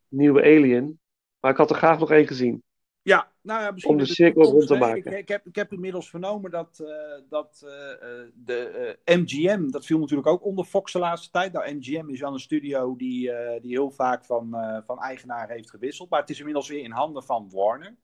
nieuwe 0.07 0.41
Alien. 0.41 0.99
Maar 1.39 1.51
ik 1.51 1.57
had 1.57 1.69
er 1.69 1.75
graag 1.75 1.99
nog 1.99 2.11
één 2.11 2.27
gezien. 2.27 2.63
Ja 3.09 3.31
nou 3.41 3.63
ja, 3.63 3.71
misschien 3.71 3.93
Om 3.93 3.99
de 3.99 4.05
cirkel 4.05 4.43
rond 4.43 4.67
te 4.67 4.75
maken. 4.75 5.11
Ik, 5.11 5.17
ik, 5.17 5.27
heb, 5.27 5.47
ik 5.47 5.55
heb 5.55 5.71
inmiddels 5.73 6.09
vernomen 6.09 6.51
dat, 6.51 6.79
eh, 6.79 7.21
dat 7.29 7.61
eh, 7.65 7.91
eh, 7.91 8.27
de 8.33 8.57
eh, 9.05 9.17
MGM, 9.17 9.69
dat 9.69 9.85
viel 9.85 9.99
natuurlijk 9.99 10.27
ook 10.27 10.45
onder 10.45 10.65
Fox 10.65 10.91
de 10.91 10.99
laatste 10.99 11.29
tijd. 11.31 11.53
Nou, 11.53 11.73
MGM 11.75 12.09
is 12.09 12.19
wel 12.19 12.33
een 12.33 12.39
studio 12.39 12.95
die, 12.95 13.31
eh, 13.31 13.61
die 13.61 13.71
heel 13.71 13.91
vaak 13.91 14.25
van, 14.25 14.55
eh, 14.55 14.77
van 14.85 14.99
eigenaar 14.99 15.49
heeft 15.49 15.69
gewisseld. 15.69 16.09
Maar 16.09 16.19
het 16.19 16.29
is 16.29 16.37
inmiddels 16.39 16.67
weer 16.67 16.83
in 16.83 16.91
handen 16.91 17.23
van 17.23 17.49
Warner. 17.51 17.95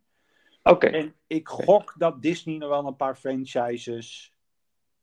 Oké, 0.63 0.87
En 0.87 1.13
ik 1.27 1.47
gok 1.47 1.93
dat 1.97 2.21
Disney 2.21 2.57
nog 2.57 2.69
wel 2.69 2.87
een 2.87 2.95
paar 2.95 3.15
franchises 3.15 4.33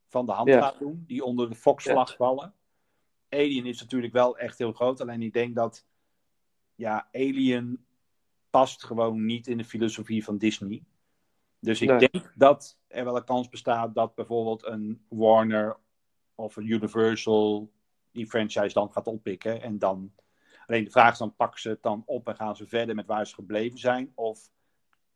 van 0.09 0.27
de 0.27 0.33
hand 0.33 0.49
Ja. 0.49 0.61
gaat 0.61 0.79
doen, 0.79 1.05
die 1.07 1.25
onder 1.25 1.49
de 1.49 1.55
Fox-vlag 1.55 2.17
vallen. 2.17 2.55
Alien 3.29 3.67
is 3.67 3.81
natuurlijk 3.81 4.13
wel 4.13 4.39
echt 4.39 4.59
heel 4.59 4.73
groot, 4.73 5.01
alleen 5.01 5.23
ik 5.23 5.33
denk 5.33 5.55
dat 5.55 5.87
ja, 6.75 7.09
Alien 7.13 7.87
past 8.53 8.85
gewoon 8.85 9.25
niet 9.25 9.47
in 9.47 9.57
de 9.57 9.65
filosofie 9.65 10.25
van 10.25 10.39
Disney. 10.39 10.85
Dus 11.59 11.81
ik 11.81 11.89
Nee. 11.89 11.99
denk 11.99 12.33
dat 12.35 12.79
er 12.87 13.05
wel 13.05 13.17
een 13.17 13.25
kans 13.25 13.49
bestaat 13.49 13.95
dat 13.95 14.15
bijvoorbeeld 14.15 14.67
een 14.67 15.05
Warner 15.09 15.77
of 16.35 16.57
een 16.57 16.67
Universal 16.67 17.71
die 18.11 18.27
franchise 18.27 18.73
dan 18.75 18.93
gaat 18.93 19.07
oppikken. 19.07 19.63
En 19.63 19.79
dan, 19.79 20.13
alleen 20.67 20.85
de 20.85 20.91
vraag 20.91 21.13
is 21.13 21.19
dan, 21.19 21.37
pakken 21.37 21.61
ze 21.61 21.69
het 21.69 21.83
dan 21.83 22.03
op 22.07 22.29
en 22.29 22.37
gaan 22.37 22.57
ze 22.57 22.67
verder 22.67 22.95
met 22.95 23.07
waar 23.07 23.27
ze 23.27 23.35
gebleven 23.35 23.79
zijn? 23.79 24.13
Of 24.15 24.51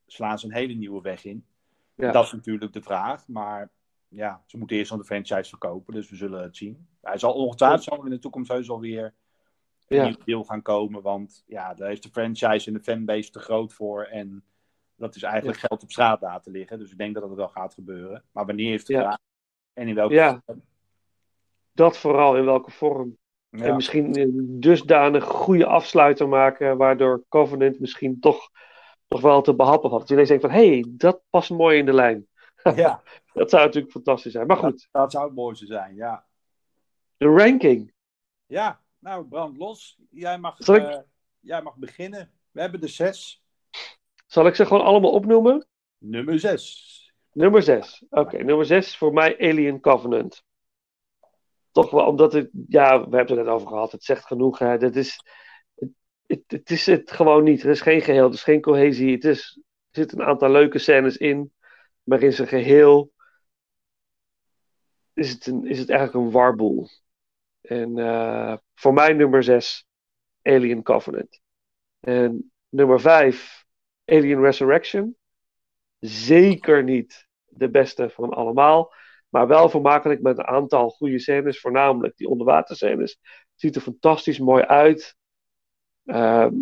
slaan 0.07 0.39
ze 0.39 0.47
een 0.47 0.53
hele 0.53 0.75
nieuwe 0.75 1.01
weg 1.01 1.25
in? 1.25 1.47
Ja. 1.95 2.13
Dat 2.13 2.25
is 2.25 2.33
natuurlijk 2.33 2.73
de 2.73 2.83
vraag. 2.83 3.29
Maar 3.29 3.71
ja, 4.09 4.43
ze 4.47 4.59
moeten 4.59 4.77
eerst 4.77 4.93
aan 4.93 4.99
de 4.99 5.05
franchise 5.05 5.49
verkopen, 5.49 5.95
dus 5.95 6.11
we 6.11 6.17
zullen 6.17 6.43
het 6.43 6.57
zien. 6.57 6.87
Hij 7.01 7.19
zal 7.19 7.33
ongetwijfeld 7.33 7.83
zal 7.83 8.05
in 8.05 8.11
de 8.11 8.19
toekomst 8.19 8.51
heus 8.51 8.71
alweer 8.71 9.15
Ja. 9.87 10.05
nieuw 10.05 10.17
deel 10.25 10.45
gaan 10.45 10.63
komen. 10.63 11.03
Want 11.03 11.43
ja, 11.47 11.75
daar 11.75 11.93
is 11.93 12.01
de 12.01 12.09
franchise 12.09 12.67
en 12.67 12.73
de 12.73 12.83
fanbase 12.83 13.31
te 13.31 13.39
groot 13.39 13.73
voor. 13.73 14.05
En 14.05 14.45
dat 14.97 15.17
is 15.17 15.23
eigenlijk 15.23 15.59
geld 15.59 15.83
op 15.83 15.91
straat 15.91 16.21
laten 16.21 16.53
liggen. 16.53 16.79
Dus 16.79 16.91
ik 16.91 16.99
denk 16.99 17.15
dat 17.15 17.23
het 17.23 17.35
wel 17.35 17.49
gaat 17.49 17.75
gebeuren. 17.75 18.25
Maar 18.33 18.47
wanneer 18.47 18.85
de 18.85 18.93
Ja. 18.93 19.01
vraag? 19.01 19.19
En 19.73 19.89
in 19.89 19.95
welke 19.95 20.15
Ja. 20.15 20.43
vorm? 20.47 20.63
dat 21.73 21.99
vooral 21.99 22.37
in 22.37 22.45
welke 22.45 22.71
vorm. 22.71 23.19
En 23.51 23.75
misschien 23.75 24.19
een 24.21 24.61
dusdanig 24.61 25.25
goede 25.25 25.67
afsluiter 25.67 26.29
maken, 26.29 26.77
waardoor 26.77 27.25
Covenant 27.29 27.81
misschien 27.81 28.21
toch, 28.21 28.51
toch 29.07 29.21
wel 29.21 29.43
te 29.43 29.55
behappen 29.55 29.89
valt. 29.89 30.01
Dat 30.01 30.09
je 30.09 30.15
ineens 30.15 30.29
denkt 30.31 30.45
van, 30.45 30.55
hé, 30.55 30.69
hey, 30.69 30.85
dat 30.89 31.23
past 31.31 31.51
mooi 31.51 31.79
in 31.79 31.87
de 31.87 31.93
lijn. 31.93 32.27
ja, 32.75 33.03
Dat 33.33 33.51
zou 33.51 33.65
natuurlijk 33.65 33.93
fantastisch 33.93 34.33
zijn. 34.33 34.47
Maar 34.47 34.57
goed, 34.57 34.89
dat 34.91 35.13
zou 35.13 35.25
het 35.27 35.35
mooiste 35.35 35.67
zijn, 35.67 35.95
ja. 35.95 36.27
de 37.17 37.27
ranking. 37.27 37.93
Ja, 38.47 38.81
nou, 38.99 39.25
brand 39.25 39.57
los. 39.57 39.99
Jij 40.11 40.39
mag, 40.39 40.59
ik- 40.59 40.65
eh, 40.85 40.99
jij 41.41 41.63
mag 41.63 41.77
beginnen. 41.77 42.33
We 42.51 42.61
hebben 42.61 42.81
de 42.81 42.89
zes. 42.89 43.43
Zal 44.27 44.47
ik 44.47 44.55
ze 44.55 44.67
gewoon 44.67 44.85
allemaal 44.85 45.13
opnoemen? 45.13 45.67
Nummer 45.99 46.39
zes. 46.41 46.95
Nummer 47.33 47.63
6. 47.63 48.05
Oké, 48.11 48.43
nummer 48.43 48.67
6 48.67 48.97
voor 48.97 49.13
mij 49.13 49.39
Alien 49.39 49.81
Covenant. 49.81 50.45
Toch 51.71 51.91
wel, 51.91 52.07
omdat 52.07 52.33
het, 52.33 52.51
ja, 52.69 52.89
we 52.89 53.17
hebben 53.17 53.19
het 53.21 53.31
er 53.31 53.37
net 53.37 53.47
over 53.47 53.69
gehad, 53.69 53.93
het 53.93 54.05
zegt 54.05 54.27
genoeg. 54.27 54.59
Hè. 54.59 54.79
Dat 54.79 54.97
is, 54.97 55.21
het, 55.75 55.91
het, 56.27 56.43
het 56.47 56.71
is 56.71 56.87
het 56.87 57.11
gewoon 57.11 57.45
niet. 57.45 57.63
Er 57.63 57.71
is 57.71 57.81
geen 57.81 58.01
geheel, 58.01 58.27
er 58.27 58.33
is 58.33 58.43
geen 58.43 58.61
cohesie. 58.61 59.13
Het 59.15 59.25
is, 59.25 59.57
er 59.57 59.63
zitten 59.91 60.21
een 60.21 60.27
aantal 60.27 60.51
leuke 60.51 60.79
scènes 60.79 61.17
in, 61.17 61.53
maar 62.03 62.23
in 62.23 62.33
zijn 62.33 62.49
geheel 62.49 63.13
is 65.13 65.31
het, 65.31 65.47
een, 65.47 65.67
is 65.67 65.79
het 65.79 65.91
eigenlijk 65.91 66.27
een 66.27 66.33
warboel. 66.33 66.89
En 67.67 67.99
eh, 67.99 68.57
voor 68.75 68.93
mij 68.93 69.13
nummer 69.13 69.43
6, 69.43 69.87
Alien 70.43 70.83
Covenant. 70.83 71.41
En 72.01 72.53
nummer 72.69 73.01
5, 73.01 73.65
Alien 74.05 74.41
Resurrection. 74.41 75.17
Zeker 76.01 76.85
niet 76.85 77.27
de 77.45 77.71
beste 77.71 78.11
van 78.11 78.31
allemaal. 78.31 78.93
Maar 79.29 79.47
wel 79.47 79.69
vermakelijk 79.69 80.23
met 80.23 80.39
een 80.39 80.47
aantal 80.47 80.91
goede 80.91 81.19
scènes. 81.19 81.61
Voornamelijk 81.61 82.17
die 82.17 82.29
onderwaterscènes. 82.29 83.19
Ziet 83.55 83.77
er 83.77 83.81
fantastisch 83.81 84.39
mooi 84.39 84.63
uit. 84.63 85.17
Ehm, 86.05 86.55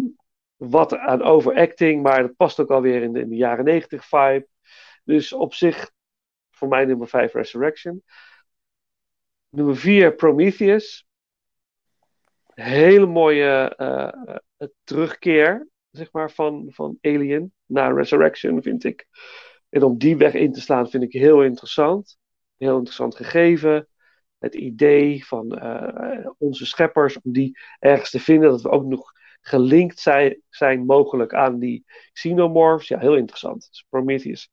wat 0.56 0.96
aan 0.96 1.22
overacting. 1.22 2.02
Maar 2.02 2.22
dat 2.22 2.36
past 2.36 2.60
ook 2.60 2.70
alweer 2.70 3.02
in 3.02 3.12
de, 3.12 3.20
in 3.20 3.28
de 3.28 3.36
jaren 3.36 3.64
90 3.64 4.04
vibe. 4.06 4.48
Dus 5.04 5.32
op 5.32 5.54
zich 5.54 5.90
voor 6.50 6.68
mij 6.68 6.84
nummer 6.84 7.08
5 7.08 7.32
Resurrection. 7.32 8.02
Nummer 9.54 9.76
4 9.76 10.14
Prometheus. 10.14 11.06
Hele 12.54 13.06
mooie 13.06 13.74
eh, 13.76 14.08
eh, 14.56 14.68
terugkeer 14.84 15.68
zeg 15.90 16.12
maar, 16.12 16.30
van, 16.30 16.66
van 16.70 16.98
Alien 17.00 17.52
naar 17.66 17.94
Resurrection, 17.94 18.62
vind 18.62 18.84
ik. 18.84 19.06
En 19.68 19.82
om 19.82 19.98
die 19.98 20.16
weg 20.16 20.34
in 20.34 20.52
te 20.52 20.60
slaan, 20.60 20.90
vind 20.90 21.02
ik 21.02 21.12
heel 21.12 21.42
interessant. 21.42 22.16
Heel 22.56 22.76
interessant 22.76 23.16
gegeven. 23.16 23.88
Het 24.38 24.54
idee 24.54 25.26
van 25.26 25.58
eh, 25.58 26.30
onze 26.38 26.66
scheppers, 26.66 27.20
om 27.20 27.32
die 27.32 27.58
ergens 27.78 28.10
te 28.10 28.20
vinden, 28.20 28.50
dat 28.50 28.62
we 28.62 28.70
ook 28.70 28.84
nog 28.84 29.12
gelinkt 29.40 29.98
zijn, 29.98 30.42
zijn 30.48 30.86
mogelijk 30.86 31.34
aan 31.34 31.58
die 31.58 31.84
xenomorphs. 32.12 32.88
Ja, 32.88 32.98
heel 32.98 33.16
interessant. 33.16 33.68
Dus 33.70 33.86
Prometheus. 33.88 34.50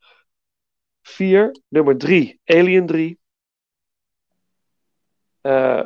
4. 1.02 1.62
Nummer 1.68 1.98
3, 1.98 2.40
Alien 2.46 2.86
3. 2.86 3.21
Eh, 5.42 5.84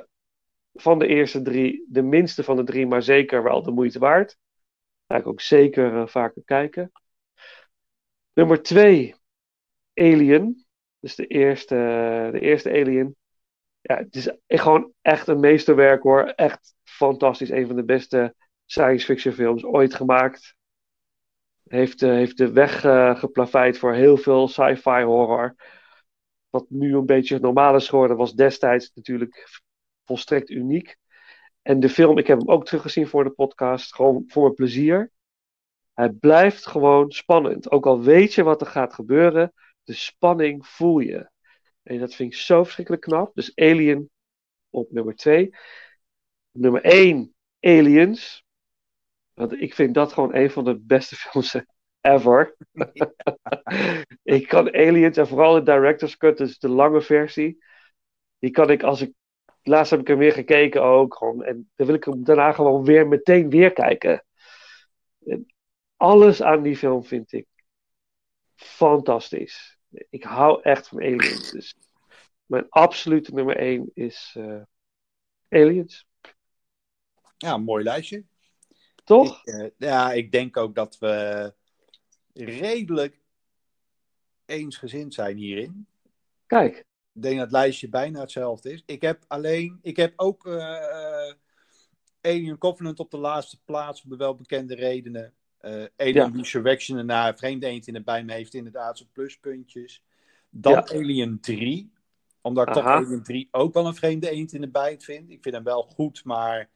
van 0.73 0.99
de 0.99 1.07
eerste 1.07 1.41
drie, 1.41 1.85
de 1.89 2.01
minste 2.01 2.43
van 2.43 2.55
de 2.55 2.63
drie, 2.63 2.87
maar 2.87 3.03
zeker 3.03 3.43
wel 3.43 3.63
de 3.63 3.71
moeite 3.71 3.99
waard. 3.99 4.37
Ga 5.07 5.15
ik 5.15 5.27
ook 5.27 5.41
zeker 5.41 5.93
uh, 5.93 6.07
vaker 6.07 6.41
kijken. 6.45 6.91
Nummer 8.33 8.61
2, 8.61 9.15
Alien. 9.93 10.65
Dus 10.99 11.15
de 11.15 11.27
eerste, 11.27 11.75
de 12.31 12.39
eerste 12.39 12.69
Alien. 12.69 13.15
Ja, 13.81 13.97
het 13.97 14.15
is 14.15 14.27
echt 14.47 14.61
gewoon 14.61 14.93
echt 15.01 15.27
een 15.27 15.39
meesterwerk 15.39 16.03
hoor. 16.03 16.23
Echt 16.23 16.75
fantastisch. 16.83 17.49
Een 17.49 17.67
van 17.67 17.75
de 17.75 17.83
beste 17.83 18.35
science 18.65 19.05
fiction 19.05 19.33
films 19.33 19.63
ooit 19.63 19.93
gemaakt. 19.93 20.55
Heeft, 21.63 22.01
uh, 22.01 22.09
heeft 22.09 22.37
de 22.37 22.51
weg 22.51 22.83
uh, 22.83 23.19
geplaveid 23.19 23.77
voor 23.77 23.93
heel 23.93 24.17
veel 24.17 24.47
sci-fi 24.47 25.01
horror. 25.01 25.55
Wat 26.55 26.69
nu 26.69 26.95
een 26.95 27.05
beetje 27.05 27.39
normaal 27.39 27.75
is 27.75 27.89
geworden, 27.89 28.17
was 28.17 28.33
destijds 28.33 28.91
natuurlijk 28.93 29.49
volstrekt 30.05 30.49
uniek. 30.49 30.97
En 31.61 31.79
de 31.79 31.89
film, 31.89 32.17
ik 32.17 32.27
heb 32.27 32.39
hem 32.39 32.49
ook 32.49 32.65
teruggezien 32.65 33.07
voor 33.07 33.23
de 33.23 33.29
podcast, 33.29 33.95
gewoon 33.95 34.23
voor 34.27 34.43
mijn 34.43 34.53
plezier. 34.53 35.11
Hij 35.93 36.09
blijft 36.09 36.65
gewoon 36.65 37.11
spannend. 37.11 37.71
Ook 37.71 37.85
al 37.85 38.01
weet 38.01 38.33
je 38.33 38.43
wat 38.43 38.61
er 38.61 38.67
gaat 38.67 38.93
gebeuren, 38.93 39.53
de 39.83 39.93
spanning 39.93 40.67
voel 40.67 40.99
je. 40.99 41.29
En 41.83 41.99
dat 41.99 42.15
vind 42.15 42.33
ik 42.33 42.39
zo 42.39 42.63
verschrikkelijk 42.63 43.03
knap. 43.03 43.35
Dus 43.35 43.55
Alien 43.55 44.09
op 44.69 44.91
nummer 44.91 45.15
2. 45.15 45.55
Nummer 46.51 46.83
1, 46.83 47.35
Aliens. 47.59 48.43
Want 49.33 49.61
ik 49.61 49.73
vind 49.73 49.93
dat 49.93 50.13
gewoon 50.13 50.35
een 50.35 50.51
van 50.51 50.63
de 50.63 50.79
beste 50.79 51.15
films 51.29 51.55
ever. 52.05 52.55
ik 54.23 54.47
kan 54.47 54.73
Aliens, 54.73 55.17
en 55.17 55.27
vooral 55.27 55.53
de 55.53 55.63
Director's 55.63 56.17
Cut, 56.17 56.37
dus 56.37 56.59
de 56.59 56.69
lange 56.69 57.01
versie. 57.01 57.63
Die 58.39 58.51
kan 58.51 58.69
ik 58.69 58.83
als 58.83 59.01
ik. 59.01 59.13
Laatst 59.61 59.91
heb 59.91 59.99
ik 59.99 60.07
hem 60.07 60.17
weer 60.17 60.31
gekeken 60.31 60.83
ook. 60.83 61.15
Gewoon, 61.17 61.43
en 61.43 61.71
dan 61.75 61.87
wil 61.87 61.95
ik 61.95 62.03
hem 62.03 62.23
daarna 62.23 62.51
gewoon 62.51 62.83
weer 62.83 63.07
meteen 63.07 63.49
weer 63.49 63.73
kijken. 63.73 64.25
En 65.25 65.45
alles 65.95 66.41
aan 66.41 66.61
die 66.61 66.77
film 66.77 67.03
vind 67.03 67.31
ik 67.31 67.47
fantastisch. 68.55 69.77
Ik 70.09 70.23
hou 70.23 70.61
echt 70.61 70.87
van 70.87 70.99
Aliens. 70.99 71.51
Dus 71.51 71.75
mijn 72.45 72.65
absolute 72.69 73.33
nummer 73.33 73.57
1 73.57 73.91
is 73.93 74.35
uh, 74.37 74.61
Aliens. 75.49 76.07
Ja, 77.37 77.57
mooi 77.57 77.83
lijstje. 77.83 78.23
Toch? 79.03 79.41
Ik, 79.43 79.53
uh, 79.53 79.69
ja, 79.77 80.11
ik 80.11 80.31
denk 80.31 80.57
ook 80.57 80.75
dat 80.75 80.97
we 80.97 81.53
redelijk 82.43 83.19
eensgezind 84.45 85.13
zijn 85.13 85.37
hierin. 85.37 85.87
Kijk. 86.45 86.85
Ik 87.13 87.21
denk 87.21 87.35
dat 87.35 87.43
het 87.43 87.51
lijstje 87.51 87.89
bijna 87.89 88.19
hetzelfde 88.19 88.71
is. 88.71 88.83
Ik 88.85 89.01
heb 89.01 89.23
alleen, 89.27 89.79
ik 89.81 89.97
heb 89.97 90.13
ook 90.15 90.45
uh, 90.45 91.33
Alien 92.21 92.57
Covenant 92.57 92.99
op 92.99 93.11
de 93.11 93.17
laatste 93.17 93.59
plaats 93.65 94.03
om 94.03 94.09
de 94.09 94.15
welbekende 94.15 94.75
redenen. 94.75 95.33
Uh, 95.61 95.85
Alien 95.97 96.13
ja. 96.13 96.31
Resurrection 96.33 96.97
en 96.97 97.05
na 97.05 97.37
Vreemde 97.37 97.67
Eend 97.67 97.87
in 97.87 97.93
de 97.93 98.03
bij 98.03 98.23
me 98.23 98.33
heeft 98.33 98.53
inderdaad 98.53 98.97
zijn 98.97 99.09
pluspuntjes. 99.11 100.03
Dan 100.49 100.73
ja. 100.73 100.87
Alien 100.87 101.39
3. 101.39 101.91
Omdat 102.41 102.67
ik 102.67 102.75
Aha. 102.75 102.97
toch 102.97 103.05
Alien 103.05 103.23
3 103.23 103.47
ook 103.51 103.73
wel 103.73 103.87
een 103.87 103.95
vreemde 103.95 104.29
eend 104.29 104.53
in 104.53 104.61
de 104.61 104.69
bijt 104.69 105.03
vind. 105.03 105.29
Ik 105.29 105.41
vind 105.41 105.55
hem 105.55 105.63
wel 105.63 105.83
goed, 105.83 106.23
maar 106.23 106.69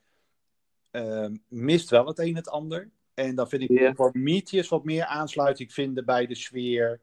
uh, 0.91 1.28
mist 1.47 1.89
wel 1.89 2.05
het 2.05 2.20
een 2.20 2.36
het 2.36 2.49
ander. 2.49 2.89
En 3.20 3.36
dan 3.36 3.49
vind 3.49 3.61
ik 3.61 3.70
Ja. 3.80 3.91
Prometheus 3.91 4.67
wat 4.70 4.84
meer 4.84 5.05
aansluiting 5.05 5.74
vinden 5.74 6.05
bij 6.05 6.26
de 6.26 6.36
sfeer 6.36 7.01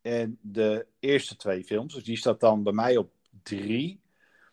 en 0.00 0.38
de 0.42 0.86
eerste 0.98 1.36
twee 1.36 1.64
films. 1.64 1.94
Dus 1.94 2.04
die 2.04 2.16
staat 2.16 2.40
dan 2.40 2.62
bij 2.62 2.72
mij 2.72 2.96
op 2.96 3.12
drie. 3.42 4.00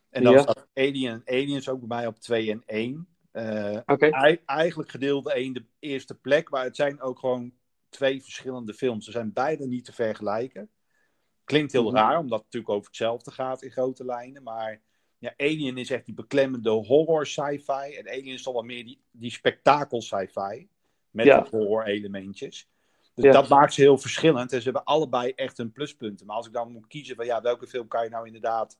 En 0.09 0.23
dan 0.23 0.33
Ja. 0.33 0.41
staat 0.41 0.67
Alien 0.73 1.09
en 1.11 1.21
Aliens 1.25 1.69
ook 1.69 1.79
bij 1.79 1.97
mij 1.97 2.07
op 2.07 2.19
twee 2.19 2.51
en 2.51 2.63
één. 2.65 3.07
Eh, 3.31 4.37
eigenlijk 4.45 4.89
gedeelde 4.89 5.33
één 5.33 5.53
de 5.53 5.65
eerste 5.79 6.15
plek, 6.15 6.49
maar 6.49 6.63
het 6.63 6.75
zijn 6.75 7.01
ook 7.01 7.19
gewoon 7.19 7.53
twee 7.89 8.21
verschillende 8.21 8.73
films. 8.73 9.05
Ze 9.05 9.11
zijn 9.11 9.33
beide 9.33 9.67
niet 9.67 9.85
te 9.85 9.93
vergelijken. 9.93 10.69
Klinkt 11.43 11.71
heel 11.71 11.83
Mhm. 11.87 11.95
raar, 11.95 12.17
omdat 12.19 12.37
het 12.39 12.43
natuurlijk 12.53 12.73
over 12.73 12.87
hetzelfde 12.87 13.31
gaat 13.31 13.61
in 13.61 13.71
grote 13.71 14.05
lijnen. 14.05 14.43
Maar 14.43 14.81
ja, 15.17 15.33
Alien 15.37 15.77
is 15.77 15.89
echt 15.89 16.05
die 16.05 16.13
beklemmende 16.15 16.69
horror 16.69 17.25
sci-fi. 17.25 17.95
En 17.97 18.07
Alien 18.09 18.33
is 18.33 18.43
toch 18.43 18.53
wel 18.53 18.63
meer 18.63 18.85
die, 18.85 19.01
die 19.11 19.31
spektakel 19.31 20.01
sci-fi. 20.01 20.67
Met 21.15 21.25
Ja. 21.25 21.47
elementjes. 21.83 22.67
Dus 23.13 23.25
Ja. 23.25 23.31
dat 23.31 23.47
maakt 23.47 23.73
ze 23.73 23.81
heel 23.81 23.97
verschillend. 23.97 24.51
En 24.51 24.57
ze 24.57 24.63
hebben 24.63 24.83
allebei 24.83 25.31
echt 25.35 25.57
hun 25.57 25.71
pluspunten. 25.71 26.25
Maar 26.25 26.35
als 26.35 26.47
ik 26.47 26.53
dan 26.53 26.71
moet 26.71 26.87
kiezen 26.87 27.15
van 27.15 27.25
ja, 27.25 27.41
welke 27.41 27.67
film 27.67 27.87
kan 27.87 28.03
je 28.03 28.09
nou 28.09 28.25
inderdaad 28.25 28.79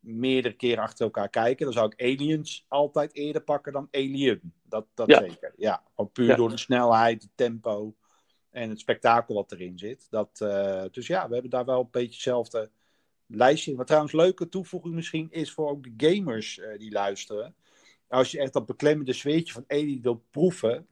meerdere 0.00 0.54
keren 0.54 0.82
achter 0.82 1.04
elkaar 1.04 1.28
kijken, 1.28 1.64
dan 1.64 1.74
zou 1.74 1.92
ik 1.94 2.02
Aliens 2.02 2.64
altijd 2.68 3.14
eerder 3.14 3.42
pakken 3.42 3.72
dan 3.72 3.88
Alien. 3.90 4.52
Dat, 4.62 4.86
dat 4.94 5.08
Ja. 5.08 5.18
zeker. 5.18 5.52
Ja, 5.56 5.82
gewoon 5.94 6.12
puur 6.12 6.36
door 6.36 6.48
de 6.48 6.56
snelheid, 6.56 7.22
het 7.22 7.30
tempo 7.34 7.94
en 8.50 8.68
het 8.70 8.80
spektakel 8.80 9.34
wat 9.34 9.52
erin 9.52 9.78
zit. 9.78 10.06
Dat, 10.10 10.40
eh, 10.40 10.84
dus 10.90 11.06
ja, 11.06 11.26
we 11.26 11.32
hebben 11.32 11.50
daar 11.50 11.64
wel 11.64 11.80
een 11.80 11.88
beetje 11.90 12.12
hetzelfde 12.12 12.70
lijstje 13.26 13.70
in. 13.70 13.76
Wat 13.76 13.86
trouwens 13.86 14.12
leuke 14.12 14.48
toevoeging 14.48 14.94
misschien 14.94 15.30
is 15.30 15.52
voor 15.52 15.68
ook 15.70 15.82
de 15.82 15.94
gamers 16.14 16.58
eh, 16.58 16.78
die 16.78 16.92
luisteren. 16.92 17.54
Als 18.08 18.30
je 18.30 18.38
echt 18.38 18.52
dat 18.52 18.66
beklemmende 18.66 19.12
zweetje 19.12 19.52
van 19.52 19.64
Alien 19.68 20.02
wil 20.02 20.24
proeven, 20.30 20.86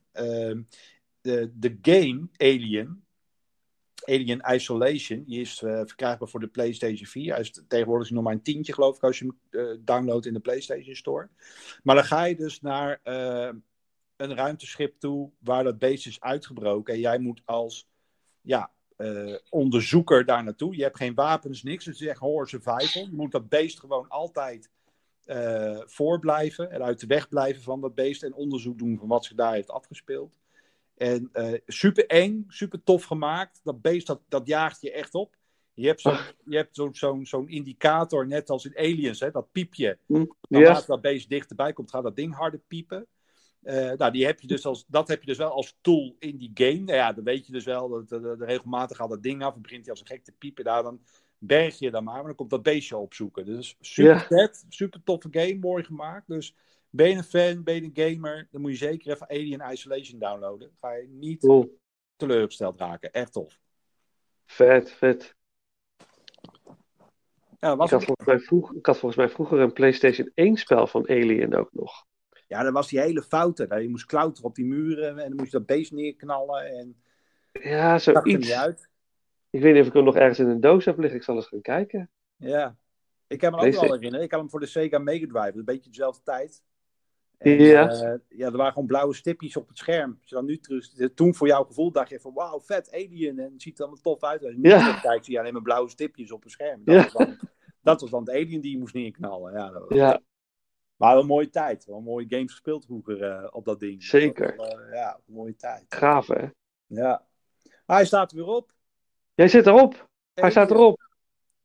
de, 1.21 1.51
de 1.55 1.79
game 1.83 2.29
Alien, 2.37 3.05
Alien 4.05 4.43
Isolation, 4.55 5.25
die 5.25 5.41
is 5.41 5.63
eh, 5.63 5.77
verkrijgbaar 5.77 6.29
voor 6.29 6.41
de 6.41 6.47
PlayStation 6.47 7.07
4. 7.07 7.33
Hij 7.33 7.41
is 7.41 7.63
tegenwoordig 7.69 8.11
nog 8.11 8.25
maar 8.25 8.33
een 8.33 8.43
tientje, 8.43 8.73
geloof 8.73 8.97
ik, 8.97 9.03
als 9.03 9.19
je 9.19 9.25
hem 9.25 9.61
eh, 9.61 9.79
downloadt 9.81 10.27
in 10.27 10.33
de 10.33 10.41
PlayStation 10.41 10.95
Store. 10.95 11.29
Maar 11.83 11.95
dan 11.95 12.05
ga 12.05 12.25
je 12.25 12.37
dus 12.37 12.61
naar 12.61 13.01
eh, 13.03 13.51
een 14.17 14.35
ruimteschip 14.35 14.95
toe 14.99 15.31
waar 15.39 15.65
dat 15.65 15.79
beest 15.79 16.07
is 16.07 16.21
uitgebroken. 16.21 16.95
En 16.95 17.01
jij 17.01 17.19
moet 17.19 17.43
als 17.45 17.89
ja, 18.41 18.73
onderzoeker 19.49 20.25
daar 20.25 20.45
naartoe. 20.45 20.77
Je 20.77 20.83
hebt 20.83 20.97
geen 20.97 21.15
wapens, 21.15 21.63
niks. 21.63 21.85
Het 21.85 21.95
is 21.95 22.07
echt 22.07 22.19
horror 22.19 22.49
survival. 22.49 23.03
Je 23.03 23.09
moet 23.13 23.33
dat 23.33 23.49
beest 23.49 23.81
gewoon 23.81 24.09
altijd 24.09 24.71
eh 25.31 25.81
voorblijven 25.85 26.71
en 26.71 26.83
uit 26.83 27.01
de 27.01 27.07
weg 27.07 27.29
blijven 27.29 27.63
van 27.63 27.81
dat 27.81 27.95
beest 27.95 28.23
en 28.23 28.35
onderzoek 28.35 28.79
doen 28.79 28.99
van 28.99 29.09
wat 29.09 29.25
zich 29.25 29.37
daar 29.37 29.53
heeft 29.53 29.71
afgespeeld. 29.71 30.39
En 30.97 31.29
eh, 31.33 31.61
super 31.67 32.07
eng, 32.07 32.45
super 32.49 32.83
tof 32.83 33.05
gemaakt. 33.05 33.61
Dat 33.65 33.81
beest 33.81 34.07
dat, 34.07 34.21
dat 34.29 34.47
jaagt 34.47 34.81
je 34.81 34.93
echt 34.93 35.15
op. 35.15 35.37
Je 35.75 35.87
hebt 35.87 36.01
zo'n 36.01 36.19
je 36.45 36.57
hebt 36.57 36.75
zo'n 36.77 36.95
zo'n 36.95 37.27
zo'n 37.27 37.49
indicator, 37.49 38.27
net 38.27 38.51
als 38.51 38.65
in 38.65 38.77
Aliens, 38.77 39.21
hè, 39.21 39.31
dat 39.31 39.53
piepje. 39.53 39.99
Hm, 40.07 40.25
Naarmate 40.49 40.81
Ja. 40.81 40.87
dat 40.87 41.01
beest 41.01 41.29
dichterbij 41.29 41.73
komt, 41.73 41.91
gaat 41.91 42.03
dat 42.03 42.17
ding 42.17 42.35
harder 42.35 42.61
piepen. 42.67 43.07
Eh, 43.63 43.93
nou, 43.93 44.13
die 44.13 44.27
heb 44.27 44.41
je 44.41 44.47
dus 44.47 44.67
als, 44.67 44.85
dat 44.87 45.09
heb 45.09 45.21
je 45.21 45.27
dus 45.27 45.39
wel 45.39 45.51
als 45.51 45.79
tool 45.81 46.17
in 46.19 46.37
die 46.37 46.51
game. 46.55 46.81
Nou 46.81 46.93
ja, 46.93 47.13
dan 47.13 47.25
weet 47.25 47.47
je 47.47 47.53
dus 47.53 47.65
wel, 47.65 47.89
dat, 47.89 48.09
dat, 48.09 48.23
dat 48.23 48.41
regelmatig 48.41 48.97
gaat 48.97 49.11
dat 49.11 49.23
ding 49.23 49.43
af 49.43 49.55
en 49.55 49.63
begint 49.63 49.81
hij 49.81 49.91
als 49.91 50.01
een 50.01 50.07
gek 50.07 50.25
te 50.25 50.33
piepen. 50.39 50.65
Daar 50.65 50.83
dan 50.83 51.01
berg 51.43 51.79
je 51.79 51.91
dan 51.91 52.05
maar, 52.05 52.15
maar 52.15 52.25
dan 52.25 52.35
komt 52.35 52.51
dat 52.51 52.63
beestje 52.63 52.97
opzoeken. 52.97 53.45
Dus 53.45 53.77
super 53.81 54.21
vet, 54.21 54.65
super 54.69 55.03
toffe 55.03 55.29
game, 55.31 55.55
mooi 55.61 55.85
gemaakt. 55.85 56.29
Dus 56.29 56.55
ben 56.91 57.09
je 57.09 57.17
een 57.17 57.25
fan, 57.25 57.63
ben 57.63 57.75
je 57.75 57.83
een 57.95 58.13
gamer, 58.15 58.49
dan 58.51 58.61
moet 58.61 58.71
je 58.71 58.77
zeker 58.77 59.13
even 59.13 59.29
Alien 59.29 59.73
Isolation 59.73 60.19
downloaden. 60.19 60.71
Ga 60.81 60.93
je 60.93 61.09
niet 61.09 61.41
Cool. 61.41 61.79
teleurgesteld 62.17 62.79
raken. 62.79 63.13
Echt 63.13 63.33
tof. 63.33 63.59
Vet, 64.47 64.91
vet. 64.93 65.35
Ja, 67.61 67.69
dat 67.69 67.73
Ik 67.73 67.79
was, 67.79 67.91
had, 67.91 68.05
volgens 68.05 68.27
mij 68.27 68.39
vroeg, 68.39 68.75
ik 68.75 68.87
had 68.87 68.99
volgens 68.99 69.21
mij 69.21 69.31
vroeger 69.31 69.59
een 69.59 69.73
PlayStation 69.73 70.31
1 70.35 70.57
spel 70.57 70.87
van 70.87 71.09
Alien 71.09 71.55
ook 71.55 71.73
nog. 71.73 72.07
ja, 72.49 72.63
dat 72.63 72.73
was 72.73 72.89
die 72.89 73.01
hele 73.01 73.23
foute. 73.23 73.79
Je 73.81 73.89
moest 73.89 74.05
klauteren 74.07 74.49
op 74.49 74.55
die 74.55 74.65
muren 74.65 75.09
en 75.19 75.29
dan 75.29 75.37
moest 75.37 75.51
je 75.53 75.59
dat 75.59 75.67
beest 75.67 75.93
neerknallen 75.93 76.67
en 76.67 77.03
Ja, 77.53 77.93
dat 77.93 78.07
er 78.07 78.13
zoiets. 78.15 78.47
niet 78.47 78.57
uit. 78.57 78.89
Ik 79.51 79.61
weet 79.61 79.73
niet 79.73 79.83
of 79.83 79.89
ik 79.89 79.93
hem 79.95 80.05
nog 80.05 80.17
ergens 80.17 80.39
in 80.39 80.49
een 80.49 80.61
doos 80.61 80.85
heb 80.85 80.99
liggen. 80.99 81.19
Ik 81.19 81.25
zal 81.25 81.37
eens 81.37 81.47
gaan 81.47 81.61
kijken. 81.61 82.11
Ja, 82.37 82.77
ik 83.27 83.39
kan 83.39 83.51
me 83.53 83.57
ook 83.67 83.73
wel 83.73 83.83
herinneren. 83.93 84.23
Ik 84.25 84.31
had 84.31 84.41
hem 84.41 84.51
voor 84.51 84.61
de 84.61 84.67
Sega 84.67 84.99
Mega 84.99 85.27
Drive, 85.27 85.59
een 85.59 85.65
beetje 85.65 85.91
dezelfde 85.91 86.23
tijd. 86.23 86.63
En, 87.39 87.51
Ja. 87.63 87.89
eh, 87.91 88.19
ja, 88.29 88.47
er 88.47 88.57
waren 88.57 88.73
gewoon 88.73 88.89
blauwe 88.89 89.15
stipjes 89.15 89.57
op 89.57 89.69
het 89.69 89.79
scherm. 89.79 90.19
Je 90.23 90.35
dan 90.35 90.45
nu 90.45 90.59
terug, 90.59 90.87
toen 91.15 91.35
voor 91.35 91.47
jouw 91.47 91.65
gevoel 91.65 91.93
dacht 91.93 92.09
je 92.09 92.21
van 92.21 92.35
wauw, 92.35 92.61
vet, 92.61 92.93
Alien. 92.93 93.39
En 93.39 93.53
het 93.53 93.63
ziet 93.63 93.79
er 93.79 93.85
allemaal 93.85 94.03
tof 94.03 94.23
uit. 94.23 94.41
Je 94.41 94.59
nu 94.59 94.69
Ja. 94.69 94.79
terugkijkt, 94.79 95.25
zie 95.25 95.35
je 95.35 95.41
alleen 95.41 95.53
maar 95.53 95.63
blauwe 95.63 95.89
stipjes 95.89 96.33
op 96.33 96.45
een 96.45 96.51
scherm. 96.51 96.85
Dat, 96.85 96.95
Ja. 96.95 97.03
was, 97.03 97.13
dan, 97.13 97.37
dat 97.83 98.01
was 98.01 98.11
dan 98.11 98.21
het 98.21 98.31
Alien 98.31 98.61
die 98.61 98.71
je 98.71 98.79
moest 98.79 98.95
neerknallen. 98.95 99.53
Ja, 99.53 99.71
dat 99.71 99.89
was- 99.89 99.99
Ja, 99.99 100.21
Maar 100.97 101.13
wel 101.13 101.21
een 101.21 101.27
mooie 101.27 101.51
tijd. 101.51 101.85
Wel 101.85 102.01
mooie 102.01 102.27
games 102.29 102.51
gespeeld 102.51 102.85
vroeger 102.85 103.23
eh, 103.23 103.49
op 103.51 103.65
dat 103.65 103.81
ding. 103.81 104.03
Zeker. 104.03 104.57
Dat 104.57 104.67
was 104.67 104.85
eh, 104.85 104.93
ja, 104.93 105.15
een 105.27 105.35
mooie 105.35 105.57
tijd. 105.57 105.85
gaaf 105.89 106.27
hè. 106.27 106.47
Ja. 106.87 107.27
Maar 107.87 107.97
hij 107.97 108.05
staat 108.07 108.31
er 108.31 108.37
weer 108.37 108.47
op. 108.47 108.73
Jij 109.41 109.49
zit 109.49 109.67
erop. 109.67 110.09
Hij 110.35 110.51
staat 110.51 110.71
erop. 110.71 111.09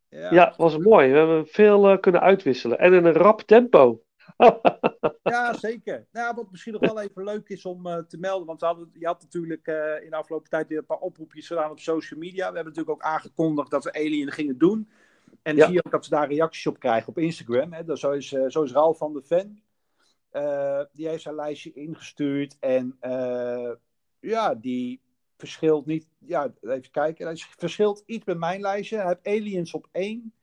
Ja. 0.09 0.33
Ja, 0.33 0.53
was 0.57 0.77
mooi. 0.77 1.11
We 1.11 1.17
hebben 1.17 1.47
veel 1.47 1.89
eh, 1.89 1.99
kunnen 1.99 2.21
uitwisselen. 2.21 2.79
En 2.79 2.93
in 2.93 3.05
een 3.05 3.13
rap 3.13 3.41
tempo. 3.41 4.01
Ja, 5.23 5.53
zeker. 5.53 6.07
Nou, 6.11 6.35
wat 6.35 6.51
misschien 6.51 6.73
nog 6.73 6.81
wel 6.81 7.01
even 7.01 7.23
leuk 7.23 7.49
is 7.49 7.65
om 7.65 7.85
eh, 7.87 7.97
te 7.97 8.17
melden. 8.17 8.47
Want 8.47 8.61
hadden, 8.61 8.89
je 8.93 9.05
had 9.05 9.21
natuurlijk 9.21 9.67
eh, 9.67 10.03
in 10.03 10.09
de 10.09 10.15
afgelopen 10.15 10.49
tijd 10.49 10.67
weer 10.67 10.77
een 10.77 10.85
paar 10.85 10.97
oproepjes 10.97 11.47
gedaan 11.47 11.71
op 11.71 11.79
social 11.79 12.19
media. 12.19 12.49
We 12.49 12.55
hebben 12.55 12.73
natuurlijk 12.73 12.89
ook 12.89 13.01
aangekondigd 13.01 13.71
dat 13.71 13.83
we 13.83 13.93
Alien 13.93 14.31
gingen 14.31 14.57
doen. 14.57 14.89
En 15.41 15.55
Ja. 15.55 15.65
zie 15.65 15.73
je 15.73 15.83
ook 15.85 15.91
dat 15.91 16.03
ze 16.03 16.09
daar 16.09 16.27
reacties 16.29 16.67
op 16.67 16.79
krijgen 16.79 17.09
op 17.09 17.17
Instagram. 17.17 17.73
Hè. 17.73 17.83
Dus 17.83 17.99
zo, 17.99 18.11
is, 18.11 18.33
eh, 18.33 18.45
zo 18.47 18.63
is 18.63 18.71
Ralf 18.71 18.97
van 18.97 19.13
de 19.13 19.21
Fan. 19.21 19.59
die 20.91 21.07
heeft 21.07 21.23
zijn 21.23 21.35
lijstje 21.35 21.73
ingestuurd. 21.73 22.57
En 22.59 22.97
ja, 24.19 24.55
die 24.55 25.01
verschilt 25.37 25.85
niet. 25.85 26.07
Ja, 26.17 26.53
even 26.61 26.91
kijken. 26.91 27.25
Hij 27.25 27.35
verschilt 27.57 28.03
iets 28.05 28.25
met 28.25 28.37
mijn 28.37 28.61
lijstje. 28.61 28.97
Hij 28.97 29.05
heeft 29.07 29.39
Aliens 29.41 29.73
op 29.73 29.87
1. 29.91 30.33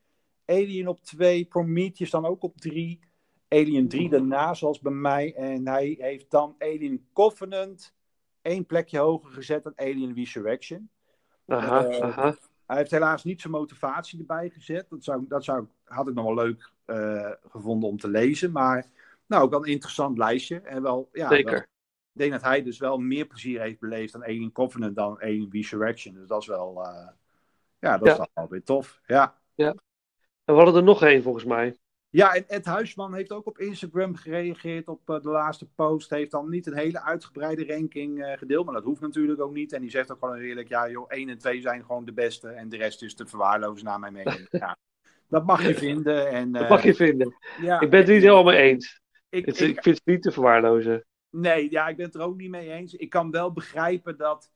Alien 0.47 0.89
op 0.89 1.01
2. 1.01 1.45
Prometheus 1.45 2.11
dan 2.11 2.27
ook 2.27 2.43
op 2.43 2.57
3. 2.61 3.01
Alien 3.49 3.89
3 3.89 4.09
daarna, 4.09 4.55
zoals 4.55 4.81
bij 4.81 4.93
mij. 4.93 5.35
En 5.35 5.69
hij 5.69 5.97
heeft 5.99 6.31
dan 6.31 6.55
Alien 6.59 7.07
Covenant 7.13 7.95
één 8.43 8.67
plekje 8.67 8.99
hoger 8.99 9.31
gezet 9.31 9.63
dan 9.65 9.73
Alien 9.77 10.15
Resurrection. 10.15 10.91
Aha, 11.47 11.85
Eh, 11.85 12.01
aha. 12.01 12.37
Hij 12.67 12.77
heeft 12.77 12.91
helaas 12.91 13.25
niet 13.25 13.41
zijn 13.41 13.53
motivatie 13.53 14.19
erbij 14.19 14.51
gezet. 14.51 14.87
Dat 14.91 15.05
zou, 15.05 15.25
dat 15.29 15.45
zou 15.45 15.63
ik 15.63 15.69
had 15.85 16.09
ik 16.09 16.15
nog 16.15 16.25
wel 16.25 16.35
leuk 16.35 16.71
eh, 16.85 17.31
gevonden 17.49 17.89
om 17.89 17.99
te 17.99 18.09
lezen. 18.09 18.53
Maar 18.53 18.87
nou, 19.27 19.43
ook 19.45 19.51
wel 19.51 19.65
een 19.65 19.73
interessant 19.73 20.19
lijstje. 20.19 20.61
En 20.61 20.83
wel, 20.83 21.09
ja, 21.13 21.29
Zeker. 21.29 21.53
wel- 21.53 21.63
ik 22.13 22.19
denk 22.21 22.33
dat 22.33 22.43
hij 22.43 22.63
dus 22.63 22.79
wel 22.79 22.99
meer 22.99 23.27
plezier 23.27 23.61
heeft 23.61 23.81
beleefd 23.81 24.15
aan 24.15 24.23
Alien 24.25 24.53
Covenant 24.53 24.97
dan 24.97 25.21
Alien 25.23 25.49
Resurrection. 25.53 26.15
Dus 26.15 26.29
dat 26.29 26.41
is 26.41 26.47
wel, 26.47 26.83
eh, 26.85 27.09
ja, 27.79 27.99
dat 27.99 28.07
Ja. 28.07 28.13
is 28.13 28.19
dan 28.19 28.29
wel 28.35 28.49
weer 28.49 28.63
tof. 28.63 29.01
Ja. 29.07 29.41
En 29.55 29.75
we 30.45 30.53
hadden 30.53 30.75
er 30.75 30.83
nog 30.83 31.03
één 31.03 31.23
volgens 31.23 31.45
mij. 31.45 31.77
Ja, 32.11 32.35
en 32.35 32.49
Ed 32.49 32.65
Huisman 32.65 33.15
heeft 33.15 33.33
ook 33.33 33.47
op 33.47 33.59
Instagram 33.59 34.15
gereageerd 34.17 34.89
op 34.89 35.11
eh, 35.11 35.21
de 35.21 35.29
laatste 35.29 35.67
post. 35.75 36.11
Heeft 36.11 36.31
dan 36.31 36.49
niet 36.49 36.67
een 36.67 36.77
hele 36.77 37.03
uitgebreide 37.03 37.67
ranking 37.67 38.23
eh, 38.25 38.39
gedeeld, 38.39 38.65
maar 38.65 38.75
dat 38.75 38.85
hoeft 38.85 39.01
natuurlijk 39.01 39.41
ook 39.41 39.53
niet. 39.53 39.73
En 39.73 39.81
die 39.81 39.91
zegt 39.91 40.13
ook 40.13 40.19
gewoon 40.19 40.37
eerlijk, 40.39 40.69
ja 40.69 40.89
joh, 40.91 41.05
1 41.09 41.29
en 41.29 41.39
2 41.39 41.61
zijn 41.61 41.85
gewoon 41.85 42.05
de 42.05 42.13
beste 42.13 42.49
en 42.49 42.69
de 42.69 42.77
rest 42.77 43.03
is 43.03 43.15
te 43.15 43.27
verwaarlozen 43.27 43.85
naar 43.85 43.99
mijn 43.99 44.13
mening. 44.13 44.47
ja, 44.51 44.77
dat 45.29 45.45
mag 45.47 45.67
je 45.67 45.75
vinden. 45.75 46.29
En, 46.31 46.53
Dat 46.53 46.69
mag 46.69 46.83
je 46.83 46.95
vinden. 46.95 47.35
ja, 47.61 47.81
Ik 47.81 47.91
ben 47.91 47.99
het 48.01 48.09
niet 48.09 48.21
helemaal 48.23 48.45
mee 48.45 48.61
eens. 48.61 49.01
ik, 49.29 49.47
Het- 49.47 49.61
ik- 49.61 49.77
ik 49.77 49.83
vind 49.83 49.97
het 49.97 50.07
niet 50.07 50.23
te 50.23 50.33
verwaarlozen. 50.33 51.05
Nee, 51.33 51.71
ja, 51.71 51.89
ik 51.89 51.97
ben 51.97 52.07
het 52.07 52.15
er 52.15 52.21
ook 52.21 52.37
niet 52.37 52.51
mee 52.51 52.71
eens. 52.71 52.95
Ik 52.95 53.11
kan 53.11 53.31
wel 53.31 53.53
begrijpen 53.53 54.17
dat. 54.17 54.53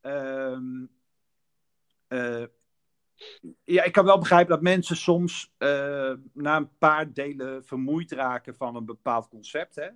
ehm, 0.00 0.84
eh, 2.08 2.44
ja, 3.64 3.82
ik 3.84 3.92
kan 3.92 4.04
wel 4.04 4.18
begrijpen 4.18 4.50
dat 4.50 4.62
mensen 4.62 4.96
soms 4.96 5.54
eh, 5.58 6.12
na 6.32 6.56
een 6.56 6.76
paar 6.78 7.12
delen 7.12 7.64
vermoeid 7.64 8.12
raken 8.12 8.54
van 8.56 8.76
een 8.76 8.84
bepaald 8.84 9.28
concept. 9.28 9.74
Hè? 9.74 9.88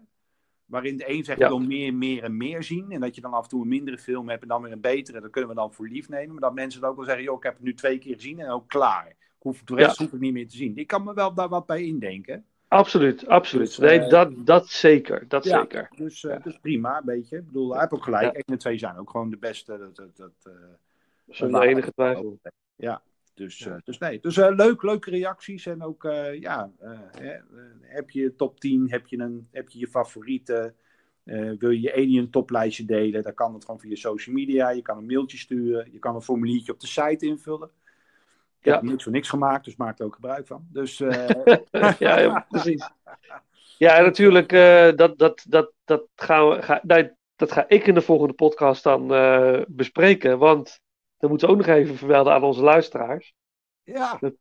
Waarin 0.64 0.96
de 0.96 1.08
een 1.10 1.24
zegt: 1.24 1.38
Ja. 1.38 1.48
wil 1.48 1.58
meer, 1.58 1.94
meer 1.94 2.22
en 2.22 2.36
meer 2.36 2.62
zien. 2.62 2.90
En 2.92 3.00
dat 3.00 3.14
je 3.14 3.20
dan 3.20 3.32
af 3.32 3.42
en 3.42 3.48
toe 3.48 3.62
een 3.62 3.68
mindere 3.68 3.98
film 3.98 4.28
hebt 4.28 4.42
en 4.42 4.48
dan 4.48 4.62
weer 4.62 4.72
een 4.72 4.80
betere. 4.80 5.20
Dat 5.20 5.30
kunnen 5.30 5.50
we 5.50 5.56
dan 5.56 5.72
voor 5.72 5.88
lief 5.88 6.08
nemen. 6.08 6.30
Maar 6.30 6.40
dat 6.40 6.54
mensen 6.54 6.80
dan 6.80 6.90
ook 6.90 6.96
wel 6.96 7.04
zeggen: 7.04 7.24
joh, 7.24 7.36
ik 7.36 7.42
heb 7.42 7.54
het 7.54 7.62
nu 7.62 7.74
twee 7.74 7.98
keer 7.98 8.14
gezien 8.14 8.40
en 8.40 8.50
ook 8.50 8.68
klaar. 8.68 9.08
Ik 9.08 9.16
hoef, 9.38 9.62
de 9.62 9.74
rest 9.74 9.98
Ja. 9.98 10.04
hoef 10.04 10.12
ik 10.14 10.20
niet 10.20 10.32
meer 10.32 10.48
te 10.48 10.56
zien. 10.56 10.76
Ik 10.76 10.86
kan 10.86 11.04
me 11.04 11.14
wel 11.14 11.34
daar 11.34 11.48
wat 11.48 11.66
bij 11.66 11.82
indenken. 11.84 12.46
Absoluut, 12.72 13.26
absoluut. 13.26 13.66
Dus, 13.66 13.78
Nee, 13.78 13.98
eh, 14.00 14.08
dat, 14.08 14.32
dat 14.46 14.68
zeker. 14.68 15.28
Dat 15.28 15.44
Ja. 15.44 15.60
zeker. 15.60 15.88
Dus, 15.96 16.24
eh, 16.24 16.42
dus 16.42 16.58
prima, 16.58 16.98
een 16.98 17.04
beetje. 17.04 17.36
Ik 17.36 17.46
bedoel, 17.46 17.70
hij 17.70 17.80
heeft 17.80 17.92
ook 17.92 18.04
gelijk. 18.04 18.22
Ja. 18.22 18.32
1 18.32 18.42
en 18.44 18.58
2 18.58 18.78
zijn 18.78 18.96
ook 18.96 19.10
gewoon 19.10 19.30
de 19.30 19.36
beste. 19.36 19.78
Dat, 19.78 19.96
dat, 19.96 20.16
dat, 20.16 20.32
eh, 20.42 20.52
Zonder 21.28 21.60
dat- 21.60 21.68
enige 21.70 21.92
twijfel. 21.92 22.40
Ja, 22.76 23.02
dus, 23.34 23.58
Ja. 23.58 23.80
dus 23.84 23.98
nee. 23.98 24.20
Dus 24.20 24.36
leuk, 24.36 24.82
leuke 24.82 25.10
reacties. 25.10 25.66
En 25.66 25.82
ook, 25.82 26.02
ja, 26.40 26.70
heb 27.80 28.10
je 28.10 28.34
top 28.36 28.60
10, 28.60 28.90
heb 28.90 29.06
je, 29.06 29.18
een, 29.18 29.48
heb 29.50 29.68
je 29.68 29.78
je 29.78 29.88
favorieten? 29.88 30.74
Eh, 31.24 31.50
wil 31.58 31.70
je 31.70 31.80
je 31.80 31.92
Alien 31.94 32.30
toplijstje 32.30 32.84
delen? 32.84 33.22
Dan 33.22 33.34
kan 33.34 33.54
het 33.54 33.64
gewoon 33.64 33.80
via 33.80 33.94
social 33.94 34.34
media. 34.34 34.70
Je 34.70 34.82
kan 34.82 34.96
een 34.98 35.06
mailtje 35.06 35.38
sturen. 35.38 35.92
Je 35.92 35.98
kan 35.98 36.14
een 36.14 36.22
formuliertje 36.22 36.72
op 36.72 36.80
de 36.80 36.86
site 36.86 37.26
invullen. 37.26 37.70
Ik 38.62 38.68
Ja. 38.68 38.74
heb 38.74 38.82
niks 38.82 39.02
voor 39.02 39.12
niks 39.12 39.28
gemaakt, 39.28 39.64
dus 39.64 39.76
maak 39.76 39.98
er 39.98 40.04
ook 40.04 40.14
gebruik 40.14 40.46
van. 40.46 40.66
Dus 40.72 41.00
eh, 41.00 41.28
ja, 41.98 42.18
ja, 42.18 42.46
precies. 42.48 42.90
Ja, 43.78 43.96
en 43.96 44.04
natuurlijk, 44.04 44.52
eh, 44.52 44.92
dat, 44.96 45.18
dat, 45.18 45.44
dat, 45.48 45.72
dat, 45.84 46.02
gaan 46.14 46.48
we, 46.48 46.62
ga, 46.62 46.80
nee, 46.82 47.10
dat 47.36 47.52
ga 47.52 47.64
ik 47.68 47.86
in 47.86 47.94
de 47.94 48.00
volgende 48.00 48.32
podcast 48.34 48.82
dan 48.82 49.14
eh, 49.14 49.60
bespreken. 49.68 50.38
Want 50.38 50.80
dat 51.18 51.30
moeten 51.30 51.48
we 51.48 51.52
ook 51.54 51.60
nog 51.66 51.68
even 51.76 51.96
vermelden 51.96 52.32
aan 52.32 52.42
onze 52.42 52.62
luisteraars. 52.62 53.34
ja, 53.82 54.16
Dat, 54.20 54.32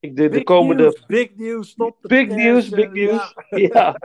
ik 0.00 0.16
de, 0.16 0.28
de 0.28 0.42
komende. 0.42 0.98
big 1.06 1.34
nieuws, 1.34 1.68
stop 1.70 1.96
Big 2.00 2.26
pers, 2.26 2.36
nieuws, 2.36 2.70
eh, 2.70 2.76
big 2.76 2.92
nieuws. 2.92 3.34
ja. 3.50 3.58
Ja. 3.72 3.98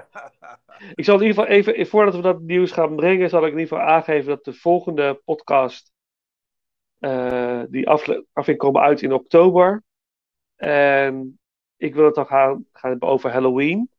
Ik 0.96 1.06
zal 1.06 1.16
in 1.20 1.26
ieder 1.28 1.38
geval 1.44 1.56
even, 1.58 1.88
voordat 1.88 2.16
we 2.16 2.22
dat 2.22 2.40
nieuws 2.42 2.72
gaan 2.72 2.96
brengen, 2.96 3.30
zal 3.30 3.46
ik 3.46 3.52
in 3.54 3.60
ieder 3.60 3.78
geval 3.78 3.94
aangeven 3.94 4.28
dat 4.30 4.44
de 4.46 4.54
volgende 4.54 5.22
podcast, 5.26 5.92
eh, 7.00 7.64
die 7.70 7.88
afle- 7.88 8.26
aflevering 8.34 8.58
komen 8.58 8.82
uit 8.82 9.02
in 9.02 9.14
oktober. 9.14 9.84
En 10.56 11.40
ik 11.78 11.96
wil 11.96 12.06
het 12.06 12.16
dan 12.16 12.26
gaan, 12.26 12.66
gaan 12.72 12.90
hebben 12.90 13.10
over 13.10 13.32
Halloween. 13.32 13.90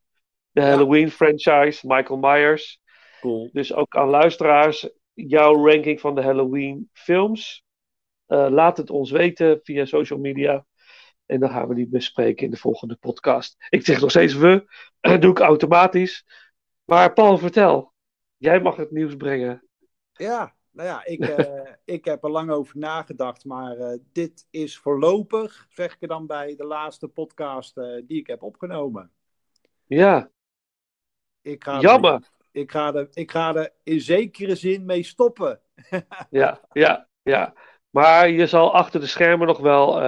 De 0.51 0.61
Halloween 0.61 1.11
franchise, 1.11 1.87
Michael 1.87 2.19
Myers. 2.19 2.79
Cool. 3.19 3.49
Dus 3.51 3.73
ook 3.73 3.95
aan 3.95 4.07
luisteraars, 4.07 4.89
jouw 5.13 5.67
ranking 5.67 5.99
van 5.99 6.15
de 6.15 6.21
Halloween 6.21 6.89
films. 6.93 7.63
Eh, 8.25 8.47
laat 8.49 8.77
het 8.77 8.89
ons 8.89 9.11
weten 9.11 9.59
via 9.63 9.85
social 9.85 10.19
media. 10.19 10.65
En 11.25 11.39
dan 11.39 11.49
gaan 11.49 11.67
we 11.67 11.75
die 11.75 11.87
bespreken 11.87 12.45
in 12.45 12.51
de 12.51 12.57
volgende 12.57 12.95
podcast. 12.95 13.55
Ik 13.69 13.85
zeg 13.85 14.01
nog 14.01 14.09
steeds 14.09 14.33
we, 14.33 14.65
dat 14.99 15.21
doe 15.21 15.31
ik 15.31 15.39
automatisch. 15.39 16.25
Maar 16.83 17.13
Paul, 17.13 17.37
vertel. 17.37 17.93
Jij 18.37 18.61
mag 18.61 18.75
het 18.75 18.91
nieuws 18.91 19.15
brengen. 19.15 19.67
Ja, 20.13 20.55
nou 20.71 20.87
ja, 20.87 21.05
ik, 21.05 21.19
eh, 21.37 21.71
ik 21.85 22.05
heb 22.05 22.23
er 22.23 22.29
lang 22.31 22.49
over 22.51 22.77
nagedacht, 22.77 23.45
maar 23.45 23.77
eh, 23.77 23.97
dit 24.11 24.47
is 24.49 24.77
voorlopig, 24.77 25.67
zeg 25.69 25.93
ik 25.93 26.01
er 26.01 26.07
dan 26.07 26.27
bij, 26.27 26.55
de 26.55 26.65
laatste 26.65 27.07
podcast 27.07 27.77
eh, 27.77 28.01
die 28.05 28.19
ik 28.19 28.27
heb 28.27 28.43
opgenomen. 28.43 29.11
Ja, 29.85 30.29
Ik 31.41 31.63
ga 31.63 31.75
er- 31.75 31.81
jammer. 31.81 32.29
ik, 32.51 32.71
ga 32.71 32.93
er, 32.93 33.07
ik 33.13 33.31
ga 33.31 33.55
er 33.55 33.73
in 33.83 34.01
zekere 34.01 34.55
zin 34.55 34.85
mee 34.85 35.03
stoppen. 35.03 35.61
Ja, 36.29 36.61
ja, 36.71 37.07
ja. 37.21 37.53
Maar 37.89 38.29
je 38.29 38.47
zal 38.47 38.73
achter 38.73 38.99
de 38.99 39.07
schermen 39.07 39.47
nog 39.47 39.59
wel 39.59 40.01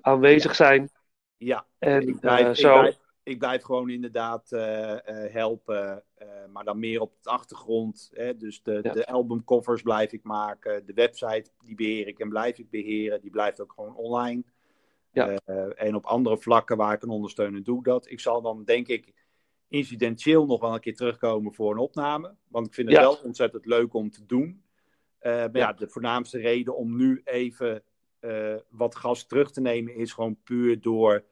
aanwezig 0.00 0.54
zijn. 0.54 0.90
Ja, 1.36 1.66
En 1.78 2.08
ik 2.08 2.20
blijf, 2.20 2.48
ik 2.48 2.54
zo. 2.56 2.78
blijf, 2.78 2.98
ik 3.28 3.38
blijf 3.38 3.62
gewoon 3.62 3.90
inderdaad 3.90 4.52
eh, 4.52 4.92
eh, 5.24 5.32
helpen, 5.32 6.02
eh, 6.14 6.28
maar 6.52 6.64
dan 6.64 6.78
meer 6.78 7.00
op 7.00 7.12
de 7.20 7.30
achtergrond. 7.30 8.10
Hè? 8.12 8.36
Dus 8.36 8.62
de, 8.62 8.80
Ja. 8.82 8.92
de 8.92 9.06
albumcovers 9.06 9.82
blijf 9.82 10.12
ik 10.12 10.22
maken, 10.22 10.86
de 10.86 10.92
website 10.92 11.50
die 11.64 11.74
beheer 11.74 12.06
ik 12.06 12.18
en 12.18 12.28
blijf 12.28 12.58
ik 12.58 12.70
beheren, 12.70 13.20
die 13.20 13.30
blijft 13.30 13.60
ook 13.60 13.72
gewoon 13.72 13.96
online. 13.96 14.42
Ja. 15.12 15.36
En 15.74 15.94
op 15.94 16.04
andere 16.04 16.38
vlakken 16.38 16.76
waar 16.76 16.92
ik 16.92 17.00
kan 17.00 17.08
ondersteunen, 17.08 17.62
doe 17.62 17.82
dat. 17.82 18.10
Ik 18.10 18.20
zal 18.20 18.42
dan 18.42 18.64
denk 18.64 18.88
ik 18.88 19.14
incidentieel 19.68 20.46
nog 20.46 20.60
wel 20.60 20.74
een 20.74 20.80
keer 20.80 20.96
terugkomen 20.96 21.54
voor 21.54 21.72
een 21.72 21.78
opname, 21.78 22.34
want 22.48 22.66
ik 22.66 22.74
vind 22.74 22.88
het 22.88 22.96
Ja. 22.96 23.02
wel 23.02 23.18
ontzettend 23.24 23.66
leuk 23.66 23.94
om 23.94 24.10
te 24.10 24.26
doen. 24.26 24.62
Maar 25.22 25.32
ja. 25.32 25.48
Ja. 25.52 25.72
de 25.72 25.88
voornaamste 25.88 26.38
reden 26.38 26.76
om 26.76 26.96
nu 26.96 27.20
even 27.24 27.82
wat 28.68 28.96
gas 28.96 29.26
terug 29.26 29.50
te 29.50 29.60
nemen 29.60 29.94
is 29.94 30.12
gewoon 30.12 30.42
puur 30.42 30.80
door 30.80 31.24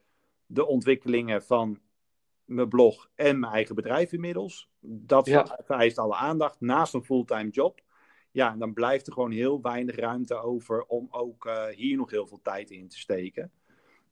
de 0.46 0.66
ontwikkelingen 0.66 1.42
van 1.42 1.80
mijn 2.46 2.68
blog 2.68 3.08
en 3.14 3.38
mijn 3.38 3.52
eigen 3.52 3.74
bedrijf 3.74 4.12
inmiddels. 4.12 4.68
Dat 4.80 5.26
Ja. 5.26 5.58
vereist 5.64 5.98
alle 5.98 6.14
aandacht 6.14 6.60
naast 6.60 6.94
een 6.94 7.04
fulltime 7.04 7.48
job. 7.50 7.80
Ja, 8.30 8.52
en 8.52 8.58
dan 8.58 8.72
blijft 8.72 9.06
er 9.06 9.12
gewoon 9.12 9.30
heel 9.30 9.60
weinig 9.62 9.96
ruimte 9.96 10.34
over 10.34 10.84
om 10.84 11.08
ook 11.10 11.46
eh, 11.46 11.66
hier 11.66 11.96
nog 11.96 12.10
heel 12.10 12.26
veel 12.26 12.40
tijd 12.42 12.70
in 12.70 12.88
te 12.88 12.98
steken. 12.98 13.50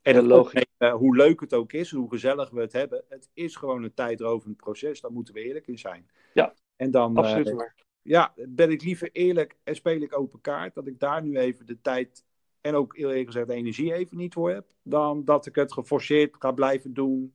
En 0.02 0.16
het 0.16 0.24
logisch. 0.24 0.64
hoe 0.92 1.16
leuk 1.16 1.40
het 1.40 1.54
ook 1.54 1.72
is, 1.72 1.90
hoe 1.90 2.08
gezellig 2.10 2.50
we 2.50 2.60
het 2.60 2.72
hebben, 2.72 3.04
het 3.08 3.28
is 3.34 3.56
gewoon 3.56 3.82
een 3.82 3.94
tijdrovend 3.94 4.56
proces. 4.56 5.00
Daar 5.00 5.12
moeten 5.12 5.34
we 5.34 5.40
eerlijk 5.40 5.66
in 5.66 5.78
zijn. 5.78 6.10
Ja, 6.32 6.54
en 6.76 6.90
dan, 6.90 7.16
Absoluut 7.16 7.48
eh, 7.48 7.54
waar. 7.54 7.74
ja, 8.02 8.34
ben 8.48 8.70
ik 8.70 8.82
liever 8.82 9.08
eerlijk 9.12 9.56
en 9.64 9.74
speel 9.74 10.00
ik 10.00 10.18
open 10.18 10.40
kaart. 10.40 10.74
Dat 10.74 10.86
ik 10.86 10.98
daar 10.98 11.22
nu 11.22 11.38
even 11.38 11.66
de 11.66 11.80
tijd 11.80 12.24
en 12.60 12.74
ook 12.74 12.96
eerlijk 12.96 13.26
gezegd 13.26 13.46
de 13.46 13.54
energie 13.54 13.94
even 13.94 14.16
niet 14.16 14.34
voor 14.34 14.50
heb. 14.50 14.66
Dan 14.82 15.24
dat 15.24 15.46
ik 15.46 15.54
het 15.54 15.72
geforceerd 15.72 16.36
ga 16.38 16.52
blijven 16.52 16.94
doen. 16.94 17.34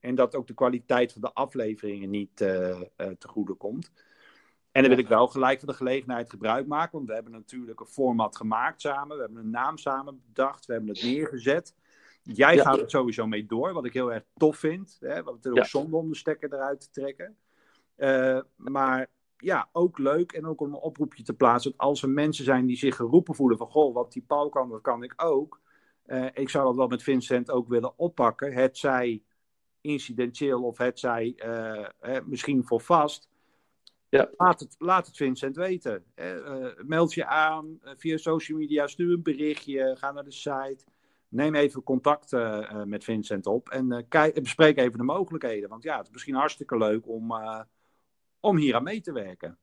En 0.00 0.14
dat 0.14 0.34
ook 0.34 0.46
de 0.46 0.54
kwaliteit 0.54 1.12
van 1.12 1.20
de 1.20 1.32
afleveringen 1.32 2.10
niet 2.10 2.40
eh, 2.40 2.70
eh, 2.70 2.86
te 2.96 3.28
goede 3.28 3.54
komt. 3.54 3.92
En 4.72 4.82
dan 4.82 4.90
wil 4.90 5.02
ik 5.02 5.08
wel 5.08 5.26
gelijk 5.26 5.58
van 5.58 5.68
de 5.68 5.74
gelegenheid 5.74 6.30
gebruik 6.30 6.66
maken. 6.66 6.92
Want 6.92 7.08
we 7.08 7.14
hebben 7.14 7.32
natuurlijk 7.32 7.80
een 7.80 7.86
format 7.86 8.36
gemaakt 8.36 8.80
samen. 8.80 9.16
We 9.16 9.22
hebben 9.22 9.42
een 9.44 9.50
naam 9.50 9.78
samen 9.78 10.22
bedacht. 10.26 10.66
We 10.66 10.72
hebben 10.72 10.90
het 10.90 11.02
neergezet. 11.02 11.74
Jij 12.22 12.54
Ja. 12.54 12.62
gaat 12.62 12.80
er 12.80 12.90
sowieso 12.90 13.26
mee 13.26 13.46
door. 13.46 13.72
Wat 13.72 13.84
ik 13.84 13.92
heel 13.92 14.12
erg 14.12 14.24
tof 14.36 14.56
vind. 14.56 14.96
Hè? 15.00 15.22
Want 15.22 15.36
het 15.36 15.44
is 15.44 15.50
ook 15.50 15.56
Ja. 15.56 15.64
zonde 15.64 15.96
om 15.96 16.08
de 16.08 16.16
stekker 16.16 16.52
eruit 16.52 16.80
te 16.80 16.90
trekken. 16.90 17.36
Eh, 17.96 18.40
maar 18.56 19.06
ja, 19.36 19.68
ook 19.72 19.98
leuk. 19.98 20.32
En 20.32 20.46
ook 20.46 20.60
om 20.60 20.68
een 20.68 20.80
oproepje 20.80 21.22
te 21.22 21.34
plaatsen. 21.34 21.70
Dat 21.70 21.80
als 21.80 22.02
er 22.02 22.08
mensen 22.10 22.44
zijn 22.44 22.66
die 22.66 22.76
zich 22.76 22.96
geroepen 22.96 23.34
voelen 23.34 23.58
van... 23.58 23.66
Goh, 23.70 23.94
wat 23.94 24.12
die 24.12 24.24
Paul 24.26 24.48
kan, 24.48 24.68
dat 24.68 24.80
kan 24.80 25.02
ik 25.02 25.12
ook. 25.16 25.60
Ik 26.32 26.48
zou 26.48 26.64
dat 26.64 26.76
wel 26.76 26.88
met 26.88 27.02
Vincent 27.02 27.50
ook 27.50 27.68
willen 27.68 27.98
oppakken. 27.98 28.52
Het 28.52 28.78
zij 28.78 29.22
incidentieel 29.80 30.62
of 30.62 30.78
het 30.78 30.98
zij 30.98 31.34
eh, 31.36 32.18
misschien 32.24 32.64
voor 32.64 32.80
vast. 32.80 33.28
Ja. 34.08 34.30
Laat, 34.36 34.60
het, 34.60 34.74
laat 34.78 35.06
het 35.06 35.16
Vincent 35.16 35.56
weten. 35.56 36.04
Eh, 36.14 36.66
meld 36.76 37.14
je 37.14 37.26
aan 37.26 37.78
eh, 37.82 37.92
via 37.96 38.16
social 38.16 38.58
media. 38.58 38.86
Stuur 38.86 39.12
een 39.12 39.22
berichtje. 39.22 39.96
Ga 39.98 40.12
naar 40.12 40.24
de 40.24 40.32
site. 40.32 40.84
Neem 41.28 41.54
even 41.54 41.82
contact 41.82 42.32
eh, 42.32 42.82
met 42.82 43.04
Vincent 43.04 43.46
op. 43.46 43.68
En 43.68 44.06
kijk, 44.08 44.42
bespreek 44.42 44.78
even 44.78 44.98
de 44.98 45.04
mogelijkheden. 45.04 45.68
Want 45.68 45.82
ja, 45.82 45.96
het 45.96 46.06
is 46.06 46.12
misschien 46.12 46.34
hartstikke 46.34 46.76
leuk 46.76 47.08
om, 47.08 47.34
om 48.40 48.56
hier 48.56 48.74
aan 48.74 48.82
mee 48.82 49.00
te 49.00 49.12
werken. 49.12 49.58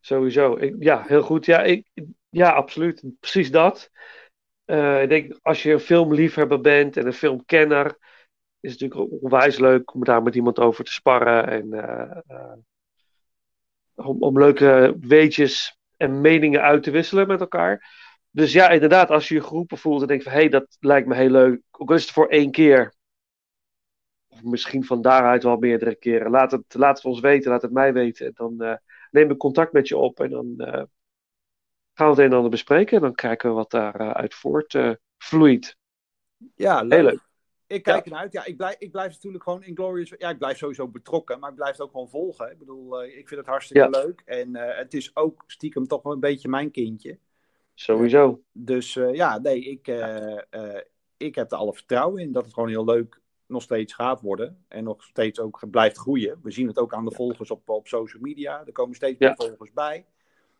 Sowieso. 0.00 0.56
Ik, 0.56 0.74
ja, 0.78 1.02
heel 1.06 1.22
goed. 1.22 1.44
Ja, 1.44 1.62
ik, 1.62 1.86
ja, 2.30 2.50
absoluut. 2.50 3.04
Precies 3.20 3.50
dat. 3.50 3.90
Ik 5.00 5.08
denk, 5.08 5.38
als 5.42 5.62
je 5.62 5.72
een 5.72 5.80
filmliefhebber 5.80 6.60
bent 6.60 6.96
en 6.96 7.06
een 7.06 7.12
filmkenner, 7.12 7.96
is 8.64 8.72
het 8.72 8.80
natuurlijk 8.80 9.22
onwijs 9.22 9.58
leuk 9.58 9.94
om 9.94 10.04
daar 10.04 10.22
met 10.22 10.34
iemand 10.34 10.58
over 10.58 10.84
te 10.84 10.92
sparren. 10.92 11.48
En 11.48 11.72
eh, 11.72 12.18
eh, 12.26 12.58
om, 13.94 14.22
om 14.22 14.38
leuke 14.38 14.96
weetjes 15.00 15.78
en 15.96 16.20
meningen 16.20 16.62
uit 16.62 16.82
te 16.82 16.90
wisselen 16.90 17.26
met 17.26 17.40
elkaar. 17.40 17.92
dus 18.30 18.52
ja, 18.52 18.68
inderdaad, 18.68 19.10
als 19.10 19.28
je 19.28 19.34
je 19.34 19.42
geroepen 19.42 19.78
voelt 19.78 20.00
en 20.00 20.06
denkt 20.06 20.24
van 20.24 20.32
hé, 20.32 20.38
hey, 20.38 20.48
dat 20.48 20.76
lijkt 20.80 21.06
me 21.06 21.14
heel 21.14 21.30
leuk, 21.30 21.62
ook 21.70 21.88
al 21.88 21.94
is 21.94 22.02
het 22.02 22.10
voor 22.10 22.28
één 22.28 22.50
keer, 22.50 22.94
of 24.28 24.42
misschien 24.42 24.84
van 24.84 25.02
daaruit 25.02 25.42
wel 25.42 25.56
meerdere 25.56 25.94
keren, 25.94 26.30
laat 26.30 26.50
het, 26.50 26.74
laat 26.74 26.96
het 26.96 27.04
ons 27.04 27.20
weten, 27.20 27.50
laat 27.50 27.62
het 27.62 27.72
mij 27.72 27.92
weten. 27.92 28.26
En 28.26 28.32
dan 28.34 28.54
uh, 28.58 28.76
neem 29.10 29.30
ik 29.30 29.38
contact 29.38 29.72
met 29.72 29.88
je 29.88 29.96
op 29.96 30.20
en 30.20 30.30
dan 30.30 30.54
uh, 30.56 30.66
gaan 30.66 30.86
we 31.94 32.04
het 32.04 32.18
een 32.18 32.24
en 32.24 32.32
ander 32.32 32.50
bespreken 32.50 32.96
en 32.96 33.02
dan 33.02 33.14
kijken 33.14 33.48
we 33.48 33.54
wat 33.54 33.70
daaruit 33.70 34.32
uh, 34.32 34.38
voort 34.38 34.78
vloeit. 35.18 35.76
Ja, 36.54 36.82
leuk. 36.82 36.92
Heel 36.92 37.02
leuk. 37.02 37.32
Ik 37.66 37.82
kijk 37.82 37.96
ja. 37.96 38.04
ernaar 38.04 38.20
uit. 38.20 38.32
Ja, 38.32 38.44
ik 38.44 38.56
blijf, 38.56 38.76
ik 38.78 38.90
blijf 38.90 39.12
natuurlijk 39.12 39.42
gewoon 39.42 39.62
in 39.62 39.76
Glorious. 39.76 40.12
Ja, 40.18 40.30
ik 40.30 40.38
blijf 40.38 40.58
sowieso 40.58 40.88
betrokken, 40.88 41.40
maar 41.40 41.50
ik 41.50 41.56
blijf 41.56 41.70
het 41.70 41.80
ook 41.80 41.90
gewoon 41.90 42.08
volgen. 42.08 42.50
Ik 42.50 42.58
bedoel, 42.58 43.04
uh, 43.04 43.16
ik 43.18 43.28
vind 43.28 43.40
het 43.40 43.48
hartstikke 43.48 43.88
ja. 43.90 44.02
leuk. 44.02 44.22
En 44.24 44.56
uh, 44.56 44.76
het 44.76 44.94
is 44.94 45.16
ook 45.16 45.44
stiekem 45.46 45.86
toch 45.86 46.02
wel 46.02 46.12
een 46.12 46.20
beetje 46.20 46.48
mijn 46.48 46.70
kindje. 46.70 47.18
Sowieso. 47.74 48.28
Uh, 48.28 48.36
dus 48.52 48.92
ja, 48.92 49.38
nee, 49.38 49.64
ik, 49.64 49.88
ik 51.16 51.34
heb 51.34 51.52
er 51.52 51.58
alle 51.58 51.74
vertrouwen 51.74 52.22
in 52.22 52.32
dat 52.32 52.44
het 52.44 52.54
gewoon 52.54 52.68
heel 52.68 52.84
leuk 52.84 53.20
nog 53.46 53.62
steeds 53.62 53.92
gaat 53.92 54.20
worden. 54.20 54.64
En 54.68 54.84
nog 54.84 55.02
steeds 55.02 55.40
ook 55.40 55.70
blijft 55.70 55.96
groeien. 55.96 56.38
We 56.42 56.50
zien 56.50 56.66
het 56.66 56.78
ook 56.78 56.94
aan 56.94 57.04
de 57.04 57.14
volgers 57.14 57.50
op, 57.50 57.68
op 57.68 57.88
social 57.88 58.22
media. 58.22 58.66
Er 58.66 58.72
komen 58.72 58.94
steeds 58.94 59.18
meer 59.18 59.34
volgers 59.36 59.72
bij. 59.72 60.06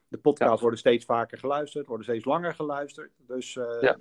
De 0.08 0.18
podcasts 0.18 0.60
worden 0.60 0.78
steeds 0.78 1.04
vaker 1.04 1.38
geluisterd, 1.38 1.86
worden 1.86 2.04
steeds 2.06 2.24
langer 2.24 2.54
geluisterd. 2.54 3.12
Dus 3.26 3.52
ja 3.80 3.96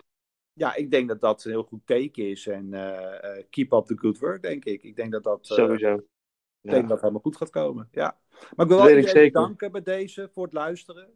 ja, 0.54 0.76
ik 0.76 0.92
denk 0.92 1.08
dat 1.08 1.22
dat 1.22 1.44
een 1.44 1.52
heel 1.52 1.64
goed 1.64 1.82
teken 1.86 2.30
is. 2.30 2.48
En 2.48 2.66
uh, 2.74 2.80
uh, 2.80 3.44
keep 3.50 3.72
up 3.72 3.86
the 3.86 3.98
good 3.98 4.20
work, 4.20 4.42
denk 4.42 4.66
ik. 4.66 4.84
Ik 4.84 4.96
denk 4.96 5.12
dat 5.12 5.24
dat, 5.24 5.50
uh, 5.50 5.58
Sowieso. 5.58 5.94
Ik 5.94 6.70
ja. 6.70 6.72
denk 6.72 6.82
dat 6.82 6.92
het 6.92 7.02
helemaal 7.02 7.22
goed 7.22 7.38
gaat 7.38 7.50
komen. 7.50 7.88
Ja. 7.92 8.18
Maar 8.56 8.66
ik 8.66 8.72
wil 8.72 8.84
wel 8.84 8.98
iedereen 8.98 9.32
bedanken 9.32 9.72
bij 9.72 9.82
deze 9.82 10.30
voor 10.34 10.44
het 10.44 10.54
luisteren. 10.54 11.10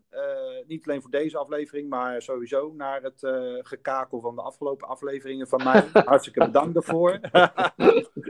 niet 0.67 0.87
alleen 0.87 1.01
voor 1.01 1.11
deze 1.11 1.37
aflevering, 1.37 1.89
maar 1.89 2.21
sowieso 2.21 2.73
naar 2.73 3.01
het 3.01 3.19
gekakel 3.67 4.21
van 4.21 4.35
de 4.35 4.41
afgelopen 4.41 4.87
afleveringen 4.87 5.47
van 5.47 5.63
mij. 5.63 5.81
Hartstikke 5.93 6.45
bedankt 6.45 6.73
daarvoor. 6.73 7.13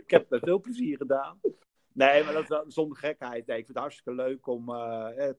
ik 0.04 0.10
heb 0.10 0.22
het 0.22 0.30
met 0.30 0.44
veel 0.44 0.60
plezier 0.60 0.98
gedaan. 0.98 1.40
Nee, 1.94 2.24
maar 2.24 2.34
dat 2.34 2.44
is 2.44 2.50
wel 2.50 2.64
zonder 2.68 2.98
gekheid. 2.98 3.46
Nee, 3.46 3.58
ik 3.58 3.66
vind 3.66 3.78
het 3.78 3.78
hartstikke 3.78 4.14
leuk 4.14 4.48
om 4.48 4.66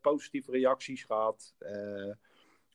positieve 0.01 0.51
reacties 0.51 1.05
gehad 1.05 1.55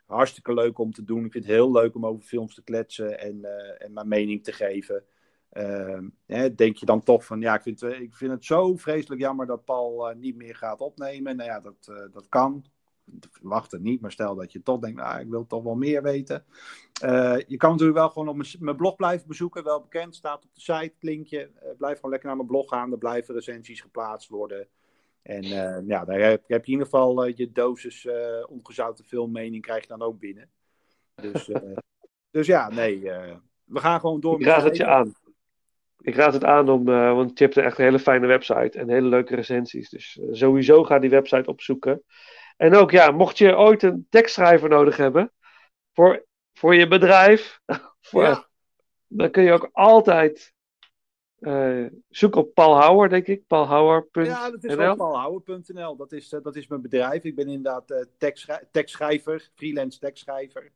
hartstikke 0.06 0.54
leuk 0.54 0.78
om 0.78 0.94
te 0.94 1.04
doen. 1.04 1.26
Ik 1.26 1.32
vind 1.32 1.46
het 1.46 1.54
heel 1.54 1.72
leuk 1.72 1.96
om 1.96 2.06
over 2.06 2.24
films 2.24 2.56
te 2.56 2.64
kletsen 2.64 3.20
en, 3.20 3.38
uh, 3.42 3.86
en 3.86 3.94
mijn 3.94 4.08
mening 4.08 4.44
te 4.44 4.52
geven. 4.52 5.04
Uh, 5.54 6.00
hè, 6.26 6.56
denk 6.56 6.76
je 6.76 6.86
dan 6.86 7.04
toch 7.04 7.26
van, 7.26 7.42
ja, 7.42 7.56
ik 7.56 7.62
vind, 7.62 7.82
ik 7.84 8.16
vind 8.16 8.32
het 8.32 8.46
zo 8.46 8.76
vreselijk 8.76 9.22
jammer 9.22 9.46
dat 9.46 9.66
Paul 9.66 10.10
uh, 10.10 10.16
niet 10.16 10.36
meer 10.36 10.56
gaat 10.56 10.82
opnemen. 10.82 11.36
Nou 11.36 11.50
ja, 11.50 11.60
dat, 11.60 11.88
uh, 11.90 11.98
dat 12.12 12.30
kan. 12.30 12.66
Ik 13.06 13.28
verwacht 13.32 13.72
het 13.72 13.82
niet, 13.82 14.02
maar 14.02 14.12
stel 14.12 14.36
dat 14.36 14.52
je 14.52 14.64
toch 14.64 14.80
denkt, 14.80 14.98
nou, 14.98 15.20
ik 15.20 15.30
wil 15.30 15.48
toch 15.48 15.64
wel 15.64 15.76
meer 15.76 16.02
weten. 16.02 16.46
je 17.48 17.56
kan 17.58 17.72
natuurlijk 17.72 17.98
wel 17.98 18.10
gewoon 18.10 18.28
op 18.28 18.46
mijn 18.60 18.76
blog 18.76 18.96
blijven 18.96 19.28
bezoeken, 19.28 19.64
wel 19.64 19.82
bekend, 19.82 20.16
staat 20.16 20.44
op 20.44 20.50
de 20.54 20.62
site, 20.62 20.94
linkje. 21.00 21.52
blijf 21.78 21.96
gewoon 21.96 22.12
lekker 22.12 22.28
naar 22.28 22.38
mijn 22.38 22.48
blog 22.48 22.70
gaan, 22.70 22.92
er 22.92 22.98
blijven 22.98 23.34
recensies 23.34 23.82
geplaatst 23.82 24.30
worden. 24.30 24.68
En 25.24 25.46
uh, 25.46 25.78
ja, 25.88 26.06
daar 26.06 26.20
heb, 26.20 26.44
heb, 26.48 26.66
je 26.66 26.72
in 26.72 26.80
ieder 26.80 26.86
geval 26.86 27.28
uh, 27.28 27.36
je 27.36 27.52
dosis 27.52 28.06
uh, 28.06 28.14
ongezouten 28.50 29.06
filmmening 29.06 29.62
krijg 29.62 29.82
je 29.82 29.88
dan 29.88 30.02
ook 30.02 30.20
binnen. 30.20 30.50
Dus, 31.16 31.50
dus 32.32 32.48
ja, 32.48 32.70
nee, 32.70 33.02
we 33.64 33.80
gaan 33.80 34.00
gewoon 34.00 34.20
door. 34.20 34.40
Ik 34.40 34.46
raad 34.46 34.64
het 34.64 34.78
je 34.78 34.86
aan. 34.86 35.14
Ik 36.00 36.16
raad 36.16 36.34
het 36.34 36.44
aan 36.44 36.70
om, 36.70 36.86
want 36.86 37.40
je 37.40 37.44
hebt 37.44 37.58
echt 37.58 37.78
een 37.78 37.84
hele 37.84 38.00
fijne 38.00 38.28
website 38.28 38.80
en 38.80 38.90
hele 38.90 39.08
leuke 39.08 39.36
recensies. 39.36 39.90
Dus 39.90 40.20
sowieso 40.32 40.84
ga 40.84 41.00
die 41.00 41.10
website 41.10 41.50
opzoeken. 41.50 42.04
En 42.58 42.76
ook 42.76 42.92
ja, 42.92 43.12
mocht 43.12 43.38
je 43.38 43.58
ooit 43.58 43.84
een 43.84 44.08
tekstschrijver 44.10 44.70
nodig 44.70 44.98
hebben 44.98 45.32
voor, 45.94 46.26
voor 46.54 46.76
je 46.76 46.88
bedrijf, 46.88 47.60
voor, 48.08 48.24
ja. 48.24 48.48
dan 49.08 49.32
kun 49.32 49.44
je 49.44 49.52
ook 49.52 49.70
altijd 49.72 50.53
uh, 51.48 51.86
zoek 52.10 52.36
op 52.36 52.54
Paul 52.54 52.76
Houwer, 52.76 53.10
denk 53.10 53.28
ik. 53.28 53.48
paulhouwer.nl 53.48 54.24
Ja, 54.24 54.52
dat 54.52 54.64
is 54.64 54.76
wel 54.76 54.96
paulhouwer.nl. 54.96 55.96
Dat 55.96 56.12
is, 56.12 56.34
uh, 56.34 56.42
dat 56.44 56.56
is 56.56 56.68
mijn 56.68 56.82
bedrijf. 56.82 57.24
Ik 57.24 57.36
ben 57.36 57.48
inderdaad 57.48 57.92
uh, 57.92 57.98
tekstschrijver, 58.18 58.68
tekstschrijver, 58.72 59.50
freelance 59.56 60.00
tekstschrijver. 60.00 60.72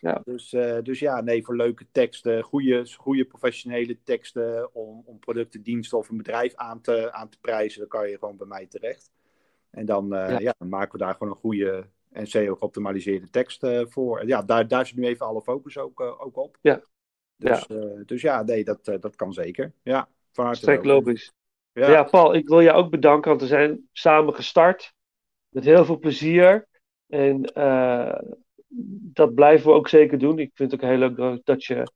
Ja. 0.00 0.22
Dus, 0.24 0.50
dus 0.82 0.98
ja, 0.98 1.20
nee, 1.20 1.44
voor 1.44 1.56
leuke 1.56 1.86
teksten, 1.92 2.42
goede, 2.42 2.86
goede 2.96 3.24
professionele 3.24 3.98
teksten 4.04 4.74
om, 4.74 5.02
om 5.04 5.18
producten, 5.18 5.62
diensten 5.62 5.98
of 5.98 6.08
een 6.08 6.16
bedrijf 6.16 6.54
aan 6.54 6.80
te, 6.80 7.12
aan 7.12 7.28
te 7.28 7.38
prijzen, 7.40 7.80
dan 7.80 7.88
kan 7.88 8.08
je 8.08 8.18
gewoon 8.18 8.36
bij 8.36 8.46
mij 8.46 8.66
terecht. 8.66 9.10
En 9.70 9.86
dan, 9.86 10.06
ja. 10.08 10.38
ja. 10.38 10.54
dan 10.58 10.68
maken 10.68 10.92
we 10.92 11.04
daar 11.04 11.14
gewoon 11.14 11.32
een 11.32 11.38
goede 11.38 11.86
en 12.12 12.26
SEO-geoptimaliseerde 12.26 13.30
tekst 13.30 13.66
voor. 13.88 14.26
Ja, 14.26 14.42
daar, 14.42 14.68
daar 14.68 14.86
zit 14.86 14.96
nu 14.96 15.06
even 15.06 15.26
alle 15.26 15.42
focus 15.42 15.78
ook, 15.78 16.00
ook 16.00 16.36
op. 16.36 16.58
Ja. 16.60 16.82
Dus 17.38 17.64
ja, 17.68 17.76
uh, 17.76 18.00
dus 18.06 18.22
ja 18.22 18.42
nee, 18.42 18.64
dat, 18.64 18.88
uh, 18.88 19.00
dat 19.00 19.16
kan 19.16 19.32
zeker. 19.32 19.72
Ja, 19.82 20.08
Sterk 20.50 20.84
logisch. 20.84 21.32
Ja. 21.72 21.90
ja. 21.90 22.02
Paul, 22.02 22.34
ik 22.34 22.48
wil 22.48 22.62
jou 22.62 22.76
ook 22.76 22.90
bedanken, 22.90 23.28
want 23.28 23.40
we 23.40 23.46
zijn 23.46 23.88
samen 23.92 24.34
gestart. 24.34 24.92
Met 25.48 25.64
heel 25.64 25.84
veel 25.84 25.98
plezier. 25.98 26.68
En 27.06 27.50
uh, 27.54 28.18
dat 29.12 29.34
blijven 29.34 29.66
we 29.66 29.76
ook 29.76 29.88
zeker 29.88 30.18
doen. 30.18 30.38
Ik 30.38 30.50
vind 30.54 30.70
het 30.72 30.82
ook 30.82 30.88
heel 30.88 30.98
leuk 30.98 31.44
dat 31.44 31.64
je 31.64 31.92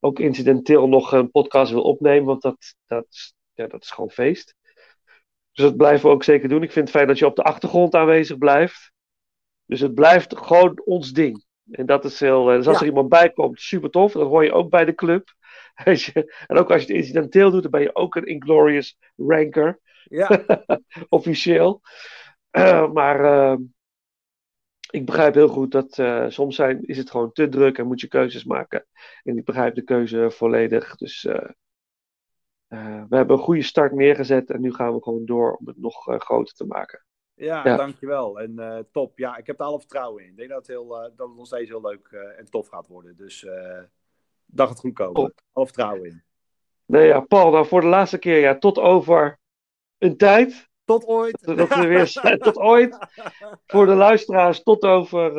ook 0.00 0.18
incidenteel 0.18 0.88
nog 0.88 1.12
een 1.12 1.30
podcast 1.30 1.72
wil 1.72 1.82
opnemen, 1.82 2.26
want 2.26 2.42
dat, 2.42 2.74
dat, 2.86 3.34
ja, 3.52 3.66
dat 3.66 3.82
is 3.82 3.90
gewoon 3.90 4.10
feest. 4.10 4.54
Dus 5.52 5.64
dat 5.64 5.76
blijven 5.76 6.08
we 6.08 6.14
ook 6.14 6.24
zeker 6.24 6.48
doen. 6.48 6.62
Ik 6.62 6.72
vind 6.72 6.86
het 6.86 6.96
fijn 6.96 7.08
dat 7.08 7.18
je 7.18 7.26
op 7.26 7.36
de 7.36 7.42
achtergrond 7.42 7.94
aanwezig 7.94 8.38
blijft. 8.38 8.92
Dus 9.64 9.80
het 9.80 9.94
blijft 9.94 10.36
gewoon 10.36 10.82
ons 10.84 11.12
ding. 11.12 11.46
En 11.70 11.86
dat 11.86 12.04
is 12.04 12.20
heel. 12.20 12.44
Dus 12.44 12.66
als 12.66 12.76
ja. 12.76 12.80
er 12.80 12.88
iemand 12.88 13.08
bij 13.08 13.30
komt, 13.30 13.60
super 13.60 13.90
tof. 13.90 14.12
Dat 14.12 14.26
hoor 14.26 14.44
je 14.44 14.52
ook 14.52 14.70
bij 14.70 14.84
de 14.84 14.94
club. 14.94 15.34
en 16.46 16.56
ook 16.56 16.70
als 16.70 16.82
je 16.82 16.86
het 16.86 16.96
incidenteel 16.96 17.50
doet, 17.50 17.62
dan 17.62 17.70
ben 17.70 17.80
je 17.80 17.94
ook 17.94 18.14
een 18.14 18.26
Inglorious 18.26 18.98
ranker. 19.16 19.80
Ja. 20.04 20.44
Officieel. 21.08 21.80
Uh, 22.52 22.90
maar 22.98 23.20
uh, 23.20 23.56
ik 24.90 25.06
begrijp 25.06 25.34
heel 25.34 25.48
goed 25.48 25.70
dat 25.70 25.98
uh, 25.98 26.24
soms 26.28 26.56
zijn, 26.56 26.86
is 26.86 26.96
het 26.96 27.10
gewoon 27.10 27.32
te 27.32 27.48
druk 27.48 27.78
en 27.78 27.86
moet 27.86 28.00
je 28.00 28.08
keuzes 28.08 28.44
maken. 28.44 28.86
En 29.22 29.38
ik 29.38 29.44
begrijp 29.44 29.74
de 29.74 29.82
keuze 29.82 30.30
volledig. 30.30 30.96
Dus 30.96 31.22
we 33.08 33.16
hebben 33.16 33.36
een 33.36 33.42
goede 33.42 33.62
start 33.62 33.92
neergezet 33.92 34.50
en 34.50 34.60
nu 34.60 34.74
gaan 34.74 34.94
we 34.94 35.02
gewoon 35.02 35.24
door 35.24 35.54
om 35.54 35.66
het 35.66 35.78
nog 35.78 36.04
groter 36.04 36.54
te 36.54 36.64
maken. 36.64 37.04
Ja, 37.38 37.60
ja, 37.64 37.76
dankjewel. 37.76 38.40
En 38.40 38.52
uh, 38.56 38.78
top. 38.92 39.18
Ja, 39.18 39.36
ik 39.36 39.46
heb 39.46 39.60
er 39.60 39.66
alle 39.66 39.78
vertrouwen 39.78 40.22
in. 40.22 40.30
Ik 40.30 40.36
denk 40.36 40.48
dat 40.48 40.58
het, 40.58 40.66
heel, 40.66 40.96
uh, 40.96 41.02
dat 41.16 41.28
het 41.28 41.36
nog 41.36 41.46
steeds 41.46 41.68
heel 41.68 41.80
leuk 41.80 42.08
uh, 42.10 42.38
en 42.38 42.50
tof 42.50 42.68
gaat 42.68 42.86
worden. 42.86 43.16
Dus 43.16 43.46
dag 44.46 44.68
het 44.68 44.78
goed 44.78 44.92
komen. 44.92 45.14
Top. 45.14 45.40
Alle 45.52 45.66
vertrouwen 45.66 46.08
in. 46.08 46.22
Nee, 46.86 47.06
ja, 47.06 47.20
Paul, 47.20 47.50
nou 47.50 47.66
voor 47.66 47.80
de 47.80 47.86
laatste 47.86 48.18
keer, 48.18 48.38
ja, 48.38 48.58
tot 48.58 48.78
over 48.78 49.38
een 49.98 50.16
tijd. 50.16 50.68
Tot 50.84 51.04
ooit. 51.04 51.44
Dat, 51.44 51.56
dat 51.56 51.74
we 51.74 51.86
weer 51.86 52.06
zijn. 52.22 52.38
tot 52.38 52.56
ooit. 52.56 52.98
Voor 53.66 53.86
de 53.86 53.94
luisteraars, 53.94 54.62
tot 54.62 54.84
over, 54.84 55.32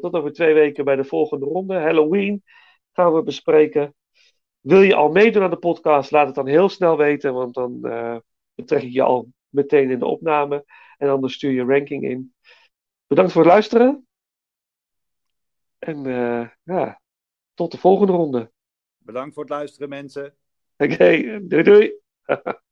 tot 0.00 0.14
over 0.14 0.32
twee 0.32 0.54
weken 0.54 0.84
bij 0.84 0.96
de 0.96 1.04
volgende 1.04 1.46
ronde. 1.46 1.74
Halloween 1.74 2.42
gaan 2.92 3.14
we 3.14 3.22
bespreken. 3.22 3.94
Wil 4.60 4.82
je 4.82 4.94
al 4.94 5.08
meedoen 5.08 5.42
aan 5.42 5.50
de 5.50 5.56
podcast? 5.56 6.10
Laat 6.10 6.26
het 6.26 6.34
dan 6.34 6.46
heel 6.46 6.68
snel 6.68 6.96
weten, 6.96 7.34
want 7.34 7.54
dan 7.54 7.80
betrek 8.54 8.82
ik 8.82 8.92
je 8.92 9.02
al 9.02 9.28
meteen 9.48 9.90
in 9.90 9.98
de 9.98 10.06
opname. 10.06 10.64
En 11.02 11.08
anders 11.08 11.34
stuur 11.34 11.50
je 11.50 11.64
ranking 11.64 12.04
in. 12.04 12.34
Bedankt 13.06 13.32
voor 13.32 13.42
het 13.42 13.50
luisteren. 13.50 14.06
En 15.78 16.04
uh, 16.04 16.48
ja, 16.62 17.00
tot 17.54 17.70
de 17.70 17.78
volgende 17.78 18.12
ronde. 18.12 18.52
Bedankt 18.98 19.34
voor 19.34 19.42
het 19.42 19.52
luisteren, 19.52 19.88
mensen. 19.88 20.36
Oké, 20.76 20.92
okay, 20.92 21.46
doei 21.46 21.62
doei. 21.62 21.92